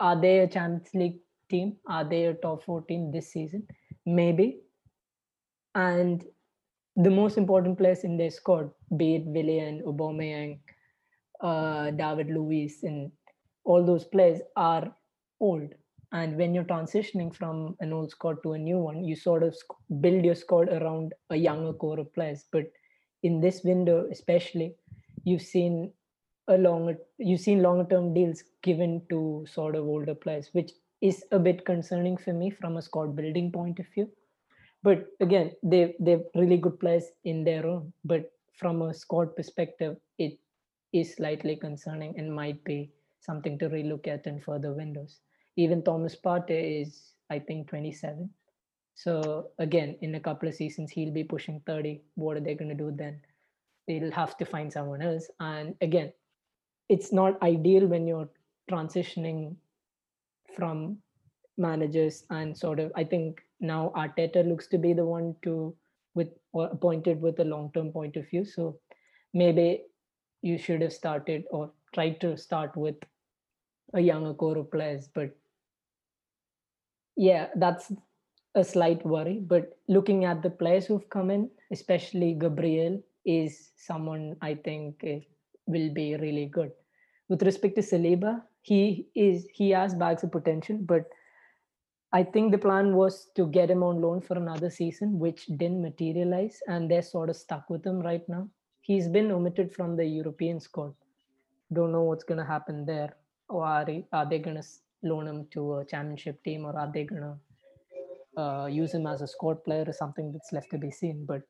Are 0.00 0.20
they 0.20 0.40
a 0.40 0.48
Champions 0.48 0.92
League 0.94 1.20
team? 1.52 1.76
Are 1.86 2.04
they 2.04 2.24
a 2.26 2.34
top 2.34 2.64
four 2.64 2.82
team 2.82 3.10
this 3.12 3.32
season? 3.32 3.66
Maybe. 4.06 4.60
And 5.74 6.24
the 6.96 7.10
most 7.10 7.38
important 7.38 7.78
players 7.78 8.04
in 8.04 8.16
their 8.16 8.30
squad, 8.30 8.70
be 8.96 9.14
it 9.16 9.24
Willian, 9.26 9.82
Aubameyang, 9.86 10.58
uh, 11.40 11.90
David 11.90 12.28
Luiz, 12.28 12.82
and 12.82 13.10
all 13.64 13.84
those 13.84 14.04
players 14.04 14.40
are 14.56 14.92
old. 15.40 15.74
And 16.12 16.36
when 16.36 16.54
you're 16.54 16.64
transitioning 16.64 17.34
from 17.34 17.74
an 17.80 17.92
old 17.92 18.10
squad 18.10 18.42
to 18.42 18.52
a 18.52 18.58
new 18.58 18.78
one, 18.78 19.02
you 19.02 19.16
sort 19.16 19.42
of 19.42 19.56
build 20.00 20.24
your 20.24 20.34
squad 20.34 20.68
around 20.68 21.14
a 21.30 21.36
younger 21.36 21.72
core 21.72 21.98
of 22.00 22.12
players. 22.12 22.44
But 22.52 22.70
in 23.22 23.40
this 23.40 23.62
window, 23.64 24.08
especially, 24.10 24.74
you've 25.24 25.42
seen 25.42 25.92
a 26.48 26.58
longer 26.58 26.98
you've 27.18 27.40
seen 27.40 27.62
longer 27.62 27.86
term 27.88 28.12
deals 28.14 28.42
given 28.62 29.00
to 29.10 29.46
sort 29.48 29.76
of 29.76 29.84
older 29.84 30.14
players, 30.14 30.50
which 30.52 30.72
is 31.02 31.24
a 31.32 31.38
bit 31.38 31.64
concerning 31.66 32.16
for 32.16 32.32
me 32.32 32.48
from 32.50 32.76
a 32.76 32.82
squad 32.82 33.14
building 33.16 33.50
point 33.52 33.78
of 33.80 33.86
view. 33.88 34.08
But 34.82 35.06
again, 35.20 35.52
they 35.62 35.94
they're 35.98 36.22
really 36.34 36.56
good 36.56 36.78
players 36.80 37.04
in 37.24 37.44
their 37.44 37.66
own. 37.66 37.92
But 38.04 38.32
from 38.54 38.82
a 38.82 38.94
squad 38.94 39.36
perspective, 39.36 39.96
it 40.18 40.38
is 40.92 41.14
slightly 41.14 41.56
concerning 41.56 42.18
and 42.18 42.34
might 42.34 42.62
be 42.64 42.90
something 43.20 43.58
to 43.58 43.68
relook 43.68 44.06
at 44.06 44.26
in 44.26 44.40
further 44.40 44.72
windows. 44.72 45.20
Even 45.56 45.82
Thomas 45.82 46.16
Partey 46.16 46.82
is, 46.82 47.12
I 47.30 47.38
think, 47.38 47.68
27. 47.68 48.30
So 48.94 49.50
again, 49.58 49.96
in 50.00 50.14
a 50.14 50.20
couple 50.20 50.48
of 50.48 50.54
seasons, 50.54 50.90
he'll 50.90 51.12
be 51.12 51.24
pushing 51.24 51.60
30. 51.66 52.00
What 52.14 52.36
are 52.36 52.40
they 52.40 52.54
going 52.54 52.68
to 52.68 52.74
do 52.74 52.92
then? 52.94 53.20
They'll 53.86 54.10
have 54.12 54.36
to 54.38 54.44
find 54.44 54.72
someone 54.72 55.02
else. 55.02 55.30
And 55.40 55.74
again, 55.80 56.12
it's 56.88 57.12
not 57.12 57.42
ideal 57.42 57.86
when 57.86 58.06
you're 58.06 58.28
transitioning 58.70 59.56
from 60.56 60.98
managers 61.58 62.24
and 62.30 62.56
sort 62.56 62.80
of 62.80 62.92
I 62.96 63.04
think 63.04 63.40
now 63.60 63.92
Arteta 63.96 64.46
looks 64.46 64.66
to 64.68 64.78
be 64.78 64.92
the 64.92 65.04
one 65.04 65.34
to 65.42 65.74
with 66.14 66.28
or 66.52 66.66
appointed 66.66 67.20
with 67.20 67.38
a 67.40 67.44
long-term 67.44 67.92
point 67.92 68.16
of 68.16 68.28
view. 68.28 68.44
So 68.44 68.78
maybe 69.32 69.84
you 70.42 70.58
should 70.58 70.82
have 70.82 70.92
started 70.92 71.44
or 71.50 71.70
tried 71.94 72.20
to 72.20 72.36
start 72.36 72.76
with 72.76 72.96
a 73.94 74.00
younger 74.00 74.34
core 74.34 74.58
of 74.58 74.70
players. 74.70 75.08
But 75.14 75.30
yeah, 77.16 77.48
that's 77.56 77.92
a 78.54 78.64
slight 78.64 79.04
worry. 79.06 79.38
But 79.40 79.78
looking 79.88 80.24
at 80.24 80.42
the 80.42 80.50
players 80.50 80.86
who've 80.86 81.08
come 81.08 81.30
in, 81.30 81.50
especially 81.72 82.34
Gabriel, 82.34 83.00
is 83.24 83.70
someone 83.76 84.36
I 84.42 84.54
think 84.54 85.00
eh, 85.04 85.20
will 85.66 85.92
be 85.94 86.16
really 86.16 86.46
good. 86.46 86.72
With 87.28 87.42
respect 87.42 87.76
to 87.76 87.82
Saliba, 87.82 88.42
he 88.62 89.08
is 89.14 89.46
he 89.52 89.70
has 89.70 89.94
bags 89.94 90.22
of 90.22 90.32
potential, 90.32 90.78
but 90.80 91.04
I 92.12 92.22
think 92.22 92.52
the 92.52 92.58
plan 92.58 92.94
was 92.94 93.28
to 93.36 93.46
get 93.46 93.70
him 93.70 93.82
on 93.82 94.00
loan 94.00 94.20
for 94.20 94.36
another 94.36 94.70
season, 94.70 95.18
which 95.18 95.46
didn't 95.46 95.82
materialize, 95.82 96.60
and 96.68 96.90
they're 96.90 97.02
sort 97.02 97.30
of 97.30 97.36
stuck 97.36 97.68
with 97.70 97.86
him 97.86 98.00
right 98.00 98.26
now. 98.28 98.48
He's 98.82 99.08
been 99.08 99.30
omitted 99.32 99.72
from 99.74 99.96
the 99.96 100.04
European 100.04 100.60
squad. 100.60 100.94
Don't 101.72 101.92
know 101.92 102.02
what's 102.02 102.24
going 102.24 102.38
to 102.38 102.44
happen 102.44 102.84
there. 102.84 103.16
Or 103.48 103.64
are, 103.64 103.86
are 104.12 104.28
they 104.28 104.38
going 104.38 104.56
to 104.56 104.66
loan 105.02 105.26
him 105.26 105.46
to 105.52 105.78
a 105.78 105.84
championship 105.84 106.42
team, 106.44 106.66
or 106.66 106.78
are 106.78 106.90
they 106.92 107.04
going 107.04 107.22
to 107.22 108.40
uh, 108.40 108.66
use 108.66 108.92
him 108.92 109.06
as 109.06 109.22
a 109.22 109.26
squad 109.26 109.64
player 109.64 109.84
or 109.86 109.92
something 109.92 110.32
that's 110.32 110.52
left 110.52 110.70
to 110.70 110.78
be 110.78 110.90
seen? 110.90 111.24
But 111.24 111.42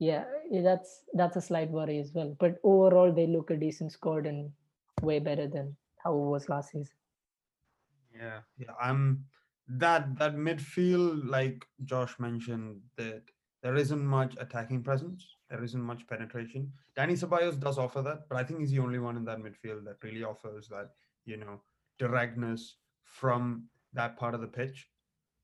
yeah, 0.00 0.24
that's 0.50 1.04
that's 1.14 1.36
a 1.36 1.40
slight 1.40 1.70
worry 1.70 2.00
as 2.00 2.10
well. 2.12 2.36
But 2.38 2.58
overall, 2.64 3.12
they 3.12 3.28
look 3.28 3.50
a 3.50 3.56
decent 3.56 3.92
squad 3.92 4.26
and 4.26 4.50
way 5.02 5.20
better 5.20 5.46
than 5.46 5.76
how 6.04 6.12
it 6.14 6.30
was 6.30 6.48
last 6.48 6.70
season. 6.72 6.94
Yeah, 8.14 8.40
yeah, 8.58 8.72
I'm 8.80 9.24
that 9.68 10.18
that 10.18 10.36
midfield, 10.36 11.28
like 11.28 11.66
Josh 11.84 12.18
mentioned, 12.18 12.80
that 12.96 13.22
there 13.62 13.76
isn't 13.76 14.04
much 14.04 14.34
attacking 14.38 14.82
presence. 14.82 15.36
There 15.50 15.64
isn't 15.64 15.80
much 15.80 16.06
penetration. 16.06 16.70
Dani 16.96 17.12
Ceballos 17.12 17.58
does 17.58 17.78
offer 17.78 18.02
that, 18.02 18.28
but 18.28 18.36
I 18.36 18.44
think 18.44 18.60
he's 18.60 18.70
the 18.70 18.78
only 18.80 18.98
one 18.98 19.16
in 19.16 19.24
that 19.24 19.38
midfield 19.38 19.84
that 19.84 19.96
really 20.02 20.22
offers 20.22 20.68
that, 20.68 20.90
you 21.24 21.36
know, 21.36 21.60
directness 21.98 22.76
from 23.04 23.64
that 23.94 24.16
part 24.16 24.34
of 24.34 24.40
the 24.40 24.46
pitch. 24.46 24.88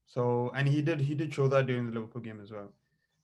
So, 0.07 0.51
and 0.55 0.69
he 0.69 0.83
did 0.83 1.01
he 1.01 1.15
did 1.15 1.33
show 1.33 1.49
that 1.49 1.67
during 1.67 1.87
the 1.87 1.93
Liverpool 1.93 2.21
game 2.21 2.41
as 2.41 2.53
well. 2.53 2.73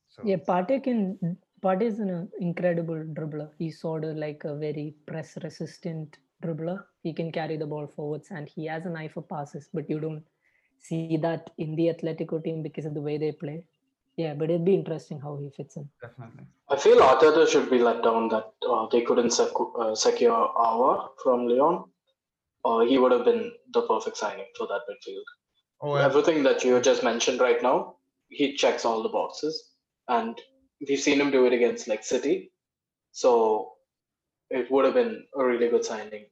So 0.09 0.23
yeah, 0.25 0.37
Partey 0.37 0.83
can 0.83 1.37
Partey 1.63 1.83
is 1.83 1.99
an 1.99 2.29
incredible 2.41 2.95
dribbler. 2.95 3.51
He's 3.59 3.81
sort 3.81 4.05
of 4.05 4.17
like 4.17 4.45
a 4.45 4.55
very 4.55 4.95
press 5.07 5.37
resistant 5.43 6.19
dribbler. 6.43 6.85
He 7.03 7.13
can 7.13 7.33
carry 7.33 7.57
the 7.57 7.67
ball 7.67 7.87
forwards 7.87 8.29
and 8.31 8.49
he 8.49 8.67
has 8.67 8.87
an 8.87 8.97
eye 8.97 9.09
for 9.09 9.23
passes, 9.23 9.69
but 9.73 9.89
you 9.89 10.01
don't 10.01 10.25
see 10.79 11.17
that 11.19 11.51
in 11.59 11.77
the 11.77 11.89
Atletico 11.89 12.43
team 12.43 12.63
because 12.63 12.85
of 12.85 12.95
the 12.95 13.01
way 13.01 13.19
they 13.19 13.33
play. 13.33 13.65
Yeah, 14.17 14.35
but 14.35 14.51
it'd 14.51 14.65
be 14.65 14.75
interesting 14.75 15.21
how 15.21 15.37
he 15.37 15.51
fits 15.51 15.77
in. 15.77 15.89
Definitely. 16.01 16.47
I 16.71 16.77
feel 16.77 16.99
Arteta 16.99 17.47
should 17.49 17.71
be 17.71 17.79
let 17.79 18.03
down 18.03 18.29
that 18.29 18.51
uh, 18.69 18.87
they 18.91 19.03
couldn't 19.03 19.31
sec- 19.31 19.49
uh, 19.79 19.95
secure 19.95 20.33
Aouar 20.33 21.11
from 21.23 21.47
Lyon. 21.47 21.85
Uh, 22.65 22.81
he 22.81 22.99
would 22.99 23.13
have 23.13 23.25
been 23.25 23.53
the 23.73 23.83
perfect 23.83 24.17
signing 24.17 24.47
for 24.57 24.67
that 24.67 24.81
midfield. 24.91 25.23
Oh, 25.83 25.95
Everything 25.95 26.43
that 26.45 26.65
you 26.65 26.81
just 26.81 27.05
mentioned 27.05 27.41
right 27.41 27.63
now, 27.63 27.97
he 28.29 28.57
checks 28.57 28.85
all 28.85 29.03
the 29.03 29.11
boxes, 29.11 29.73
and 30.09 30.41
we've 30.89 30.99
seen 30.99 31.21
him 31.21 31.31
do 31.31 31.47
it 31.47 31.53
against 31.53 31.87
like 31.87 32.03
City. 32.03 32.51
So 33.13 33.73
it 34.51 34.71
would 34.71 34.85
have 34.85 34.95
been 34.95 35.25
a 35.37 35.45
really 35.45 35.69
good 35.69 35.85
signing 35.85 36.27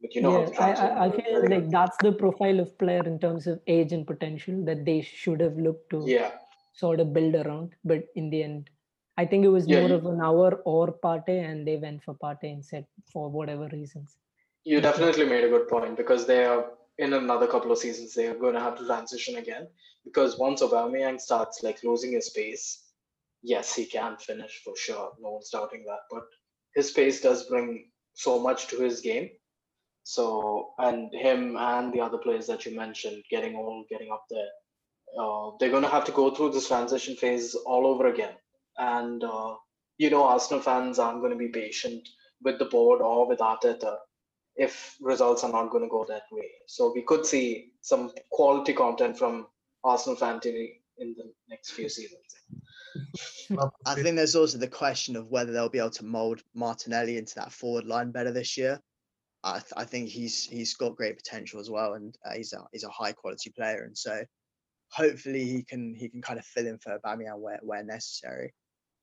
but 0.00 0.14
you 0.14 0.20
know, 0.20 0.42
yeah, 0.52 0.60
I, 0.60 0.72
I, 0.72 1.04
I 1.06 1.10
feel 1.10 1.48
like 1.48 1.70
that's 1.70 1.96
the 2.02 2.12
profile 2.12 2.60
of 2.60 2.76
player 2.78 3.02
in 3.06 3.18
terms 3.18 3.46
of 3.46 3.60
age 3.66 3.92
and 3.92 4.06
potential 4.06 4.62
that 4.66 4.84
they 4.84 5.00
should 5.00 5.40
have 5.40 5.56
looked 5.56 5.88
to 5.90 6.04
yeah. 6.06 6.32
sort 6.74 7.00
of 7.00 7.14
build 7.14 7.34
around. 7.34 7.72
But 7.84 8.04
in 8.14 8.28
the 8.28 8.42
end, 8.42 8.68
I 9.16 9.24
think 9.24 9.44
it 9.44 9.48
was 9.48 9.66
Yeah, 9.66 9.80
more 9.80 9.88
you- 9.88 9.94
of 9.94 10.02
Aouar 10.02 10.60
or 10.66 10.92
Partey, 10.92 11.42
and 11.50 11.66
they 11.66 11.76
went 11.78 12.02
for 12.04 12.14
Partey 12.14 12.52
instead 12.52 12.86
for 13.10 13.30
whatever 13.30 13.68
reasons. 13.72 14.18
You 14.64 14.80
definitely 14.80 15.24
made 15.24 15.44
a 15.44 15.48
good 15.48 15.66
point 15.68 15.96
because 15.96 16.26
they 16.26 16.44
are 16.44 16.72
in 16.98 17.14
another 17.14 17.46
couple 17.46 17.72
of 17.72 17.78
seasons 17.78 18.14
they 18.14 18.26
are 18.26 18.34
going 18.34 18.54
to 18.54 18.60
have 18.60 18.76
to 18.78 18.86
transition 18.86 19.36
again 19.36 19.68
because 20.04 20.38
once 20.38 20.62
Aubameyang 20.62 21.20
starts 21.20 21.62
like 21.62 21.82
losing 21.84 22.12
his 22.12 22.30
pace, 22.30 22.84
yes, 23.42 23.74
he 23.74 23.86
can 23.86 24.16
finish 24.18 24.60
for 24.62 24.76
sure. 24.76 25.12
No 25.20 25.30
one's 25.32 25.50
doubting 25.50 25.84
that, 25.86 26.00
but 26.10 26.24
his 26.76 26.92
pace 26.92 27.20
does 27.20 27.44
bring 27.44 27.86
so 28.14 28.38
much 28.38 28.68
to 28.68 28.76
his 28.76 29.00
game. 29.00 29.30
So 30.04 30.74
and 30.78 31.12
him 31.12 31.56
and 31.56 31.92
the 31.92 32.00
other 32.00 32.18
players 32.18 32.46
that 32.46 32.64
you 32.64 32.76
mentioned 32.76 33.24
getting 33.30 33.56
old, 33.56 33.86
getting 33.88 34.12
up 34.12 34.24
there, 34.30 34.52
uh, 35.18 35.50
they're 35.58 35.70
going 35.70 35.82
to 35.82 35.96
have 35.96 36.04
to 36.04 36.12
go 36.12 36.30
through 36.30 36.52
this 36.52 36.68
transition 36.68 37.16
phase 37.16 37.54
all 37.54 37.86
over 37.86 38.06
again. 38.06 38.34
And 38.78 39.24
uh, 39.24 39.54
you 39.98 40.10
know, 40.10 40.24
Arsenal 40.24 40.62
fans 40.62 40.98
aren't 40.98 41.20
going 41.20 41.32
to 41.32 41.38
be 41.38 41.48
patient 41.48 42.08
with 42.42 42.58
the 42.58 42.66
board 42.66 43.00
or 43.00 43.26
with 43.26 43.38
Arteta 43.40 43.96
if 44.56 44.96
results 45.00 45.44
are 45.44 45.52
not 45.52 45.70
going 45.70 45.82
to 45.82 45.90
go 45.90 46.04
that 46.08 46.24
way. 46.30 46.48
So 46.66 46.92
we 46.94 47.02
could 47.02 47.24
see 47.26 47.72
some 47.80 48.12
quality 48.30 48.74
content 48.74 49.18
from 49.18 49.46
Arsenal 49.82 50.16
fan 50.16 50.40
TV 50.40 50.80
in 50.98 51.14
the 51.16 51.32
next 51.48 51.70
few 51.72 51.88
seasons. 51.88 52.20
I 53.86 53.94
think 53.94 54.16
there's 54.16 54.36
also 54.36 54.58
the 54.58 54.68
question 54.68 55.16
of 55.16 55.28
whether 55.28 55.52
they'll 55.52 55.68
be 55.68 55.78
able 55.78 55.90
to 55.90 56.04
mold 56.04 56.42
Martinelli 56.54 57.16
into 57.16 57.34
that 57.36 57.52
forward 57.52 57.86
line 57.86 58.10
better 58.10 58.32
this 58.32 58.56
year. 58.56 58.80
I, 59.44 59.60
th- 59.60 59.72
I 59.76 59.84
think 59.84 60.08
he's 60.08 60.44
he's 60.44 60.74
got 60.74 60.96
great 60.96 61.16
potential 61.16 61.60
as 61.60 61.70
well, 61.70 61.94
and 61.94 62.16
uh, 62.24 62.34
he's 62.34 62.52
a 62.52 62.64
he's 62.72 62.84
a 62.84 62.90
high 62.90 63.12
quality 63.12 63.50
player, 63.50 63.84
and 63.84 63.96
so 63.96 64.24
hopefully 64.90 65.44
he 65.44 65.62
can 65.62 65.94
he 65.94 66.08
can 66.08 66.22
kind 66.22 66.38
of 66.38 66.44
fill 66.44 66.66
in 66.66 66.78
for 66.78 66.98
Aubameyang 66.98 67.38
where 67.38 67.60
where 67.62 67.84
necessary. 67.84 68.52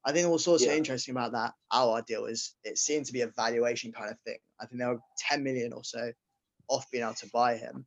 I 0.05 0.11
think 0.11 0.27
what's 0.29 0.47
also 0.47 0.65
Yeah. 0.65 0.75
interesting 0.75 1.13
about 1.13 1.31
that 1.31 1.53
Aouar 1.71 2.05
deal 2.05 2.25
is 2.25 2.55
it 2.65 2.77
seemed 2.77 3.05
to 3.05 3.13
be 3.13 3.21
a 3.21 3.27
valuation 3.27 3.93
kind 3.93 4.11
of 4.11 4.19
thing. 4.25 4.37
I 4.59 4.65
think 4.65 4.79
they 4.81 4.85
were 4.85 4.99
10 5.29 5.43
million 5.43 5.71
or 5.71 5.83
so 5.85 6.11
off 6.67 6.91
being 6.91 7.05
able 7.05 7.13
to 7.15 7.29
buy 7.31 7.55
him, 7.55 7.85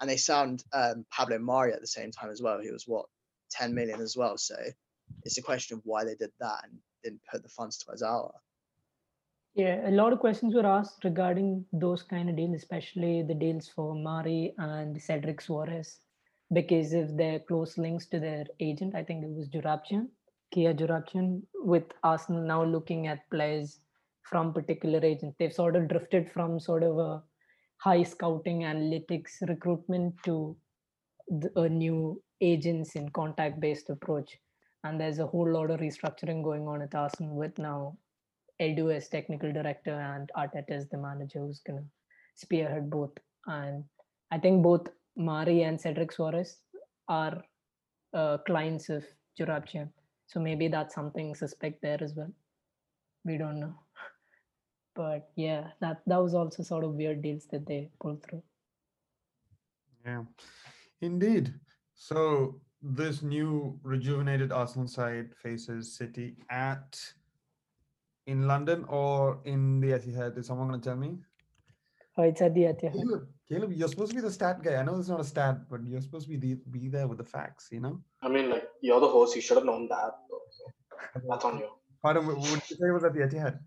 and 0.00 0.10
they 0.10 0.18
sound 0.18 0.64
um, 0.74 1.06
Pablo 1.10 1.38
Mari 1.38 1.72
at 1.72 1.80
the 1.80 1.86
same 1.86 2.10
time 2.10 2.30
as 2.30 2.42
well. 2.42 2.60
He 2.60 2.70
was 2.70 2.84
what 2.86 3.06
10 3.52 3.74
million 3.74 4.02
as 4.02 4.16
well. 4.16 4.36
So 4.36 4.54
it's 5.24 5.38
a 5.38 5.42
question 5.42 5.76
of 5.76 5.82
why 5.84 6.04
they 6.04 6.14
did 6.14 6.30
that 6.40 6.60
and 6.64 6.78
didn't 7.02 7.20
put 7.30 7.42
the 7.42 7.48
funds 7.48 7.78
towards 7.78 8.02
Aouar. 8.02 8.32
Yeah, 9.54 9.88
a 9.88 9.90
lot 9.90 10.12
of 10.12 10.18
questions 10.18 10.54
were 10.54 10.66
asked 10.66 11.02
regarding 11.02 11.64
those 11.72 12.02
kind 12.02 12.28
of 12.28 12.36
deals, 12.36 12.56
especially 12.56 13.22
the 13.22 13.34
deals 13.34 13.68
for 13.68 13.94
Mari 13.94 14.54
and 14.58 15.00
Cedric 15.00 15.40
Soares, 15.40 16.00
because 16.52 16.92
of 16.92 17.16
their 17.16 17.38
close 17.38 17.78
links 17.78 18.06
to 18.06 18.20
their 18.20 18.44
agent. 18.60 18.94
I 18.94 19.02
think 19.02 19.24
it 19.24 19.30
was 19.30 19.48
Joorabchian, 19.48 20.08
Kia 20.52 20.74
Joorabchian, 20.74 21.42
with 21.54 21.84
Arsenal 22.02 22.42
now 22.42 22.64
looking 22.64 23.06
at 23.06 23.28
players 23.30 23.80
from 24.22 24.52
particular 24.52 25.00
agents. 25.02 25.36
They've 25.38 25.52
sort 25.52 25.74
of 25.74 25.88
drifted 25.88 26.30
from 26.30 26.60
sort 26.60 26.82
of 26.82 26.98
a 26.98 27.22
high 27.78 28.02
scouting 28.02 28.60
analytics 28.60 29.40
recruitment 29.48 30.14
to 30.24 30.56
the, 31.28 31.50
a 31.56 31.68
new 31.68 32.22
agents 32.40 32.94
in 32.94 33.08
contact 33.08 33.58
based 33.60 33.88
approach. 33.88 34.38
And 34.84 35.00
there's 35.00 35.18
a 35.18 35.26
whole 35.26 35.50
lot 35.50 35.70
of 35.70 35.80
restructuring 35.80 36.42
going 36.44 36.68
on 36.68 36.82
at 36.82 36.94
Arsenal 36.94 37.34
with 37.34 37.58
now 37.58 37.96
Edu 38.60 38.94
as 38.94 39.08
technical 39.08 39.52
director 39.52 39.92
and 39.92 40.30
Arteta 40.36 40.70
as 40.70 40.88
the 40.88 40.98
manager 40.98 41.40
who's 41.40 41.60
gonna 41.60 41.84
spearhead 42.34 42.88
both. 42.90 43.12
And 43.46 43.84
I 44.30 44.38
think 44.38 44.62
both 44.62 44.88
Mari 45.16 45.62
and 45.62 45.80
Cedric 45.80 46.12
Soares 46.12 46.56
are 47.08 47.42
uh, 48.14 48.38
clients 48.38 48.88
of 48.88 49.04
Joorabchian. 49.38 49.90
So 50.26 50.40
maybe 50.40 50.68
that's 50.68 50.94
something 50.94 51.34
suspect 51.34 51.82
there 51.82 52.02
as 52.02 52.14
well. 52.14 52.32
We 53.24 53.38
don't 53.38 53.60
know. 53.60 53.74
But 54.94 55.28
yeah, 55.36 55.72
that 55.80 56.00
that 56.06 56.22
was 56.22 56.34
also 56.34 56.62
sort 56.62 56.82
of 56.82 56.94
weird 56.94 57.20
deals 57.20 57.46
that 57.50 57.66
they 57.66 57.90
pulled 58.00 58.22
through. 58.22 58.42
Yeah, 60.06 60.22
indeed. 61.02 61.52
So 61.94 62.62
this 62.82 63.22
new 63.22 63.78
rejuvenated 63.82 64.52
Arsenal 64.52 64.86
side 64.86 65.34
faces 65.42 65.96
City 65.96 66.36
at 66.50 67.00
in 68.26 68.46
London 68.46 68.84
or 68.88 69.40
in 69.44 69.80
the 69.80 69.88
Etihad. 69.88 70.36
Is 70.38 70.46
someone 70.46 70.68
going 70.68 70.80
to 70.80 70.88
tell 70.88 70.96
me? 70.96 71.18
Oh, 72.18 72.22
it's 72.22 72.40
at 72.40 72.54
the 72.54 72.62
Etihad. 72.62 72.92
Caleb, 72.92 73.28
Caleb, 73.48 73.72
you're 73.72 73.88
supposed 73.88 74.10
to 74.10 74.16
be 74.16 74.22
the 74.22 74.30
stat 74.30 74.62
guy. 74.62 74.76
I 74.76 74.82
know 74.82 74.98
it's 74.98 75.08
not 75.08 75.20
a 75.20 75.24
stat, 75.24 75.68
but 75.70 75.84
you're 75.84 76.00
supposed 76.00 76.26
to 76.26 76.30
be 76.30 76.36
the, 76.36 76.60
be 76.70 76.88
there 76.88 77.06
with 77.06 77.18
the 77.18 77.24
facts. 77.24 77.68
You 77.70 77.80
know. 77.80 78.00
I 78.22 78.28
mean, 78.28 78.50
like 78.50 78.68
you're 78.80 79.00
the 79.00 79.08
host. 79.08 79.36
You 79.36 79.42
should 79.42 79.56
have 79.56 79.66
known 79.66 79.88
that. 79.88 80.12
though, 80.30 80.40
so 80.50 81.20
That's 81.28 81.44
on 81.44 81.58
you. 81.58 81.68
Pardon, 82.02 82.26
what 82.26 82.38
what 82.38 82.46
did 82.46 82.70
you 82.70 82.76
say 82.76 82.88
it 82.88 82.92
was 82.92 83.04
at 83.04 83.14
the 83.14 83.20
Etihad? 83.20 83.58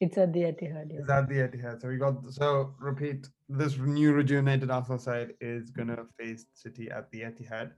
It's 0.00 0.16
at 0.16 0.32
the 0.32 0.40
Etihad. 0.40 0.92
Yeah. 0.92 1.00
Is 1.00 1.10
at 1.10 1.28
the 1.28 1.34
Etihad. 1.34 1.80
So 1.80 1.88
we 1.88 1.96
got 1.96 2.14
so 2.30 2.74
repeat. 2.78 3.28
This 3.48 3.76
new 3.76 4.12
rejuvenated 4.12 4.70
Arsenal 4.70 4.98
side 4.98 5.34
is 5.40 5.70
gonna 5.70 6.04
face 6.18 6.46
City 6.54 6.90
at 6.90 7.10
the 7.10 7.22
Etihad. 7.22 7.72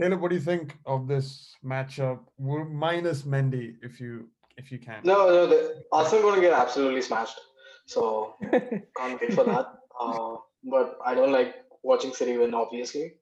Caleb, 0.00 0.20
what 0.20 0.28
do 0.28 0.36
you 0.36 0.40
think 0.40 0.76
of 0.86 1.08
this 1.08 1.56
matchup? 1.64 2.20
We're 2.38 2.64
minus 2.64 3.22
Mendy, 3.22 3.74
if 3.82 4.00
you 4.00 4.28
if 4.56 4.70
you 4.70 4.78
can. 4.78 5.00
No, 5.02 5.28
no, 5.28 5.46
the 5.46 5.82
Arsenal 5.92 6.22
going 6.22 6.36
to 6.36 6.40
get 6.40 6.52
absolutely 6.52 7.02
smashed. 7.02 7.40
So 7.86 8.34
can't 8.50 9.20
wait 9.20 9.32
for 9.32 9.44
that. 9.44 9.66
Uh, 9.98 10.36
but 10.64 10.98
I 11.04 11.14
don't 11.14 11.32
like 11.32 11.54
watching 11.82 12.12
City 12.12 12.36
win, 12.36 12.54
obviously. 12.54 13.14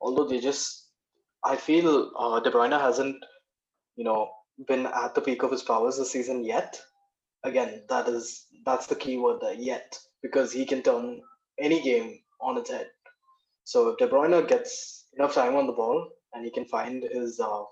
Although 0.00 0.26
they 0.26 0.40
just, 0.40 0.88
I 1.44 1.56
feel 1.56 2.12
uh, 2.18 2.40
De 2.40 2.50
Bruyne 2.50 2.78
hasn't, 2.78 3.16
you 3.96 4.04
know, 4.04 4.30
been 4.66 4.86
at 4.86 5.14
the 5.14 5.20
peak 5.20 5.42
of 5.42 5.50
his 5.50 5.62
powers 5.62 5.98
this 5.98 6.12
season 6.12 6.44
yet. 6.44 6.80
Again, 7.44 7.82
that 7.88 8.08
is 8.08 8.46
that's 8.64 8.86
the 8.86 8.94
key 8.94 9.18
word 9.18 9.40
there, 9.42 9.54
yet, 9.54 9.98
because 10.22 10.52
he 10.52 10.64
can 10.64 10.82
turn 10.82 11.20
any 11.60 11.82
game 11.82 12.18
on 12.40 12.56
its 12.56 12.70
head. 12.70 12.88
So 13.64 13.90
if 13.90 13.98
De 13.98 14.08
Bruyne 14.08 14.46
gets 14.48 15.05
enough 15.16 15.34
time 15.34 15.56
on 15.56 15.66
the 15.66 15.72
ball 15.72 16.08
and 16.34 16.44
he 16.44 16.50
can 16.50 16.66
find 16.66 17.02
his 17.12 17.40
uh, 17.40 17.62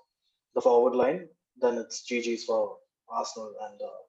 the 0.55 0.61
forward 0.61 0.95
line, 0.95 1.27
then 1.61 1.77
it's 1.77 2.05
GG's 2.09 2.45
for 2.45 2.77
Arsenal 3.09 3.53
and 3.69 3.81
uh, 3.81 4.01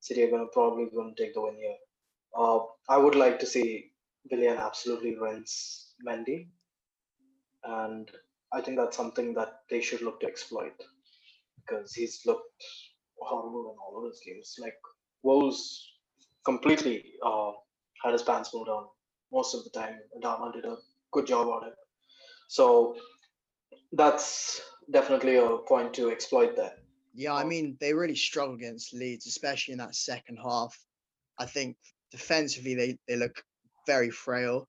City 0.00 0.24
are 0.24 0.30
going 0.30 0.42
to 0.42 0.52
probably 0.52 0.86
going 0.86 1.14
to 1.14 1.22
take 1.22 1.34
the 1.34 1.40
win 1.40 1.56
here. 1.56 1.76
Uh, 2.36 2.60
I 2.88 2.98
would 2.98 3.14
like 3.14 3.38
to 3.40 3.46
see 3.46 3.92
Willian 4.30 4.56
absolutely 4.56 5.16
rinse 5.16 5.94
Mendy, 6.06 6.48
and 7.64 8.10
I 8.52 8.60
think 8.60 8.76
that's 8.76 8.96
something 8.96 9.34
that 9.34 9.60
they 9.70 9.80
should 9.80 10.02
look 10.02 10.20
to 10.20 10.26
exploit 10.26 10.74
because 11.56 11.94
he's 11.94 12.22
looked 12.26 12.64
horrible 13.20 13.72
in 13.72 13.76
all 13.78 14.04
of 14.04 14.10
his 14.10 14.20
games. 14.26 14.56
Like 14.60 14.74
Wolves 15.22 15.88
completely 16.44 17.04
uh, 17.24 17.52
had 18.04 18.12
his 18.12 18.22
pants 18.22 18.50
pulled 18.50 18.66
down 18.66 18.86
most 19.32 19.54
of 19.54 19.64
the 19.64 19.70
time. 19.70 19.98
Adama 20.20 20.52
did 20.52 20.64
a 20.64 20.76
good 21.12 21.26
job 21.26 21.46
on 21.46 21.68
it, 21.68 21.74
so 22.48 22.96
that's 23.92 24.60
definitely 24.90 25.36
a 25.36 25.58
point 25.68 25.94
to 25.94 26.10
exploit 26.10 26.56
there. 26.56 26.72
Yeah, 27.14 27.34
I 27.34 27.44
mean, 27.44 27.76
they 27.80 27.92
really 27.92 28.16
struggle 28.16 28.54
against 28.54 28.94
Leeds, 28.94 29.26
especially 29.26 29.72
in 29.72 29.78
that 29.78 29.94
second 29.94 30.38
half. 30.42 30.76
I 31.38 31.46
think 31.46 31.76
defensively 32.10 32.74
they, 32.74 32.98
they 33.06 33.16
look 33.16 33.42
very 33.86 34.10
frail. 34.10 34.66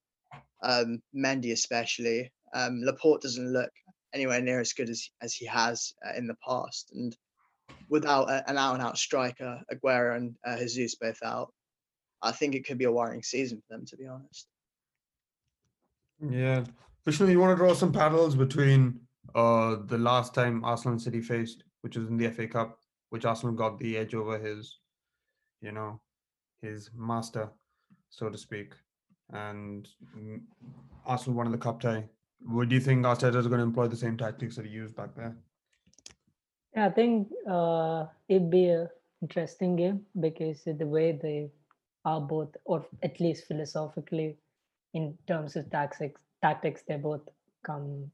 Um, 0.61 1.01
Mendy 1.15 1.51
especially. 1.51 2.31
Um, 2.53 2.81
Laporte 2.83 3.21
doesn't 3.21 3.53
look 3.53 3.71
anywhere 4.13 4.41
near 4.41 4.59
as 4.59 4.73
good 4.73 4.89
as 4.89 5.09
as 5.21 5.33
he 5.33 5.45
has 5.45 5.93
uh, 6.05 6.15
in 6.17 6.27
the 6.27 6.35
past, 6.45 6.91
and 6.93 7.15
without 7.89 8.29
a, 8.29 8.49
an 8.49 8.57
out 8.57 8.75
and 8.75 8.83
out 8.83 8.97
striker, 8.97 9.61
Aguero 9.71 10.15
and 10.15 10.35
uh, 10.45 10.57
Jesus 10.57 10.95
both 10.95 11.21
out, 11.23 11.53
I 12.21 12.31
think 12.31 12.55
it 12.55 12.65
could 12.65 12.77
be 12.77 12.85
a 12.85 12.91
worrying 12.91 13.23
season 13.23 13.61
for 13.61 13.75
them, 13.75 13.85
to 13.87 13.97
be 13.97 14.07
honest. 14.07 14.47
Yeah. 16.19 16.63
Vishnu, 17.05 17.27
you 17.27 17.39
want 17.39 17.51
to 17.51 17.61
draw 17.61 17.73
some 17.73 17.91
parallels 17.91 18.35
between 18.35 18.99
uh 19.35 19.77
the 19.87 19.97
last 19.97 20.33
time 20.33 20.63
Arsenal 20.63 20.93
and 20.93 21.01
City 21.01 21.21
faced, 21.21 21.63
which 21.81 21.97
was 21.97 22.07
in 22.07 22.17
the 22.17 22.29
FA 22.29 22.47
Cup, 22.47 22.79
which 23.09 23.25
Arsenal 23.25 23.55
got 23.55 23.79
the 23.79 23.97
edge 23.97 24.13
over 24.13 24.37
his, 24.37 24.79
you 25.61 25.71
know, 25.71 25.99
his 26.61 26.89
master, 26.95 27.49
so 28.09 28.29
to 28.29 28.37
speak, 28.37 28.73
and 29.31 29.87
Arsenal 31.05 31.37
won 31.37 31.51
the 31.51 31.57
cup 31.57 31.81
tie. 31.81 32.05
Would 32.47 32.71
you 32.71 32.79
think 32.79 33.05
Arteta 33.05 33.35
is 33.35 33.47
going 33.47 33.59
to 33.59 33.65
employ 33.65 33.87
the 33.87 33.95
same 33.95 34.17
tactics 34.17 34.55
that 34.55 34.65
he 34.65 34.71
used 34.71 34.95
back 34.95 35.15
there? 35.15 35.35
Yeah, 36.75 36.87
I 36.87 36.89
think 36.89 37.29
uh, 37.49 38.05
it'd 38.27 38.49
be 38.49 38.65
an 38.65 38.89
interesting 39.21 39.75
game 39.75 40.01
because 40.19 40.63
the 40.63 40.87
way 40.87 41.19
they 41.21 41.51
are 42.03 42.19
both, 42.19 42.55
or 42.65 42.85
at 43.01 43.19
least 43.19 43.47
philosophically, 43.47 44.37
in 44.93 45.17
terms 45.27 45.55
of 45.55 45.69
tactics, 45.69 46.21
tactics 46.43 46.83
they 46.87 46.97
both 46.97 47.27
come 47.65 48.11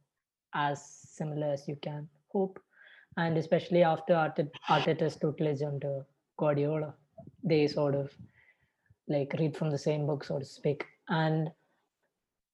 as 0.53 0.85
similar 1.19 1.51
as 1.57 1.67
you 1.67 1.77
can 1.81 2.07
hope, 2.31 2.59
and 3.17 3.37
especially 3.37 3.83
after 3.83 4.13
Artet- 4.13 4.63
Arteta's 4.69 5.15
tutelage 5.17 5.61
under 5.61 6.05
Guardiola, 6.37 6.93
they 7.43 7.67
sort 7.67 7.95
of 7.95 8.11
like 9.07 9.33
read 9.39 9.57
from 9.57 9.71
the 9.71 9.77
same 9.77 10.05
book, 10.05 10.23
so 10.23 10.39
to 10.39 10.45
speak. 10.45 10.85
And 11.09 11.51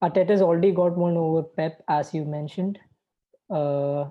Arteta's 0.03 0.41
already 0.41 0.71
got 0.71 0.97
one 0.97 1.17
over 1.17 1.43
Pep, 1.43 1.83
as 1.87 2.13
you 2.13 2.25
mentioned, 2.25 2.79
uh, 3.49 4.05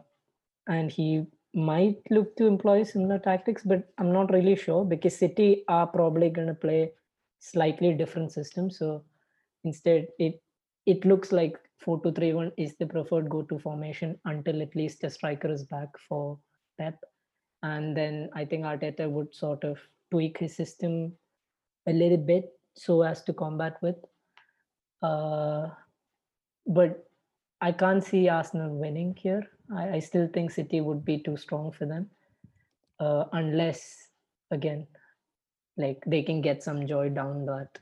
and 0.67 0.91
he 0.91 1.27
might 1.55 1.99
look 2.11 2.37
to 2.37 2.47
employ 2.47 2.83
similar 2.83 3.19
tactics, 3.19 3.63
but 3.65 3.89
I'm 3.99 4.13
not 4.13 4.33
really 4.33 4.57
sure 4.57 4.85
because 4.85 5.17
City 5.17 5.65
are 5.69 5.87
probably 5.87 6.31
going 6.31 6.49
to 6.49 6.55
play 6.55 6.93
slightly 7.39 7.95
different 7.95 8.33
systems. 8.33 8.79
So 8.79 9.05
instead, 9.65 10.09
it 10.19 10.43
it 10.87 11.05
looks 11.05 11.33
like 11.33 11.59
4 11.79 12.01
2 12.03 12.13
3 12.13 12.33
1 12.35 12.53
is 12.57 12.77
the 12.77 12.87
preferred 12.87 13.29
go-to 13.29 13.59
formation 13.59 14.19
until 14.25 14.63
at 14.63 14.75
least 14.77 15.05
a 15.05 15.11
striker 15.11 15.51
is 15.51 15.65
back 15.65 15.89
for 16.09 16.39
Pep, 16.79 16.99
and 17.63 17.97
then 17.97 18.31
I 18.35 18.45
think 18.45 18.65
Arteta 18.65 19.11
would 19.11 19.35
sort 19.35 19.65
of 19.65 19.79
tweak 20.11 20.39
his 20.39 20.57
system 20.57 21.13
a 21.87 21.93
little 21.93 22.19
bit 22.19 22.51
so 22.75 23.03
as 23.03 23.23
to 23.25 23.33
combat 23.33 23.77
with. 23.83 23.97
Uh, 25.03 25.69
but 26.67 27.07
I 27.61 27.73
can't 27.73 28.03
see 28.03 28.29
Arsenal 28.29 28.75
winning 28.75 29.17
here. 29.17 29.43
I, 29.75 29.97
I 29.97 29.99
still 30.01 30.29
think 30.33 30.51
City 30.51 30.81
would 30.81 31.05
be 31.05 31.19
too 31.19 31.37
strong 31.37 31.73
for 31.73 31.87
them, 31.87 32.11
uh, 33.01 33.25
unless 33.33 34.09
again, 34.51 34.87
like 35.77 36.03
they 36.07 36.23
can 36.23 36.41
get 36.41 36.63
some 36.63 36.87
joy 36.87 37.09
down 37.09 37.47
that 37.47 37.79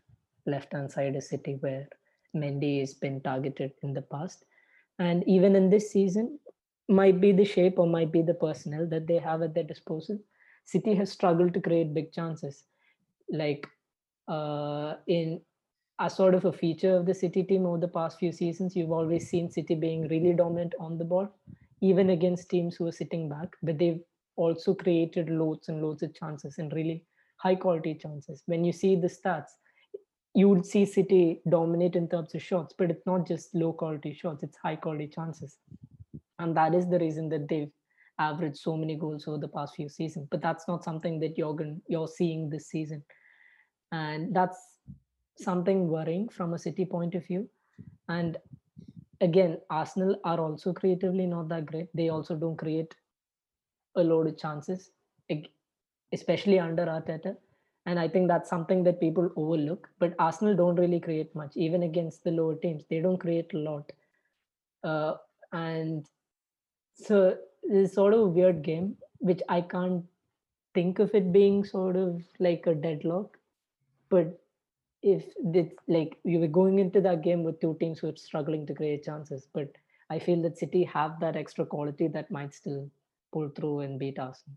left 0.46 0.72
hand 0.72 0.90
side 0.90 1.16
of 1.16 1.22
City 1.22 1.56
where 1.60 1.88
Mendy 2.34 2.80
has 2.80 2.94
been 2.94 3.20
targeted 3.20 3.72
in 3.82 3.92
the 3.92 4.02
past, 4.02 4.44
and 4.98 5.22
even 5.26 5.56
in 5.56 5.70
this 5.70 5.90
season, 5.90 6.38
might 6.88 7.20
be 7.20 7.32
the 7.32 7.44
shape 7.44 7.78
or 7.78 7.86
might 7.86 8.12
be 8.12 8.22
the 8.22 8.34
personnel 8.34 8.86
that 8.88 9.06
they 9.06 9.18
have 9.18 9.42
at 9.42 9.54
their 9.54 9.64
disposal. 9.64 10.18
City 10.64 10.94
has 10.94 11.10
struggled 11.10 11.54
to 11.54 11.60
create 11.60 11.94
big 11.94 12.12
chances, 12.12 12.64
like 13.30 13.66
uh, 14.28 14.94
in 15.06 15.40
a 16.00 16.10
sort 16.10 16.34
of 16.34 16.44
a 16.44 16.52
feature 16.52 16.96
of 16.96 17.06
the 17.06 17.14
City 17.14 17.42
team 17.42 17.66
over 17.66 17.78
the 17.78 17.88
past 17.88 18.18
few 18.18 18.32
seasons. 18.32 18.74
You've 18.74 18.92
always 18.92 19.28
seen 19.28 19.50
City 19.50 19.74
being 19.74 20.08
really 20.08 20.32
dominant 20.32 20.74
on 20.80 20.98
the 20.98 21.04
ball, 21.04 21.28
even 21.80 22.10
against 22.10 22.48
teams 22.48 22.76
who 22.76 22.86
are 22.86 22.92
sitting 22.92 23.28
back, 23.28 23.48
but 23.62 23.78
they've 23.78 24.00
also 24.36 24.74
created 24.74 25.28
loads 25.28 25.68
and 25.68 25.82
loads 25.82 26.02
of 26.02 26.14
chances 26.14 26.58
and 26.58 26.72
really 26.72 27.04
high 27.36 27.54
quality 27.54 27.94
chances. 27.94 28.42
When 28.46 28.64
you 28.64 28.72
see 28.72 28.96
the 28.96 29.08
stats, 29.08 29.50
you 30.34 30.48
would 30.48 30.64
see 30.64 30.84
City 30.86 31.40
dominate 31.48 31.94
in 31.94 32.08
terms 32.08 32.34
of 32.34 32.42
shots, 32.42 32.74
but 32.76 32.90
it's 32.90 33.06
not 33.06 33.26
just 33.26 33.54
low 33.54 33.72
quality 33.72 34.14
shots, 34.14 34.42
it's 34.42 34.56
high 34.56 34.76
quality 34.76 35.06
chances. 35.06 35.58
And 36.38 36.56
that 36.56 36.74
is 36.74 36.88
the 36.88 36.98
reason 36.98 37.28
that 37.28 37.48
they've 37.48 37.70
averaged 38.18 38.56
so 38.56 38.76
many 38.76 38.96
goals 38.96 39.28
over 39.28 39.38
the 39.38 39.48
past 39.48 39.74
few 39.74 39.88
seasons. 39.88 40.28
But 40.30 40.42
that's 40.42 40.66
not 40.68 40.84
something 40.84 41.20
that 41.20 41.36
you're 41.36 41.56
you're 41.86 42.08
seeing 42.08 42.48
this 42.48 42.68
season, 42.68 43.02
and 43.90 44.34
that's 44.34 44.58
something 45.38 45.88
worrying 45.88 46.28
from 46.28 46.54
a 46.54 46.58
City 46.58 46.84
point 46.84 47.14
of 47.14 47.26
view. 47.26 47.48
And 48.08 48.38
again, 49.20 49.58
Arsenal 49.70 50.16
are 50.24 50.40
also 50.40 50.72
creatively 50.72 51.26
not 51.26 51.48
that 51.48 51.66
great. 51.66 51.88
They 51.94 52.08
also 52.08 52.34
don't 52.36 52.56
create 52.56 52.94
a 53.96 54.02
load 54.02 54.26
of 54.28 54.38
chances, 54.38 54.90
especially 56.12 56.58
under 56.58 56.86
Arteta. 56.86 57.36
And 57.84 57.98
I 57.98 58.08
think 58.08 58.28
that's 58.28 58.48
something 58.48 58.84
that 58.84 59.00
people 59.00 59.30
overlook. 59.36 59.88
But 59.98 60.14
Arsenal 60.18 60.54
don't 60.54 60.76
really 60.76 61.00
create 61.00 61.34
much, 61.34 61.56
even 61.56 61.82
against 61.82 62.22
the 62.22 62.30
lower 62.30 62.54
teams. 62.54 62.84
They 62.88 63.00
don't 63.00 63.18
create 63.18 63.52
a 63.54 63.58
lot. 63.58 63.90
Uh, 64.84 65.14
and 65.52 66.06
so 66.94 67.36
it's 67.64 67.94
sort 67.94 68.14
of 68.14 68.20
a 68.20 68.26
weird 68.26 68.62
game, 68.62 68.96
which 69.18 69.42
I 69.48 69.60
can't 69.60 70.04
think 70.74 70.98
of 70.98 71.14
it 71.14 71.32
being 71.32 71.64
sort 71.64 71.96
of 71.96 72.22
like 72.38 72.66
a 72.66 72.74
deadlock. 72.74 73.38
But 74.08 74.38
if 75.02 75.24
it's 75.44 75.74
like 75.88 76.18
you 76.24 76.38
were 76.38 76.46
going 76.46 76.78
into 76.78 77.00
that 77.00 77.22
game 77.22 77.42
with 77.42 77.60
two 77.60 77.76
teams 77.80 77.98
who 77.98 78.08
are 78.08 78.16
struggling 78.16 78.66
to 78.66 78.74
create 78.74 79.04
chances, 79.04 79.48
but 79.52 79.72
I 80.08 80.18
feel 80.18 80.42
that 80.42 80.58
City 80.58 80.84
have 80.84 81.18
that 81.20 81.36
extra 81.36 81.66
quality 81.66 82.06
that 82.08 82.30
might 82.30 82.54
still 82.54 82.88
pull 83.32 83.48
through 83.48 83.80
and 83.80 83.98
beat 83.98 84.18
Arsenal. 84.18 84.56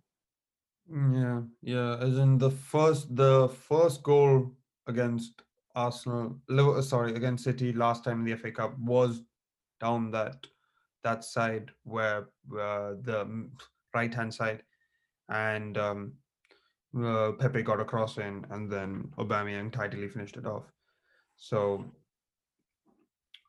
Yeah, 0.91 1.41
yeah. 1.61 1.97
As 1.99 2.17
in 2.17 2.37
the 2.37 2.51
first, 2.51 3.15
the 3.15 3.49
first 3.49 4.03
goal 4.03 4.51
against 4.87 5.41
Arsenal, 5.75 6.39
sorry, 6.81 7.13
against 7.15 7.43
City 7.43 7.73
last 7.73 8.03
time 8.03 8.19
in 8.19 8.25
the 8.25 8.35
FA 8.35 8.51
Cup 8.51 8.77
was 8.77 9.21
down 9.81 10.11
that 10.11 10.45
that 11.03 11.23
side 11.23 11.71
where 11.83 12.29
uh, 12.53 12.93
the 13.01 13.49
right 13.93 14.13
hand 14.13 14.33
side, 14.33 14.63
and 15.29 15.77
um, 15.77 16.13
uh, 17.03 17.31
Pepe 17.33 17.63
got 17.63 17.79
a 17.79 17.85
cross 17.85 18.17
in, 18.17 18.45
and 18.51 18.71
then 18.71 19.11
Aubameyang 19.17 19.71
tidily 19.71 20.07
finished 20.07 20.37
it 20.37 20.45
off. 20.45 20.71
So. 21.37 21.85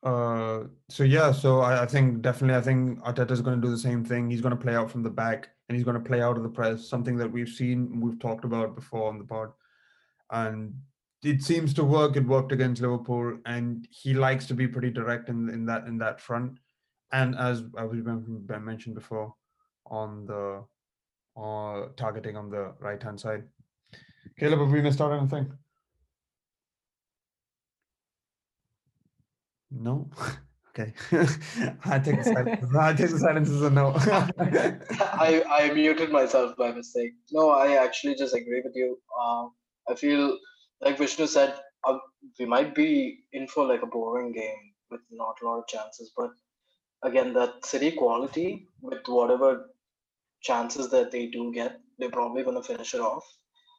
Uh, 0.03 0.65
so 0.89 1.03
yeah, 1.03 1.33
so 1.33 1.61
I, 1.61 1.83
I 1.83 1.87
think 1.87 2.23
definitely 2.23 2.57
I 2.57 2.61
think 2.61 3.01
Arteta 3.01 3.33
is 3.33 3.41
going 3.41 3.61
to 3.61 3.67
do 3.67 3.73
the 3.73 3.79
same 3.79 4.05
thing. 4.05 4.31
He's 4.31 4.43
going 4.43 4.57
to 4.57 4.63
play 4.63 4.77
out 4.77 4.89
from 4.89 5.03
the 5.03 5.11
back 5.11 5.49
and 5.69 5.77
he's 5.77 5.85
going 5.85 6.01
to 6.01 6.09
play 6.09 6.21
out 6.23 6.37
of 6.37 6.43
the 6.43 6.49
press, 6.49 6.89
something 6.89 7.17
that 7.17 7.31
we've 7.31 7.49
seen, 7.49 8.01
we've 8.01 8.19
talked 8.19 8.45
about 8.45 8.75
before 8.75 9.09
on 9.09 9.19
the 9.19 9.25
pod. 9.25 9.51
And 10.31 10.75
it 11.23 11.43
seems 11.43 11.75
to 11.75 11.85
work. 11.85 12.17
It 12.17 12.27
worked 12.27 12.53
against 12.53 12.83
Liverpool, 12.83 13.39
and 13.47 13.87
he 13.91 14.15
likes 14.15 14.47
to 14.47 14.55
be 14.55 14.69
pretty 14.69 14.91
direct 14.91 15.29
in, 15.29 15.49
in 15.49 15.67
that 15.67 15.87
in 15.87 15.99
that 15.99 16.21
front. 16.21 16.59
And 17.13 17.37
as 17.37 17.65
I 17.77 17.85
was 17.85 17.99
men- 18.03 18.45
men- 18.49 18.65
mentioned 18.65 18.95
before, 18.95 19.35
on 19.87 20.27
the 20.27 20.65
uh, 21.37 21.89
targeting 21.97 22.37
on 22.37 22.51
the 22.51 22.73
right 22.81 23.03
hand 23.03 23.21
side. 23.21 23.45
Caleb, 24.39 24.61
have 24.61 24.71
we 24.71 24.81
missed 24.81 25.01
out 25.01 25.13
anything? 25.13 25.53
No. 29.71 30.11
Okay. 30.79 30.93
I 31.87 31.99
take 31.99 32.19
the 32.19 32.25
silence. 32.25 32.75
I 32.77 32.93
take 32.93 33.11
the 33.11 33.19
silence 33.19 33.49
as 33.49 33.63
a 33.63 33.71
no. 33.71 33.95
I, 33.99 35.43
I 35.49 35.73
muted 35.73 36.11
myself 36.11 36.55
by 36.59 36.73
mistake. 36.73 37.15
No, 37.33 37.49
I 37.49 37.83
actually 37.83 38.15
just 38.15 38.35
agree 38.35 38.61
with 38.63 38.75
you. 38.75 38.99
Um, 39.19 39.53
I 39.89 39.95
feel 39.95 40.37
like 40.83 40.99
Vishnu 40.99 41.27
said, 41.27 41.55
uh, 41.85 41.97
we 42.39 42.45
might 42.45 42.75
be 42.75 43.21
in 43.33 43.49
for 43.49 43.65
like 43.67 43.83
a 43.83 43.87
boring 43.87 44.33
game 44.33 44.73
with 44.91 45.01
not 45.11 45.37
a 45.43 45.47
lot 45.47 45.61
of 45.61 45.67
chances. 45.67 46.13
But 46.15 46.31
again, 47.03 47.33
that 47.33 47.65
city 47.65 47.93
quality 47.93 48.69
with 48.83 49.07
whatever 49.07 49.71
chances 50.43 50.91
that 50.91 51.11
they 51.11 51.27
do 51.27 51.53
get, 51.55 51.81
they're 51.99 52.11
probably 52.11 52.43
going 52.43 52.61
to 52.61 52.69
finish 52.69 52.93
it 52.95 53.01
off. 53.01 53.25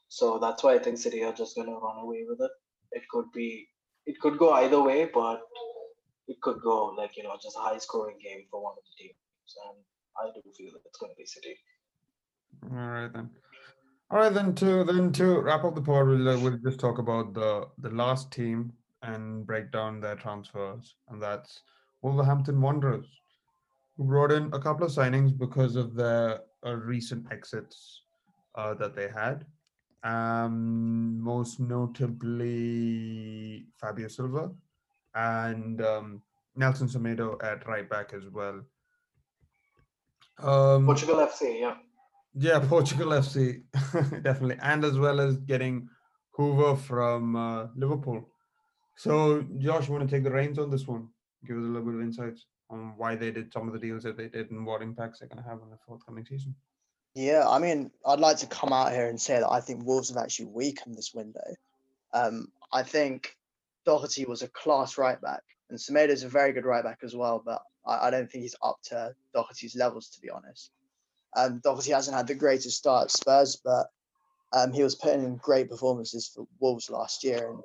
So 0.09 0.39
that's 0.39 0.63
why 0.63 0.75
I 0.75 0.79
think 0.79 0.97
City 0.97 1.23
are 1.23 1.33
just 1.33 1.55
going 1.55 1.67
to 1.67 1.75
run 1.75 1.99
away 1.99 2.25
with 2.27 2.39
it. 2.41 2.51
It 2.91 3.03
could 3.11 3.25
be, 3.33 3.67
it 4.05 4.19
could 4.19 4.37
go 4.39 4.53
either 4.53 4.81
way, 4.81 5.09
but 5.13 5.41
it 6.27 6.41
could 6.41 6.61
go 6.61 6.93
like 6.97 7.17
you 7.17 7.23
know 7.23 7.35
just 7.41 7.57
a 7.57 7.59
high 7.59 7.77
scoring 7.77 8.17
game 8.23 8.43
for 8.51 8.61
one 8.61 8.73
of 8.77 8.83
the 8.83 9.03
teams, 9.03 9.15
and 9.69 9.77
I 10.17 10.31
do 10.33 10.41
feel 10.51 10.71
that 10.73 10.81
it's 10.85 10.97
going 10.97 11.11
to 11.11 11.15
be 11.15 11.25
City. 11.25 11.55
All 12.71 12.77
right 12.77 13.13
then. 13.13 13.29
All 14.11 14.19
right 14.19 14.33
then. 14.33 14.55
To 14.55 14.83
then 14.83 15.11
to 15.13 15.39
wrap 15.39 15.63
up 15.63 15.75
the 15.75 15.81
pod, 15.81 16.07
we'll 16.07 16.29
uh, 16.29 16.39
we'll 16.39 16.57
just 16.57 16.79
talk 16.79 16.99
about 16.99 17.33
the 17.33 17.67
the 17.79 17.89
last 17.89 18.31
team 18.31 18.73
and 19.03 19.45
break 19.45 19.71
down 19.71 19.99
their 19.99 20.15
transfers, 20.15 20.95
and 21.09 21.21
that's 21.21 21.61
Wolverhampton 22.01 22.59
Wanderers, 22.59 23.07
who 23.95 24.05
brought 24.05 24.31
in 24.31 24.51
a 24.53 24.59
couple 24.59 24.85
of 24.85 24.91
signings 24.91 25.37
because 25.37 25.75
of 25.75 25.93
their 25.93 26.41
uh, 26.65 26.75
recent 26.75 27.31
exits 27.31 28.01
uh, 28.55 28.73
that 28.75 28.95
they 28.95 29.07
had. 29.07 29.45
Um, 30.03 31.19
most 31.19 31.59
notably 31.59 33.65
Fabio 33.79 34.07
Silva 34.07 34.51
and 35.17 35.81
um, 35.81 36.21
Nelson 36.55 36.87
Semedo 36.87 37.43
at 37.43 37.67
right 37.67 37.89
back 37.89 38.13
as 38.13 38.29
well. 38.31 38.61
Um, 40.39 40.85
Portugal 40.85 41.15
FC, 41.15 41.59
yeah. 41.59 41.75
yeah, 42.35 42.59
Portugal 42.59 43.07
FC, 43.07 43.63
definitely, 44.23 44.57
and 44.61 44.85
as 44.85 44.99
well 44.99 45.19
as 45.19 45.37
getting 45.37 45.89
Hoever 46.31 46.75
from 46.75 47.35
uh, 47.35 47.67
Liverpool. 47.75 48.29
So, 48.95 49.43
Josh, 49.57 49.87
you 49.87 49.93
want 49.93 50.07
to 50.07 50.15
take 50.15 50.23
the 50.23 50.31
reins 50.31 50.59
on 50.59 50.69
this 50.69 50.87
one? 50.87 51.07
Give 51.47 51.57
us 51.57 51.63
a 51.63 51.67
little 51.67 51.85
bit 51.85 51.95
of 51.95 52.01
insights 52.01 52.45
on 52.69 52.93
why 52.97 53.15
they 53.15 53.31
did 53.31 53.51
some 53.51 53.67
of 53.67 53.73
the 53.73 53.79
deals 53.79 54.03
that 54.03 54.17
they 54.17 54.27
did 54.27 54.51
and 54.51 54.65
what 54.65 54.81
impacts 54.83 55.19
they're 55.19 55.29
going 55.29 55.43
to 55.43 55.49
have 55.49 55.61
on 55.61 55.69
the 55.71 55.77
forthcoming 55.85 56.25
season. 56.25 56.53
Yeah, 57.15 57.47
I 57.47 57.57
mean, 57.57 57.89
I'd 58.05 58.19
like 58.19 58.37
to 58.37 58.47
come 58.47 58.71
out 58.71 58.91
here 58.91 59.07
and 59.07 59.19
say 59.19 59.39
that 59.39 59.49
I 59.49 59.59
think 59.59 59.85
Wolves 59.85 60.09
have 60.09 60.17
actually 60.17 60.47
weakened 60.47 60.95
this 60.95 61.13
window. 61.15 61.55
Um, 62.13 62.49
I 62.71 62.83
think 62.83 63.36
Doherty 63.87 64.25
was 64.25 64.41
a 64.41 64.49
class 64.49 64.97
right 64.97 65.19
back, 65.21 65.43
and 65.69 65.79
Semedo 65.79 66.09
is 66.09 66.23
a 66.23 66.27
very 66.27 66.51
good 66.51 66.65
right 66.65 66.83
back 66.83 66.99
as 67.03 67.15
well, 67.15 67.41
but 67.43 67.61
I, 67.85 68.07
I 68.07 68.11
don't 68.11 68.29
think 68.29 68.41
he's 68.41 68.55
up 68.61 68.79
to 68.89 69.15
Doherty's 69.33 69.77
levels, 69.77 70.09
to 70.09 70.19
be 70.19 70.29
honest. 70.29 70.71
Um, 71.37 71.61
Doherty 71.63 71.91
hasn't 71.91 72.17
had 72.17 72.27
the 72.27 72.35
greatest 72.35 72.77
start 72.77 73.05
at 73.05 73.11
Spurs, 73.11 73.55
but 73.63 73.87
um, 74.51 74.73
he 74.73 74.83
was 74.83 74.95
putting 74.95 75.23
in 75.23 75.37
great 75.37 75.69
performances 75.69 76.27
for 76.27 76.45
Wolves 76.59 76.89
last 76.89 77.23
year, 77.23 77.49
and 77.49 77.63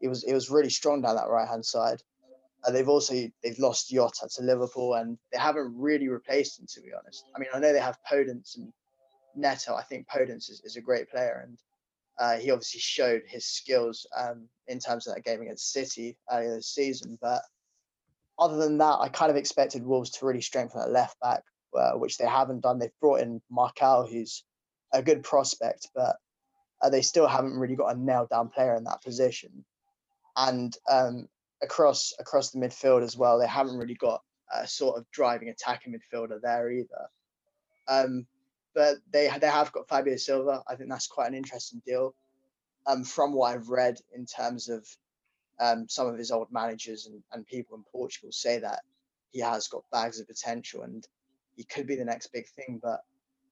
it 0.00 0.08
was 0.08 0.24
he 0.24 0.34
was 0.34 0.50
really 0.50 0.68
strong 0.68 1.00
down 1.00 1.14
that 1.14 1.28
right 1.28 1.48
hand 1.48 1.64
side. 1.64 2.02
Uh, 2.64 2.72
they've 2.72 2.88
also 2.88 3.14
they've 3.44 3.58
lost 3.60 3.90
Jota 3.90 4.28
to 4.34 4.42
Liverpool, 4.42 4.94
and 4.94 5.16
they 5.32 5.38
haven't 5.38 5.72
really 5.78 6.08
replaced 6.08 6.58
him. 6.58 6.66
To 6.74 6.80
be 6.80 6.90
honest, 6.92 7.24
I 7.36 7.38
mean 7.38 7.50
I 7.54 7.60
know 7.60 7.72
they 7.72 7.78
have 7.78 7.98
Podence 8.10 8.56
and 8.56 8.72
Neto. 9.36 9.76
I 9.76 9.82
think 9.84 10.08
Podence 10.08 10.50
is, 10.50 10.60
is 10.64 10.74
a 10.74 10.80
great 10.80 11.08
player, 11.08 11.44
and 11.46 11.56
uh, 12.22 12.36
he 12.38 12.52
obviously 12.52 12.78
showed 12.78 13.22
his 13.26 13.44
skills 13.44 14.06
um, 14.16 14.48
in 14.68 14.78
terms 14.78 15.08
of 15.08 15.14
that 15.14 15.24
game 15.24 15.42
against 15.42 15.72
City 15.72 16.16
earlier 16.30 16.54
this 16.54 16.68
season. 16.68 17.18
But 17.20 17.42
other 18.38 18.58
than 18.58 18.78
that, 18.78 18.98
I 19.00 19.08
kind 19.08 19.28
of 19.28 19.36
expected 19.36 19.84
Wolves 19.84 20.10
to 20.10 20.26
really 20.26 20.40
strengthen 20.40 20.78
that 20.78 20.92
left 20.92 21.18
back, 21.18 21.42
uh, 21.76 21.94
which 21.94 22.18
they 22.18 22.26
haven't 22.26 22.60
done. 22.60 22.78
They've 22.78 23.00
brought 23.00 23.22
in 23.22 23.42
Marçal, 23.50 24.08
who's 24.08 24.44
a 24.92 25.02
good 25.02 25.24
prospect, 25.24 25.88
but 25.96 26.14
uh, 26.80 26.90
they 26.90 27.02
still 27.02 27.26
haven't 27.26 27.58
really 27.58 27.74
got 27.74 27.96
a 27.96 27.98
nailed 27.98 28.28
down 28.28 28.50
player 28.50 28.76
in 28.76 28.84
that 28.84 29.02
position. 29.02 29.64
And 30.36 30.76
um, 30.88 31.28
across 31.60 32.14
across 32.20 32.52
the 32.52 32.60
midfield 32.60 33.02
as 33.02 33.16
well, 33.16 33.40
they 33.40 33.48
haven't 33.48 33.78
really 33.78 33.94
got 33.94 34.22
a 34.54 34.68
sort 34.68 34.96
of 34.96 35.10
driving 35.10 35.48
attacking 35.48 35.92
midfielder 35.92 36.40
there 36.40 36.70
either. 36.70 37.08
Um, 37.88 38.28
but 38.74 38.96
they 39.12 39.30
they 39.40 39.46
have 39.46 39.72
got 39.72 39.88
Fabio 39.88 40.16
Silva. 40.16 40.62
I 40.68 40.76
think 40.76 40.90
that's 40.90 41.06
quite 41.06 41.28
an 41.28 41.34
interesting 41.34 41.82
deal. 41.86 42.14
Um, 42.86 43.04
from 43.04 43.32
what 43.32 43.54
I've 43.54 43.68
read 43.68 43.98
in 44.12 44.26
terms 44.26 44.68
of 44.68 44.84
um, 45.60 45.86
some 45.88 46.08
of 46.08 46.18
his 46.18 46.32
old 46.32 46.48
managers 46.50 47.06
and, 47.06 47.22
and 47.32 47.46
people 47.46 47.76
in 47.76 47.84
Portugal 47.92 48.32
say 48.32 48.58
that 48.58 48.80
he 49.30 49.40
has 49.40 49.68
got 49.68 49.84
bags 49.92 50.18
of 50.18 50.26
potential 50.26 50.82
and 50.82 51.06
he 51.56 51.62
could 51.64 51.86
be 51.86 51.94
the 51.94 52.04
next 52.04 52.32
big 52.32 52.48
thing. 52.48 52.80
But 52.82 53.00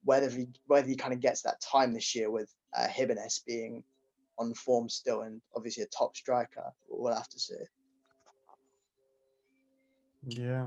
whether 0.04 0.28
he 0.28 0.48
whether 0.66 0.88
he 0.88 0.96
kind 0.96 1.12
of 1.12 1.20
gets 1.20 1.42
that 1.42 1.60
time 1.60 1.92
this 1.92 2.14
year 2.14 2.30
with 2.30 2.52
uh, 2.76 2.88
Jimenez 2.88 3.42
being 3.46 3.84
on 4.38 4.54
form 4.54 4.88
still 4.88 5.20
and 5.22 5.40
obviously 5.54 5.84
a 5.84 5.86
top 5.86 6.16
striker, 6.16 6.72
we'll 6.88 7.14
have 7.14 7.28
to 7.28 7.38
see. 7.38 7.54
Yeah, 10.26 10.66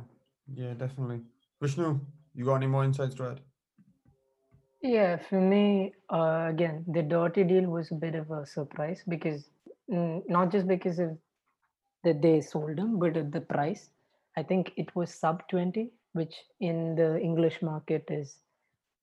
yeah, 0.54 0.74
definitely. 0.74 1.22
Vishnu, 1.62 1.99
you 2.34 2.45
got 2.45 2.56
any 2.56 2.68
more 2.68 2.84
insights 2.84 3.16
to 3.16 3.28
add? 3.28 3.41
Yeah, 4.84 5.17
for 5.17 5.39
me, 5.41 5.93
uh, 6.13 6.47
again, 6.49 6.86
the 6.88 7.01
Doherty 7.01 7.43
deal 7.45 7.65
was 7.69 7.91
a 7.91 7.95
bit 7.95 8.15
of 8.15 8.29
a 8.31 8.45
surprise 8.45 9.01
because 9.07 9.49
mm, 9.89 10.21
not 10.29 10.51
just 10.51 10.67
because 10.67 10.99
of 10.99 11.17
that 12.03 12.21
they 12.21 12.41
sold 12.41 12.77
him, 12.79 12.99
but 12.99 13.17
at 13.17 13.31
the 13.31 13.41
price. 13.41 13.89
I 14.38 14.43
think 14.43 14.73
it 14.77 14.95
was 14.95 15.13
sub 15.13 15.47
20, 15.49 15.91
which 16.13 16.36
in 16.59 16.95
the 16.95 17.19
English 17.19 17.61
market 17.61 18.05
is 18.09 18.38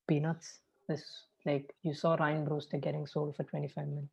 peanuts. 0.09 0.61
This 0.89 1.25
like 1.47 1.75
you 1.83 1.95
saw 1.95 2.15
Ryan 2.17 2.45
Brewster 2.45 2.79
getting 2.79 3.07
sold 3.07 3.37
for 3.37 3.45
25 3.45 3.89
mil 3.89 4.09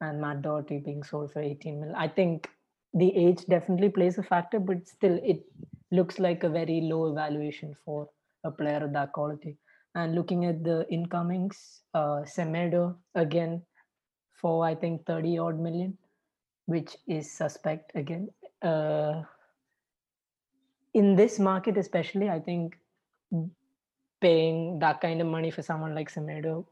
and 0.00 0.20
Matt 0.20 0.42
Doherty 0.42 0.78
being 0.78 1.02
sold 1.04 1.32
for 1.32 1.40
18 1.42 1.80
mil. 1.80 1.94
I 1.96 2.08
think 2.08 2.50
the 2.94 3.16
age 3.16 3.46
definitely 3.46 3.90
plays 3.90 4.18
a 4.18 4.22
factor, 4.22 4.60
but 4.60 4.86
still 4.88 5.18
it 5.24 5.44
looks 5.92 6.18
like 6.18 6.44
a 6.44 6.50
very 6.50 6.82
low 6.82 7.10
evaluation 7.10 7.76
for 7.84 8.08
a 8.44 8.50
player 8.50 8.84
of 8.84 8.92
that 8.94 9.12
quality. 9.12 9.56
And 9.94 10.14
looking 10.14 10.44
at 10.44 10.64
the 10.64 10.86
incomings, 10.90 11.82
uh, 11.94 12.22
Semedo 12.26 12.96
again 13.14 13.62
for 14.32 14.64
I 14.64 14.74
think 14.74 15.06
30 15.06 15.38
odd 15.38 15.60
million, 15.60 15.96
which 16.66 16.96
is 17.06 17.30
suspect 17.30 17.92
again. 17.94 18.28
Uh, 18.60 19.22
in 20.94 21.16
this 21.16 21.38
market, 21.38 21.76
especially, 21.76 22.28
I 22.28 22.40
think 22.40 22.76
paying 24.20 24.78
that 24.78 25.00
kind 25.00 25.20
of 25.20 25.26
money 25.26 25.50
for 25.50 25.62
someone 25.62 25.94
like 25.94 26.10
Semedo, 26.10 26.66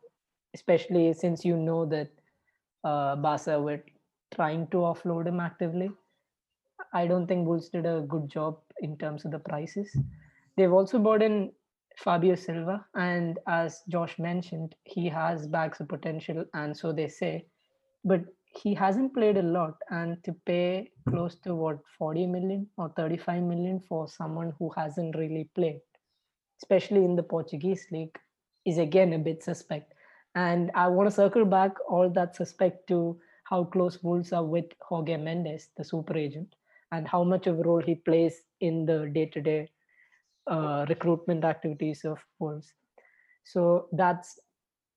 especially 0.54 1.12
since 1.12 1.44
you 1.44 1.56
know 1.56 1.84
that 1.86 2.08
uh, 2.84 3.16
Barca 3.16 3.60
were 3.60 3.84
trying 4.34 4.66
to 4.68 4.78
offload 4.78 5.26
him 5.26 5.40
actively. 5.40 5.90
I 6.92 7.06
don't 7.06 7.26
think 7.26 7.46
Wolves 7.46 7.68
did 7.68 7.86
a 7.86 8.00
good 8.08 8.28
job 8.28 8.58
in 8.80 8.96
terms 8.96 9.24
of 9.24 9.30
the 9.30 9.38
prices. 9.38 9.96
They've 10.56 10.72
also 10.72 10.98
bought 10.98 11.22
in 11.22 11.52
Fabio 11.96 12.34
Silva, 12.34 12.84
and 12.94 13.38
as 13.46 13.82
Josh 13.88 14.18
mentioned, 14.18 14.74
he 14.84 15.08
has 15.08 15.46
bags 15.46 15.80
of 15.80 15.88
potential, 15.88 16.44
and 16.54 16.76
so 16.76 16.92
they 16.92 17.08
say. 17.08 17.46
But 18.04 18.24
he 18.60 18.74
hasn't 18.74 19.14
played 19.14 19.36
a 19.36 19.42
lot, 19.42 19.76
and 19.90 20.22
to 20.24 20.32
pay 20.46 20.90
hmm. 21.04 21.10
close 21.10 21.36
to 21.44 21.54
what 21.54 21.78
40 21.98 22.26
million 22.26 22.66
or 22.76 22.90
35 22.90 23.42
million 23.42 23.80
for 23.80 24.08
someone 24.08 24.52
who 24.58 24.70
hasn't 24.76 25.16
really 25.16 25.48
played, 25.54 25.80
especially 26.62 27.04
in 27.04 27.16
the 27.16 27.22
Portuguese 27.22 27.86
league, 27.90 28.18
is 28.64 28.78
again 28.78 29.12
a 29.12 29.18
bit 29.18 29.42
suspect. 29.42 29.94
And 30.34 30.70
I 30.74 30.88
want 30.88 31.08
to 31.08 31.14
circle 31.14 31.44
back 31.44 31.72
all 31.88 32.08
that 32.10 32.36
suspect 32.36 32.86
to 32.88 33.20
how 33.44 33.64
close 33.64 34.02
Wolves 34.02 34.32
are 34.32 34.44
with 34.44 34.66
Jorge 34.80 35.16
Mendes, 35.16 35.68
the 35.76 35.84
super 35.84 36.16
agent, 36.16 36.54
and 36.90 37.06
how 37.06 37.22
much 37.24 37.46
of 37.46 37.58
a 37.58 37.62
role 37.62 37.82
he 37.82 37.96
plays 37.96 38.42
in 38.60 38.86
the 38.86 39.10
day-to-day 39.12 39.68
uh, 40.46 40.86
recruitment 40.88 41.44
activities 41.44 42.04
of 42.04 42.18
Wolves. 42.38 42.72
So 43.44 43.88
that's 43.92 44.40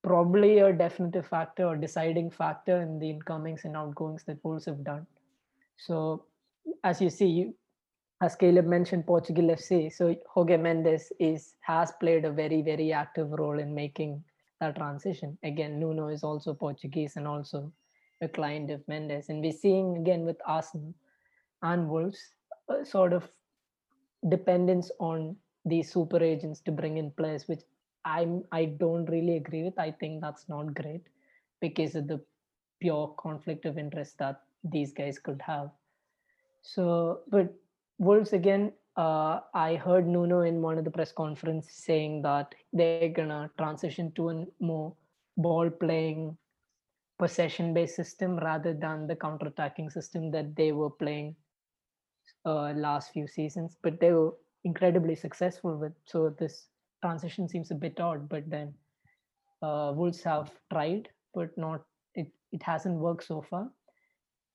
probably 0.04 0.60
a 0.60 0.72
definitive 0.72 1.28
factor 1.28 1.66
or 1.66 1.76
deciding 1.76 2.30
factor 2.30 2.82
in 2.82 3.00
the 3.00 3.10
incomings 3.10 3.66
and 3.66 3.76
outgoings 3.76 4.24
that 4.26 4.44
Wolves 4.44 4.66
have 4.66 4.84
done. 4.84 5.08
So 5.78 6.26
as 6.84 7.02
you 7.02 7.10
see, 7.10 7.54
as 8.22 8.36
Caleb 8.36 8.66
mentioned, 8.66 9.06
Portugal 9.06 9.46
FC. 9.46 9.92
So 9.92 10.16
Jorge 10.28 10.58
Mendes 10.58 11.12
is 11.20 11.56
has 11.62 11.92
played 12.00 12.26
a 12.26 12.32
very 12.32 12.62
very 12.62 12.94
active 12.94 13.32
role 13.32 13.60
in 13.60 13.76
making 13.76 14.24
that 14.62 14.76
transition. 14.76 15.38
Again, 15.44 15.80
Nuno 15.80 16.08
is 16.08 16.24
also 16.24 16.54
Portuguese 16.54 17.18
and 17.18 17.28
also 17.28 17.72
a 18.22 18.28
client 18.28 18.72
of 18.72 18.88
Mendes, 18.88 19.30
and 19.30 19.42
we're 19.42 19.52
seeing 19.52 19.98
again 19.98 20.24
with 20.26 20.38
Arsenal 20.46 20.94
and 21.62 21.90
Wolves 21.90 22.20
a 22.70 22.86
sort 22.86 23.12
of 23.14 23.30
dependence 24.30 24.92
on 25.00 25.36
these 25.66 25.92
super 25.92 26.22
agents 26.22 26.62
to 26.62 26.72
bring 26.72 26.98
in 26.98 27.12
players, 27.12 27.48
which 27.48 27.62
I'm 28.06 28.44
I 28.52 28.66
don't 28.66 29.06
really 29.06 29.38
agree 29.38 29.64
with. 29.64 29.78
I 29.80 29.92
think 29.92 30.22
that's 30.22 30.48
not 30.48 30.74
great 30.74 31.02
because 31.60 31.96
of 31.96 32.08
the 32.08 32.22
pure 32.80 33.14
conflict 33.18 33.66
of 33.66 33.78
interest 33.78 34.18
that 34.20 34.42
these 34.64 34.94
guys 34.94 35.18
could 35.18 35.42
have. 35.42 35.70
So, 36.62 37.22
but 37.30 37.54
Wolves 37.98 38.34
again, 38.34 38.74
uh, 38.98 39.40
I 39.54 39.76
heard 39.76 40.08
Nuno 40.08 40.42
in 40.42 40.62
one 40.62 40.78
of 40.78 40.86
the 40.86 40.92
press 40.92 41.12
conference 41.12 41.72
saying 41.72 42.22
that 42.24 42.54
they're 42.74 43.10
gonna 43.10 43.50
transition 43.58 44.12
to 44.14 44.30
a 44.30 44.46
more 44.60 44.94
ball 45.38 45.70
playing, 45.70 46.38
possession 47.18 47.74
based 47.74 47.96
system 47.96 48.38
rather 48.38 48.74
than 48.74 49.08
the 49.08 49.16
counter 49.16 49.48
attacking 49.48 49.90
system 49.90 50.32
that 50.32 50.56
they 50.56 50.72
were 50.72 50.90
playing 50.90 51.36
uh, 52.46 52.72
last 52.74 53.12
few 53.12 53.28
seasons. 53.28 53.78
But 53.82 54.00
they 54.00 54.12
were 54.12 54.34
incredibly 54.64 55.16
successful 55.16 55.78
with. 55.78 55.94
So 56.06 56.30
this 56.38 56.68
transition 57.02 57.48
seems 57.48 57.72
a 57.72 57.76
bit 57.76 58.00
odd, 58.00 58.28
but 58.30 58.50
then 58.50 58.74
uh, 59.62 59.94
Wolves 59.96 60.24
have 60.24 60.52
tried, 60.72 61.10
but 61.34 61.58
not 61.58 61.84
it. 62.16 62.28
It 62.52 62.64
hasn't 62.64 62.96
worked 62.96 63.26
so 63.26 63.42
far. 63.50 63.70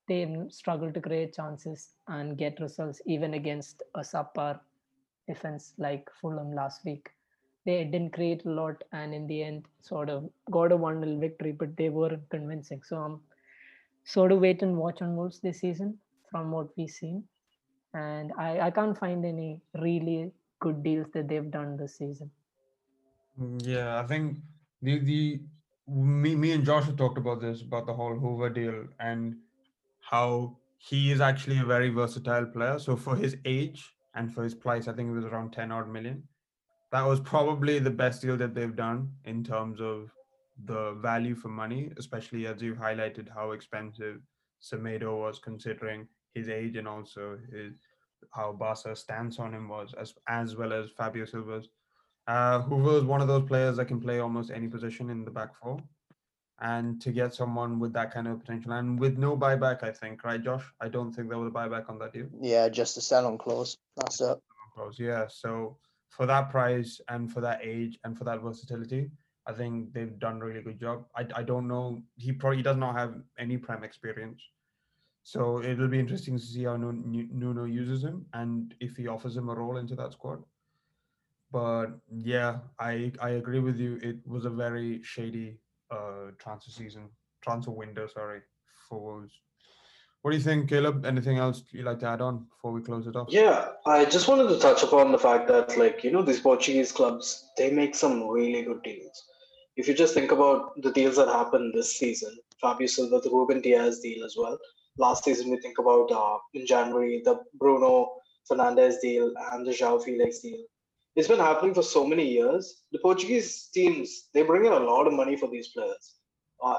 They 0.09 0.27
struggle 0.49 0.93
to 0.93 1.01
create 1.01 1.35
chances 1.35 1.91
and 2.09 2.37
get 2.37 2.61
results, 2.61 3.01
even 3.07 3.35
against 3.35 3.83
a 3.95 4.01
subpar 4.01 4.59
defense 5.29 5.75
like 5.79 6.09
Fulham 6.21 6.53
last 6.53 6.85
week. 6.85 7.09
They 7.67 7.85
didn't 7.85 8.15
create 8.15 8.45
a 8.45 8.51
lot, 8.51 8.83
and 8.93 9.15
in 9.15 9.27
the 9.27 9.43
end, 9.43 9.67
sort 9.83 10.09
of 10.09 10.29
got 10.51 10.73
a 10.73 10.77
one 10.77 11.05
0 11.05 11.19
victory, 11.19 11.53
but 11.53 11.77
they 11.77 11.91
weren't 11.91 12.29
convincing. 12.31 12.83
So 12.83 12.97
I'm 12.97 13.21
sort 14.05 14.33
of 14.33 14.41
wait 14.41 14.63
and 14.63 14.77
watch 14.77 15.03
on 15.03 15.15
Wolves 15.15 15.41
this 15.41 15.61
season 15.61 15.99
from 16.31 16.51
what 16.51 16.69
we've 16.77 16.91
seen 16.91 17.23
and 17.95 18.33
I, 18.39 18.61
I 18.61 18.71
can't 18.71 18.97
find 18.97 19.25
any 19.25 19.61
really 19.79 20.33
good 20.61 20.83
deals 20.83 21.07
that 21.15 21.29
they've 21.29 21.51
done 21.51 21.77
this 21.77 21.97
season. 21.97 22.31
Mm, 23.41 23.61
Yeah, 23.65 24.01
I 24.01 24.07
think 24.07 24.39
the 24.83 24.99
the 24.99 25.41
me 25.89 26.37
me 26.37 26.53
and 26.53 26.65
Josh 26.65 26.85
have 26.87 26.97
talked 26.97 27.19
about 27.19 27.41
this 27.41 27.63
about 27.63 27.87
the 27.87 27.95
whole 27.95 28.19
Hoever 28.19 28.51
deal 28.51 28.85
and 29.01 29.37
how 30.01 30.57
he 30.79 31.11
is 31.11 31.21
actually 31.21 31.59
a 31.59 31.65
very 31.65 31.89
versatile 31.91 32.47
player. 32.47 32.79
So 32.79 32.97
for 32.97 33.17
his 33.17 33.37
age 33.45 33.95
and 34.15 34.33
for 34.33 34.43
his 34.43 34.55
price, 34.55 34.89
I 34.89 34.93
think 34.93 35.11
it 35.11 35.13
was 35.13 35.25
around 35.25 35.53
10 35.53 35.71
odd 35.71 35.89
million. 35.89 36.23
That 36.91 37.07
was 37.07 37.21
probably 37.21 37.79
the 37.79 37.91
best 37.91 38.23
deal 38.23 38.37
that 38.39 38.55
they've 38.55 38.75
done 38.75 39.13
in 39.25 39.45
terms 39.45 39.81
of 39.81 40.11
the 40.65 40.93
value 40.95 41.35
for 41.35 41.49
money, 41.49 41.93
especially 41.99 42.47
as 42.47 42.63
you've 42.63 42.79
highlighted 42.79 43.29
how 43.29 43.53
expensive 43.53 44.21
Semedo 44.63 45.19
was 45.19 45.39
considering 45.39 46.09
his 46.35 46.49
age 46.49 46.77
and 46.77 46.89
also 46.89 47.39
his 47.53 47.75
how 48.33 48.53
Barca 48.53 48.95
stance 48.95 49.39
on 49.39 49.55
him 49.55 49.69
was 49.69 49.95
as 49.99 50.15
as 50.29 50.57
well 50.57 50.73
as 50.73 50.91
Fabio 50.91 51.25
Silva's. 51.25 51.69
Uh, 52.27 52.61
Hoever 52.61 52.99
is 52.99 53.05
one 53.05 53.21
of 53.21 53.29
those 53.29 53.49
players 53.49 53.77
that 53.77 53.87
can 53.87 54.01
play 54.01 54.21
almost 54.21 54.51
any 54.51 54.69
position 54.69 55.11
in 55.11 55.25
the 55.25 55.31
back 55.31 55.57
four, 55.61 55.83
and 56.61 57.01
to 57.01 57.11
get 57.11 57.35
someone 57.35 57.81
with 57.81 57.93
that 57.95 58.13
kind 58.13 58.29
of 58.29 58.39
potential 58.39 58.73
and 58.73 59.01
with 59.01 59.19
no 59.19 59.37
buyback, 59.37 59.83
I 59.83 59.91
think, 59.91 60.23
right, 60.23 60.43
Josh? 60.43 60.65
I 60.81 60.89
don't 60.89 61.13
think 61.13 61.29
there 61.29 61.39
was 61.39 61.49
a 61.49 61.51
buyback 61.51 61.89
on 61.89 61.99
that 61.99 62.13
deal. 62.13 62.27
Yeah, 62.41 62.69
just 62.69 62.97
a 62.99 63.01
sell 63.01 63.27
on 63.27 63.39
clause. 63.39 63.77
That's 63.97 64.21
it. 64.21 64.39
Close, 64.75 64.99
yeah. 64.99 65.27
So 65.29 65.79
for 66.11 66.27
that 66.27 66.51
price 66.51 67.01
and 67.09 67.33
for 67.33 67.41
that 67.41 67.61
age 67.65 67.99
and 68.05 68.17
for 68.17 68.25
that 68.25 68.43
versatility, 68.43 69.11
I 69.47 69.53
think 69.53 69.93
they've 69.93 70.19
done 70.19 70.41
a 70.41 70.45
really 70.45 70.63
good 70.63 70.79
job. 70.79 71.07
I, 71.17 71.27
I 71.35 71.43
don't 71.43 71.67
know. 71.67 72.03
He 72.17 72.31
probably 72.33 72.63
does 72.63 72.77
not 72.77 72.95
have 72.95 73.15
any 73.39 73.57
prem 73.57 73.83
experience. 73.83 74.41
So 75.23 75.63
it'll 75.63 75.89
be 75.89 75.99
interesting 76.01 76.37
to 76.37 76.43
see 76.43 76.65
how 76.65 76.77
Nu- 76.77 76.93
Nu- 76.93 77.29
Nuno 77.33 77.65
uses 77.65 78.03
him 78.03 78.27
and 78.33 78.75
if 78.81 78.97
he 78.97 79.07
offers 79.07 79.37
him 79.37 79.49
a 79.49 79.55
role 79.55 79.77
into 79.77 79.95
that 79.97 80.13
squad. 80.13 80.43
But 81.53 81.89
yeah, 82.11 82.59
I 82.79 83.13
I 83.21 83.31
agree 83.31 83.61
with 83.61 83.79
you. 83.79 83.99
It 84.03 84.27
was 84.27 84.45
a 84.45 84.51
very 84.51 85.03
shady 85.03 85.59
uh 85.91 86.31
transfer 86.39 86.71
season, 86.71 87.09
transfer 87.43 87.73
window. 87.73 88.07
Sorry, 88.07 88.41
for 88.89 89.01
Wolves. 89.01 89.41
What 90.23 90.33
do 90.33 90.37
you 90.37 90.43
think, 90.43 90.69
Caleb? 90.69 91.07
Anything 91.07 91.39
else 91.39 91.65
you'd 91.73 91.87
like 91.87 91.99
to 92.01 92.07
add 92.07 92.21
on 92.21 92.45
before 92.51 92.73
we 92.73 92.83
close 92.83 93.07
it 93.07 93.17
off? 93.17 93.29
Yeah, 93.31 93.71
I 93.87 94.05
just 94.05 94.29
wanted 94.29 94.49
to 94.49 94.59
touch 94.59 94.83
upon 94.83 95.13
the 95.13 95.19
fact 95.19 95.49
that, 95.49 95.79
like, 95.79 96.05
you 96.05 96.11
know, 96.11 96.21
these 96.21 96.41
Portuguese 96.41 96.93
clubs, 96.93 97.49
they 97.57 97.71
make 97.71 97.95
some 97.95 98.29
really 98.29 98.63
good 98.63 98.83
deals. 98.83 99.25
If 99.77 99.89
you 99.89 99.95
just 99.95 100.13
think 100.13 100.31
about 100.31 100.81
the 100.83 100.93
deals 100.93 101.17
that 101.17 101.29
happened 101.29 101.73
this 101.73 101.99
season, 101.99 102.37
Fabio 102.61 102.87
Silva, 102.87 103.21
the 103.21 103.31
Rúben 103.31 103.63
Dias 103.63 104.01
deal 104.01 104.23
as 104.23 104.35
well. 104.37 104.59
Last 104.99 105.25
season, 105.25 105.51
we 105.51 105.59
think 105.61 105.79
about 105.79 106.11
uh, 106.11 106.39
in 106.55 106.67
January, 106.67 107.23
the 107.25 107.41
Bruno 107.55 108.13
Fernandes 108.51 109.01
deal 109.01 109.33
and 109.53 109.67
the 109.67 109.71
João 109.71 110.03
Felix 110.03 110.41
deal. 110.41 110.59
It's 111.17 111.29
been 111.29 111.39
happening 111.39 111.75
for 111.75 111.83
so 111.83 112.07
many 112.07 112.29
years. 112.29 112.83
The 112.93 112.99
Portuguese 112.99 113.69
teams, 113.75 114.29
they 114.35 114.43
bring 114.43 114.67
in 114.67 114.73
a 114.73 114.79
lot 114.79 115.07
of 115.07 115.13
money 115.13 115.37
for 115.37 115.49
these 115.49 115.69
players. 115.69 116.15
Uh, 116.63 116.79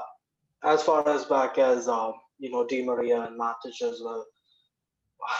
as 0.64 0.82
far 0.82 1.06
as 1.08 1.24
back 1.24 1.58
as, 1.58 1.88
uh, 1.88 2.12
you 2.38 2.50
know, 2.50 2.66
Di 2.66 2.84
Maria 2.84 3.22
and 3.22 3.38
Matic 3.38 3.82
as 3.82 4.00
well. 4.02 4.24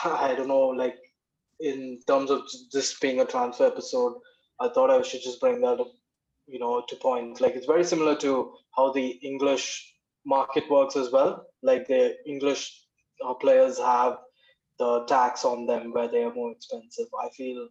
I 0.05 0.33
don't 0.35 0.47
know, 0.47 0.67
like 0.67 0.97
in 1.59 1.99
terms 2.07 2.29
of 2.29 2.41
this 2.71 2.97
being 2.99 3.21
a 3.21 3.25
transfer 3.25 3.65
episode, 3.67 4.13
I 4.59 4.69
thought 4.69 4.89
I 4.89 5.01
should 5.01 5.21
just 5.21 5.39
bring 5.39 5.61
that, 5.61 5.79
up, 5.79 5.91
you 6.47 6.59
know, 6.59 6.83
to 6.87 6.95
point. 6.97 7.41
Like 7.41 7.55
it's 7.55 7.65
very 7.65 7.83
similar 7.83 8.15
to 8.17 8.53
how 8.75 8.91
the 8.91 9.07
English 9.23 9.92
market 10.25 10.69
works 10.69 10.95
as 10.95 11.11
well. 11.11 11.45
Like 11.61 11.87
the 11.87 12.15
English 12.25 12.81
players 13.39 13.77
have 13.79 14.17
the 14.79 15.05
tax 15.05 15.45
on 15.45 15.65
them 15.65 15.93
where 15.93 16.07
they 16.07 16.23
are 16.23 16.33
more 16.33 16.51
expensive. 16.51 17.07
I 17.23 17.29
feel 17.29 17.67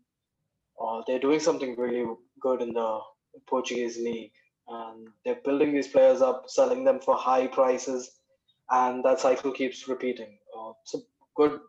uh, 0.83 1.03
they're 1.07 1.19
doing 1.19 1.41
something 1.41 1.77
really 1.77 2.07
good 2.41 2.63
in 2.63 2.73
the 2.73 3.01
Portuguese 3.49 3.99
league, 3.99 4.33
and 4.69 5.09
they're 5.25 5.41
building 5.45 5.73
these 5.73 5.89
players 5.89 6.23
up, 6.23 6.45
selling 6.47 6.85
them 6.85 7.01
for 7.01 7.17
high 7.17 7.47
prices, 7.47 8.11
and 8.71 9.05
that 9.05 9.21
cycle 9.21 9.53
keeps 9.53 9.89
repeating. 9.89 10.39
Uh, 10.57 10.73
it's 10.83 10.95
a 10.95 10.99
good 11.37 11.61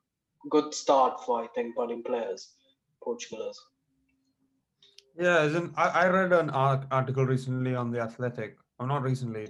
good 0.49 0.73
start 0.73 1.23
for 1.25 1.41
I 1.43 1.47
think 1.55 1.75
budding 1.75 2.03
players, 2.03 2.49
Portugal 3.01 3.49
is. 3.49 3.59
Yeah, 5.17 5.39
as 5.39 5.53
in, 5.55 5.73
I, 5.77 5.89
I 5.89 6.07
read 6.07 6.33
an 6.33 6.49
article 6.49 7.25
recently 7.25 7.75
on 7.75 7.91
the 7.91 7.99
Athletic. 7.99 8.57
Or 8.79 8.87
not 8.87 9.03
recently, 9.03 9.49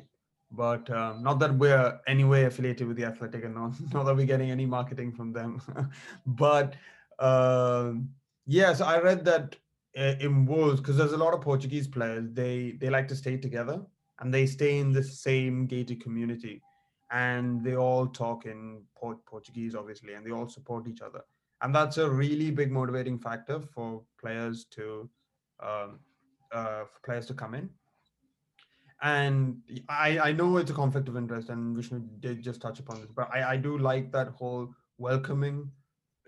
but 0.54 0.90
um, 0.92 1.24
not 1.24 1.40
that 1.40 1.56
we're 1.56 2.00
anyway 2.08 2.44
affiliated 2.44 2.88
with 2.88 2.98
the 2.98 3.06
Athletic, 3.06 3.44
and 3.44 3.56
not, 3.56 3.74
not 3.94 4.06
that 4.06 4.16
we're 4.16 4.26
getting 4.26 4.52
any 4.52 4.66
marketing 4.66 5.12
from 5.12 5.34
them. 5.34 5.62
but 6.26 6.76
um 7.20 8.10
yes, 8.46 8.82
I 8.82 9.00
read 9.00 9.24
that 9.26 9.56
uh, 9.98 10.16
in 10.20 10.46
Wolves 10.46 10.80
because 10.80 10.98
there's 10.98 11.14
a 11.14 11.18
lot 11.18 11.34
of 11.34 11.42
Portuguese 11.42 11.88
players. 11.88 12.30
They 12.32 12.78
they 12.80 12.90
like 12.90 13.08
to 13.10 13.16
stay 13.16 13.38
together 13.38 13.82
and 14.20 14.34
they 14.34 14.46
stay 14.46 14.80
in 14.80 14.92
the 14.92 15.04
same 15.04 15.66
gated 15.66 16.02
community, 16.02 16.62
and 17.12 17.64
they 17.64 17.76
all 17.76 18.08
talk 18.08 18.46
in 18.46 18.84
Port- 18.96 19.26
Portuguese, 19.26 19.76
obviously, 19.76 20.14
and 20.14 20.26
they 20.26 20.32
all 20.32 20.48
support 20.48 20.88
each 20.88 21.02
other. 21.02 21.22
And 21.62 21.74
that's 21.74 21.98
a 21.98 22.10
really 22.10 22.52
big 22.52 22.72
motivating 22.72 23.18
factor 23.18 23.62
for 23.62 24.04
players 24.20 24.66
to 24.72 25.10
um, 25.62 26.00
uh, 26.52 26.86
for 26.86 27.00
players 27.04 27.26
to 27.28 27.34
come 27.34 27.54
in. 27.54 27.70
And 29.04 29.58
I, 29.90 30.18
I 30.18 30.32
know 30.32 30.56
it's 30.58 30.72
a 30.72 30.74
conflict 30.74 31.10
of 31.10 31.18
interest, 31.18 31.50
and 31.50 31.76
Vishnu 31.76 32.00
did 32.22 32.42
just 32.42 32.62
touch 32.62 32.80
upon 32.80 33.02
this, 33.02 33.12
but 33.14 33.30
I, 33.34 33.54
I 33.54 33.58
do 33.58 33.78
like 33.78 34.14
that 34.14 34.30
whole 34.30 34.74
welcoming 34.98 35.70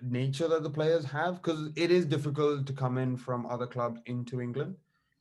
nature 0.01 0.49
that 0.49 0.61
the 0.61 0.69
players 0.69 1.05
have 1.05 1.41
because 1.41 1.69
it 1.77 1.89
is 1.89 2.05
difficult 2.05 2.67
to 2.67 2.73
come 2.73 2.97
in 2.97 3.15
from 3.15 3.45
other 3.45 3.65
clubs 3.65 4.01
into 4.07 4.41
England. 4.41 4.75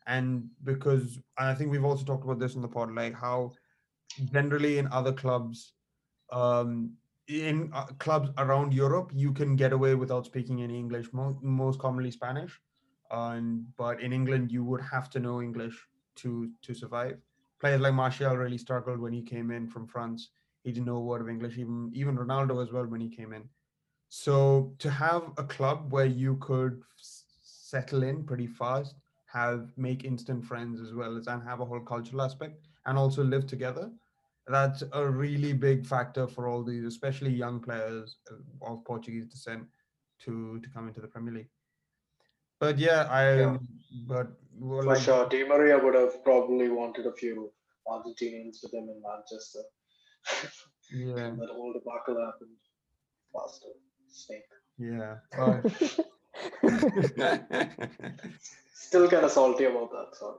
And 0.09 0.49
because 0.65 1.21
I 1.39 1.55
think 1.55 1.71
we've 1.71 1.85
also 1.85 2.05
talked 2.05 2.25
about 2.25 2.41
this 2.41 2.57
in 2.57 2.61
the 2.61 2.69
pod, 2.69 2.93
like 2.93 3.15
how 3.15 3.53
generally 4.33 4.79
in 4.79 4.89
other 4.89 5.13
clubs, 5.13 5.75
um, 6.33 6.95
in 7.29 7.71
uh, 7.73 7.87
clubs 8.01 8.31
around 8.37 8.75
Europe, 8.75 9.13
you 9.15 9.33
can 9.33 9.55
get 9.55 9.73
away 9.73 9.95
without 9.95 10.27
speaking 10.27 10.61
any 10.61 10.77
English, 10.77 11.13
mo- 11.13 11.39
most 11.41 11.79
commonly 11.79 12.11
Spanish. 12.11 12.61
Um, 13.13 13.67
but 13.79 14.01
in 14.01 14.13
England, 14.13 14.51
you 14.51 14.65
would 14.65 14.81
have 14.81 15.09
to 15.11 15.21
know 15.21 15.41
English 15.41 15.77
to 16.17 16.51
to 16.63 16.75
survive. 16.75 17.19
Players 17.65 17.81
like 17.81 17.95
Martial 17.95 18.37
really 18.37 18.59
struggled 18.59 18.99
when 19.01 19.15
he 19.15 19.23
came 19.23 19.51
in 19.51 19.67
from 19.67 19.87
France. 19.87 20.29
He 20.65 20.71
didn't 20.71 20.85
know 20.85 20.97
a 20.97 21.01
word 21.01 21.23
of 21.23 21.31
English. 21.31 21.57
Even 21.57 21.91
even 21.95 22.15
Ronaldo 22.15 22.63
as 22.63 22.71
well 22.71 22.85
when 22.85 23.01
he 23.01 23.09
came 23.09 23.33
in. 23.33 23.49
So 24.11 24.75
to 24.81 24.91
have 24.91 25.23
a 25.39 25.45
club 25.45 25.91
where 25.91 26.05
you 26.05 26.37
could 26.43 26.83
s- 26.99 27.25
settle 27.41 28.03
in 28.03 28.23
pretty 28.25 28.47
fast, 28.47 28.97
have 29.33 29.73
make 29.79 30.05
instant 30.05 30.45
friends 30.45 30.79
as 30.79 30.93
well 30.93 31.17
as 31.17 31.27
and 31.27 31.43
have 31.43 31.61
a 31.61 31.65
whole 31.65 31.81
cultural 31.81 32.21
aspect 32.21 32.61
and 32.85 32.99
also 32.99 33.25
live 33.25 33.47
together, 33.47 33.91
that's 34.47 34.85
a 34.93 35.09
really 35.09 35.55
big 35.55 35.87
factor 35.87 36.27
for 36.27 36.47
all 36.49 36.63
these, 36.63 36.85
especially 36.85 37.31
young 37.31 37.61
players 37.61 38.19
uh, 38.31 38.73
of 38.73 38.85
Portuguese 38.85 39.25
descent, 39.25 39.65
to 40.27 40.61
to 40.61 40.69
come 40.69 40.87
into 40.89 41.01
the 41.01 41.09
Premier 41.09 41.33
League. 41.33 41.53
But 42.61 42.79
yeah, 42.79 43.09
I 43.11 43.25
Yeah. 43.39 43.57
but 44.07 44.29
For 44.61 44.83
like, 44.85 45.01
sure, 45.03 45.29
Di 45.29 45.45
Maria 45.45 45.79
would 45.79 45.95
have 45.95 46.23
probably 46.25 46.69
wanted 46.69 47.07
a 47.07 47.13
few 47.13 47.53
Argentinians 47.87 48.63
with 48.63 48.73
him 48.75 48.89
in 48.89 49.03
Manchester. 49.03 49.61
yeah, 50.93 51.31
that 51.31 51.51
whole 51.53 51.73
debacle 51.73 52.25
happened. 52.25 52.57
Bastard. 53.35 53.73
Snake. 54.09 54.43
yeah. 54.79 55.17
but- 55.37 56.07
Still 58.75 59.09
kind 59.09 59.25
of 59.25 59.31
salty 59.31 59.65
about 59.65 59.91
that. 59.91 60.15
Sorry. 60.15 60.39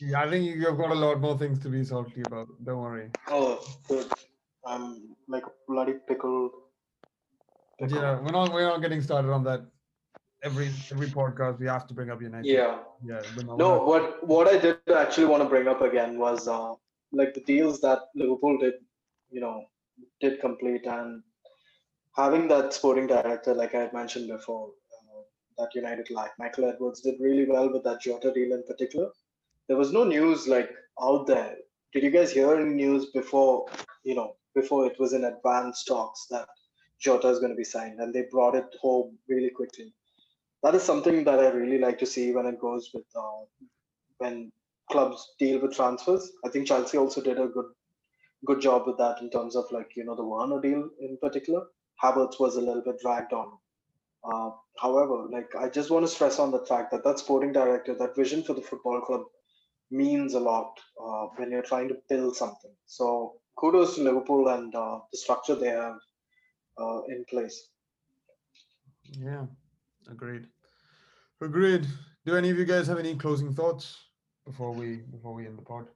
yeah, 0.00 0.22
I 0.22 0.30
think 0.30 0.44
you've 0.44 0.76
got 0.76 0.90
a 0.90 0.94
lot 0.94 1.20
more 1.20 1.36
things 1.38 1.58
to 1.60 1.68
be 1.68 1.84
salty 1.84 2.22
about. 2.26 2.48
Don't 2.64 2.78
worry. 2.80 3.10
Oh, 3.28 3.64
good. 3.88 4.06
I'm 4.66 5.16
like 5.28 5.44
a 5.44 5.50
bloody 5.66 5.94
pickle. 6.06 6.50
pickle. 7.78 7.98
Yeah, 7.98 8.20
we're 8.20 8.32
not 8.32 8.52
we're 8.52 8.68
not 8.68 8.82
getting 8.82 9.00
started 9.00 9.30
on 9.30 9.44
that. 9.44 9.66
Every 10.42 10.70
every 10.92 11.08
podcast 11.08 11.58
we 11.58 11.66
have 11.66 11.86
to 11.88 11.94
bring 11.94 12.10
up 12.10 12.22
United. 12.22 12.46
Yeah. 12.46 12.78
yeah. 13.04 13.22
No, 13.56 13.82
what 13.82 14.26
what 14.26 14.46
I 14.46 14.56
did 14.56 14.78
actually 14.94 15.26
want 15.26 15.42
to 15.42 15.48
bring 15.48 15.66
up 15.66 15.82
again 15.82 16.18
was 16.18 16.46
uh, 16.46 16.74
like 17.12 17.34
the 17.34 17.40
deals 17.40 17.80
that 17.80 18.00
Liverpool 18.14 18.58
did, 18.58 18.74
you 19.30 19.40
know, 19.40 19.64
did 20.20 20.40
complete 20.40 20.86
and 20.86 21.22
having 22.16 22.48
that 22.48 22.72
sporting 22.72 23.06
director, 23.06 23.54
like 23.54 23.74
I 23.74 23.80
had 23.82 23.92
mentioned 23.92 24.28
before, 24.28 24.68
uh, 24.68 25.22
that 25.58 25.74
United 25.74 26.10
lacked. 26.10 26.38
Michael 26.38 26.66
Edwards 26.66 27.00
did 27.00 27.14
really 27.20 27.46
well 27.46 27.72
with 27.72 27.84
that 27.84 28.00
Jota 28.00 28.32
deal 28.32 28.52
in 28.52 28.62
particular. 28.64 29.08
There 29.68 29.76
was 29.76 29.92
no 29.92 30.04
news 30.04 30.48
like 30.48 30.70
out 31.00 31.26
there. 31.26 31.56
Did 31.92 32.02
you 32.02 32.10
guys 32.10 32.32
hear 32.32 32.54
any 32.54 32.74
news 32.74 33.06
before, 33.06 33.66
you 34.04 34.14
know, 34.14 34.36
before 34.54 34.86
it 34.86 34.98
was 34.98 35.12
in 35.12 35.24
advanced 35.24 35.86
talks 35.86 36.26
that 36.30 36.48
Jota 37.00 37.28
is 37.28 37.38
going 37.38 37.52
to 37.52 37.56
be 37.56 37.64
signed, 37.64 38.00
and 38.00 38.12
they 38.12 38.24
brought 38.30 38.56
it 38.56 38.66
home 38.80 39.16
really 39.28 39.50
quickly? 39.50 39.94
That 40.62 40.74
is 40.74 40.82
something 40.82 41.24
that 41.24 41.38
I 41.38 41.48
really 41.48 41.78
like 41.78 41.98
to 42.00 42.06
see 42.06 42.32
when 42.32 42.46
it 42.46 42.60
goes 42.60 42.90
with 42.92 43.04
uh, 43.14 43.44
when 44.18 44.52
clubs 44.90 45.34
deal 45.38 45.60
with 45.60 45.76
transfers. 45.76 46.32
I 46.44 46.48
think 46.48 46.66
Chelsea 46.66 46.98
also 46.98 47.20
did 47.20 47.38
a 47.38 47.46
good 47.46 47.66
good 48.46 48.60
job 48.60 48.86
with 48.86 48.98
that 48.98 49.20
in 49.20 49.30
terms 49.30 49.56
of 49.56 49.70
like 49.70 49.90
you 49.96 50.04
know 50.04 50.16
the 50.16 50.24
Werner 50.24 50.60
deal 50.60 50.88
in 51.00 51.18
particular. 51.20 51.66
Havertz 52.02 52.38
was 52.38 52.56
a 52.56 52.60
little 52.60 52.82
bit 52.82 53.00
dragged 53.00 53.32
on. 53.32 53.52
Uh, 54.24 54.50
however, 54.80 55.26
like 55.30 55.54
I 55.58 55.68
just 55.68 55.90
want 55.90 56.04
to 56.04 56.12
stress 56.12 56.38
on 56.38 56.50
the 56.50 56.64
fact 56.66 56.90
that 56.92 57.04
that 57.04 57.18
sporting 57.18 57.52
director, 57.52 57.94
that 57.94 58.16
vision 58.16 58.42
for 58.42 58.54
the 58.54 58.62
football 58.62 59.00
club, 59.00 59.22
means 59.90 60.34
a 60.34 60.40
lot 60.40 60.78
uh, 61.02 61.26
when 61.36 61.50
you're 61.50 61.62
trying 61.62 61.88
to 61.88 61.96
build 62.08 62.36
something. 62.36 62.72
So 62.86 63.34
kudos 63.56 63.96
to 63.96 64.02
Liverpool 64.02 64.48
and 64.48 64.74
uh, 64.74 64.98
the 65.12 65.18
structure 65.18 65.54
they 65.54 65.68
have 65.68 65.98
uh, 66.78 67.02
in 67.08 67.24
place. 67.28 67.68
Yeah, 69.04 69.46
agreed. 70.10 70.46
Agreed. 71.40 71.86
Do 72.26 72.36
any 72.36 72.50
of 72.50 72.58
you 72.58 72.64
guys 72.64 72.86
have 72.88 72.98
any 72.98 73.14
closing 73.14 73.54
thoughts 73.54 73.96
before 74.44 74.72
we 74.72 74.96
before 74.96 75.34
we 75.34 75.46
end 75.46 75.56
the 75.58 75.62
pod? 75.62 75.86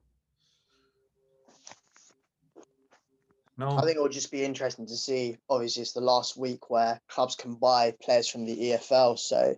No. 3.58 3.76
I 3.76 3.82
think 3.82 3.96
it 3.96 4.00
will 4.00 4.08
just 4.08 4.32
be 4.32 4.42
interesting 4.44 4.86
to 4.86 4.96
see. 4.96 5.36
Obviously, 5.50 5.82
it's 5.82 5.92
the 5.92 6.00
last 6.00 6.36
week 6.36 6.70
where 6.70 7.00
clubs 7.08 7.36
can 7.36 7.54
buy 7.54 7.92
players 8.02 8.26
from 8.28 8.46
the 8.46 8.56
EFL. 8.56 9.18
So 9.18 9.54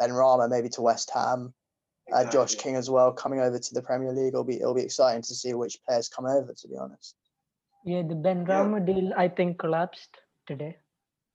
Benrahma 0.00 0.50
maybe 0.50 0.68
to 0.70 0.82
West 0.82 1.10
Ham, 1.14 1.54
uh, 2.12 2.24
Josh 2.30 2.56
King 2.56 2.74
as 2.74 2.90
well 2.90 3.12
coming 3.12 3.38
over 3.40 3.58
to 3.58 3.74
the 3.74 3.82
Premier 3.82 4.12
League. 4.12 4.28
It'll 4.34 4.44
be 4.44 4.56
it'll 4.56 4.74
be 4.74 4.82
exciting 4.82 5.22
to 5.22 5.34
see 5.34 5.54
which 5.54 5.78
players 5.86 6.08
come 6.08 6.26
over. 6.26 6.52
To 6.52 6.68
be 6.68 6.76
honest, 6.76 7.14
Yeah, 7.84 8.02
the 8.02 8.16
Ben 8.16 8.44
Yeah. 8.48 8.58
Rama 8.58 8.80
deal 8.80 9.12
I 9.16 9.28
think 9.28 9.58
collapsed 9.58 10.16
today. 10.46 10.76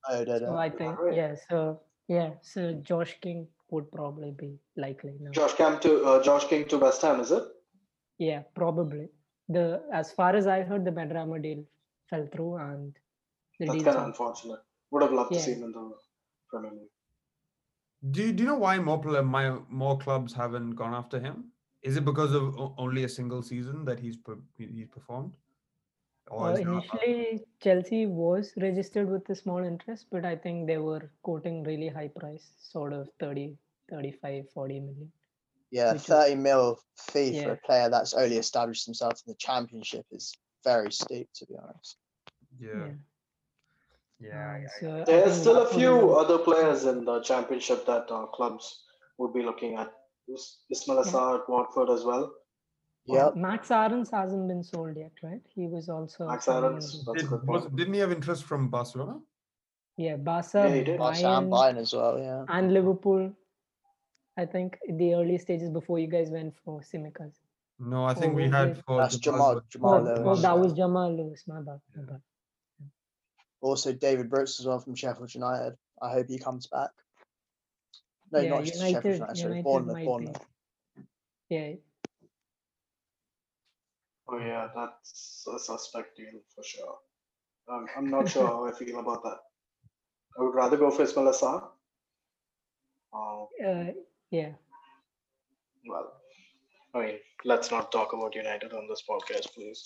oh, 0.09 0.23
no, 0.25 0.39
So 0.39 0.45
no. 0.45 0.57
I 0.57 0.69
think 0.69 0.99
right. 0.99 1.15
yeah. 1.15 1.35
So 1.49 1.79
yeah, 2.07 2.31
so 2.41 2.73
Josh 2.73 3.17
King 3.21 3.47
would 3.69 3.91
probably 3.91 4.31
be 4.31 4.57
likely 4.77 5.13
now. 5.19 5.31
Josh 5.31 5.53
Cam 5.53 5.79
to 5.81 6.03
uh, 6.03 6.23
Josh 6.23 6.47
King 6.47 6.67
to 6.69 6.77
West 6.77 7.01
Ham, 7.01 7.19
is 7.19 7.31
it? 7.31 7.43
Yeah, 8.17 8.43
probably. 8.55 9.09
The 9.49 9.81
as 9.93 10.11
far 10.11 10.35
as 10.35 10.47
I 10.47 10.61
heard, 10.61 10.85
the 10.85 10.91
Benrahma 10.91 11.41
deal 11.41 11.63
fell 12.09 12.27
through, 12.31 12.57
and 12.57 12.93
the 13.59 13.65
That's 13.65 13.77
deal's 13.77 13.85
kind 13.85 13.97
of 13.97 14.05
unfortunate. 14.05 14.59
Would 14.91 15.03
have 15.03 15.11
loved 15.11 15.33
to 15.33 15.39
see 15.39 15.53
him 15.53 15.63
in 15.63 15.71
the 15.71 15.91
Premier 16.49 16.71
League. 16.71 16.89
Do 18.11 18.21
you, 18.21 18.31
do 18.31 18.43
you 18.43 18.49
know 18.49 18.57
why 18.57 18.77
more 18.79 19.01
pla- 19.01 19.21
my 19.21 19.57
more 19.69 19.97
clubs 19.97 20.33
haven't 20.33 20.71
gone 20.71 20.93
after 20.93 21.19
him? 21.19 21.51
Is 21.81 21.97
it 21.97 22.05
because 22.05 22.33
of 22.33 22.55
only 22.77 23.03
a 23.03 23.09
single 23.09 23.41
season 23.41 23.85
that 23.85 23.99
he's 23.99 24.17
he's 24.57 24.87
performed? 24.87 25.33
Or 26.29 26.47
Uh, 26.49 26.51
is 26.53 26.59
a- 26.59 26.61
initially, 26.71 27.45
Chelsea 27.61 28.05
was 28.05 28.53
registered 28.57 29.09
with 29.09 29.29
a 29.29 29.35
small 29.35 29.63
interest, 29.63 30.07
but 30.11 30.25
I 30.25 30.35
think 30.35 30.67
they 30.67 30.77
were 30.77 31.09
quoting 31.23 31.63
really 31.63 31.87
high 31.87 32.09
price, 32.09 32.51
sort 32.59 32.93
of 32.93 33.09
30, 33.19 33.57
35, 33.89 34.49
40 34.51 34.79
million. 34.79 35.11
Yeah, 35.69 35.91
which 35.93 36.01
is- 36.01 36.07
thirty 36.07 36.35
mil 36.35 36.79
fee 36.95 37.41
for 37.43 37.51
a 37.51 37.57
player 37.57 37.89
that's 37.89 38.13
only 38.13 38.37
established 38.37 38.85
himself 38.85 39.21
in 39.25 39.31
the 39.33 39.37
Championship 39.37 40.05
is 40.11 40.33
very 40.63 40.91
steep. 40.91 41.29
To 41.33 41.45
be 41.45 41.55
honest. 41.57 41.97
yeah, 42.59 42.91
yeah. 44.19 44.55
Um, 44.55 44.61
I- 44.61 44.63
I- 44.63 44.79
so 44.79 45.03
There's 45.05 45.39
still 45.39 45.61
a 45.61 45.67
few 45.67 45.91
be- 46.01 46.13
other 46.13 46.37
players 46.39 46.85
in 46.85 47.03
the 47.05 47.19
Championship 47.21 47.85
that 47.85 48.09
uh, 48.11 48.25
clubs 48.27 48.83
would 49.17 49.33
be 49.33 49.43
looking 49.43 49.75
at. 49.75 49.91
Is- 50.27 50.57
Ismaila 50.73 51.05
Sarr 51.05 51.41
at 51.41 51.49
Watford 51.49 51.89
as 51.89 52.03
well. 52.03 52.33
Yep. 53.07 53.35
Max 53.37 53.71
Aarons 53.71 54.09
hasn't 54.11 54.47
been 54.47 54.63
sold 54.63 54.97
yet, 54.97 55.11
right? 55.23 55.41
He 55.55 55.67
was 55.67 55.87
also 55.89 56.27
Max 56.27 56.45
someone 56.45 56.63
Aarons, 56.65 57.05
that's 57.05 57.21
Did, 57.21 57.29
good 57.29 57.47
was, 57.47 57.61
point. 57.63 57.75
didn't 57.77 57.93
he 57.93 57.99
have 58.01 58.11
interest 58.11 58.43
from 58.43 58.67
Barcelona? 58.69 59.19
Yeah, 59.95 60.17
Barca, 60.17 60.65
Yeah, 60.67 60.75
he 60.75 60.83
did. 60.83 60.97
Barca 60.99 61.17
and 61.25 61.51
Bayern, 61.51 61.75
Bayern 61.75 61.77
as 61.77 61.93
well. 61.93 62.19
Yeah. 62.19 62.45
and 62.49 62.73
Liverpool. 62.73 63.33
I 64.37 64.45
think 64.45 64.77
the 64.87 65.15
early 65.15 65.37
stages 65.39 65.69
before 65.71 65.97
you 65.99 66.07
guys 66.07 66.29
went 66.29 66.53
for 66.63 66.81
Tsimikas. 66.81 67.33
No, 67.79 68.03
I 68.05 68.13
think 68.13 68.35
we 68.35 68.43
was 68.43 68.51
had 68.51 68.83
for 68.85 69.01
That's 69.01 69.17
Jamal- 69.17 69.61
Jamal- 69.69 69.95
Oh, 69.95 70.01
Jamal 70.03 70.17
oh, 70.19 70.21
Lewis, 70.23 70.39
oh, 70.39 70.41
that 70.41 70.59
was 70.59 70.73
Jamal 70.73 71.15
Lewis. 71.15 71.43
My 71.47 71.61
bad. 71.61 71.79
My 71.95 72.03
bad. 72.03 72.21
Also, 73.61 73.93
David 73.93 74.29
Brooks 74.29 74.59
as 74.59 74.67
well 74.67 74.79
from 74.79 74.93
Sheffield 74.95 75.33
United. 75.33 75.75
I 76.01 76.11
hope 76.11 76.27
he 76.27 76.37
comes 76.37 76.67
back. 76.67 76.89
No, 78.31 78.39
Yeah, 78.39 78.49
not 78.49 78.63
just 78.65 78.79
Sheffield 78.79 79.03
United- 79.03 79.17
United. 79.19 79.37
Sorry, 79.37 79.61
Bournemouth. 79.63 80.05
Bournemouth. 80.05 80.45
Yeah, 81.49 81.73
Oh 84.29 84.39
yeah, 84.39 84.67
that's 84.75 85.47
a 85.53 85.59
suspect 85.59 86.17
deal 86.17 86.41
for 86.53 86.63
sure. 86.63 86.97
Um, 87.69 87.87
I'm 87.95 88.09
not 88.09 88.29
sure 88.29 88.45
how 88.45 88.65
I 88.65 88.71
feel 88.71 88.99
about 88.99 89.23
that. 89.23 89.39
I 90.37 90.43
would 90.43 90.55
rather 90.55 90.77
go 90.77 90.91
for 90.91 91.03
Ismaila 91.03 91.33
Sarr. 91.33 91.63
Uh, 93.13 93.43
uh, 93.65 93.91
yeah. 94.29 94.51
well, 95.87 96.13
I 96.93 96.99
mean, 96.99 97.15
let's 97.45 97.71
not 97.71 97.91
talk 97.91 98.13
about 98.13 98.35
United 98.35 98.73
on 98.73 98.87
this 98.87 99.03
podcast, 99.09 99.53
please. 99.53 99.85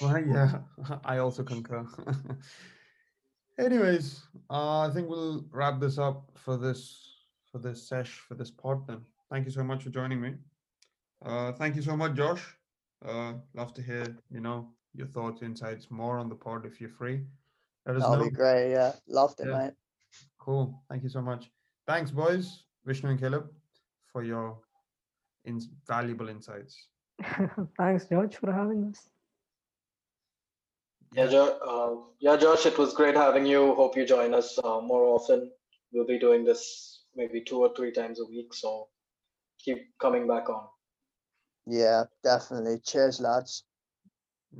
Well, 0.00 0.20
yeah, 0.20 0.58
I 1.04 1.18
also 1.18 1.42
concur. 1.44 1.86
Anyways, 3.58 4.22
uh, 4.50 4.80
I 4.80 4.90
think 4.92 5.08
we'll 5.08 5.44
wrap 5.52 5.78
this 5.78 5.98
up 5.98 6.30
for 6.34 6.56
this 6.56 7.10
for 7.52 7.58
this 7.58 7.88
sesh 7.88 8.18
for 8.18 8.34
this 8.34 8.50
pod. 8.50 8.86
Then 8.88 9.02
thank 9.30 9.46
you 9.46 9.52
so 9.52 9.62
much 9.62 9.84
for 9.84 9.90
joining 9.90 10.20
me. 10.20 10.34
Uh, 11.24 11.52
thank 11.52 11.76
you 11.76 11.82
so 11.82 11.96
much, 11.96 12.14
Josh. 12.14 12.42
Uh, 13.04 13.34
love 13.54 13.74
to 13.74 13.82
hear 13.82 14.16
you 14.30 14.40
know 14.40 14.68
your 14.94 15.06
thoughts, 15.06 15.42
insights 15.42 15.90
more 15.90 16.18
on 16.18 16.28
the 16.28 16.34
pod 16.34 16.64
if 16.64 16.80
you're 16.80 16.90
free. 16.90 17.24
Let 17.86 17.98
That'll 17.98 18.16
know. 18.16 18.24
be 18.24 18.30
great. 18.30 18.70
Yeah, 18.70 18.92
loved 19.08 19.40
it, 19.40 19.48
Yeah. 19.48 19.58
mate. 19.58 19.72
Cool. 20.38 20.82
Thank 20.88 21.02
you 21.02 21.08
so 21.08 21.20
much. 21.20 21.50
Thanks, 21.86 22.10
boys, 22.10 22.64
Vishnu 22.84 23.10
and 23.10 23.18
Caleb, 23.20 23.50
for 24.06 24.22
your 24.22 24.58
ins 25.44 25.68
valuable 25.86 26.28
insights. 26.28 26.88
Thanks, 27.78 28.06
George, 28.06 28.36
for 28.36 28.52
having 28.52 28.90
us. 28.90 29.10
Yeah, 31.12 31.26
jo- 31.28 31.58
uh, 31.60 32.10
yeah, 32.20 32.36
Josh, 32.36 32.66
it 32.66 32.76
was 32.78 32.94
great 32.94 33.14
having 33.14 33.46
you. 33.46 33.74
Hope 33.74 33.96
you 33.96 34.04
join 34.06 34.34
us 34.34 34.58
uh, 34.64 34.80
more 34.80 35.04
often. 35.04 35.50
We'll 35.92 36.06
be 36.06 36.18
doing 36.18 36.44
this 36.44 37.02
maybe 37.14 37.40
two 37.42 37.58
or 37.60 37.72
three 37.76 37.92
times 37.92 38.18
a 38.20 38.24
week, 38.24 38.52
so 38.54 38.88
keep 39.60 39.78
coming 40.00 40.26
back 40.26 40.48
on. 40.48 40.66
Yeah, 41.66 42.04
definitely. 42.22 42.78
Cheers, 42.80 43.20
lads. 43.20 43.64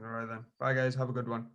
All 0.03 0.09
right 0.09 0.27
then. 0.29 0.45
Bye, 0.59 0.75
guys. 0.75 0.95
Have 0.95 1.09
a 1.09 1.13
good 1.13 1.29
one. 1.29 1.47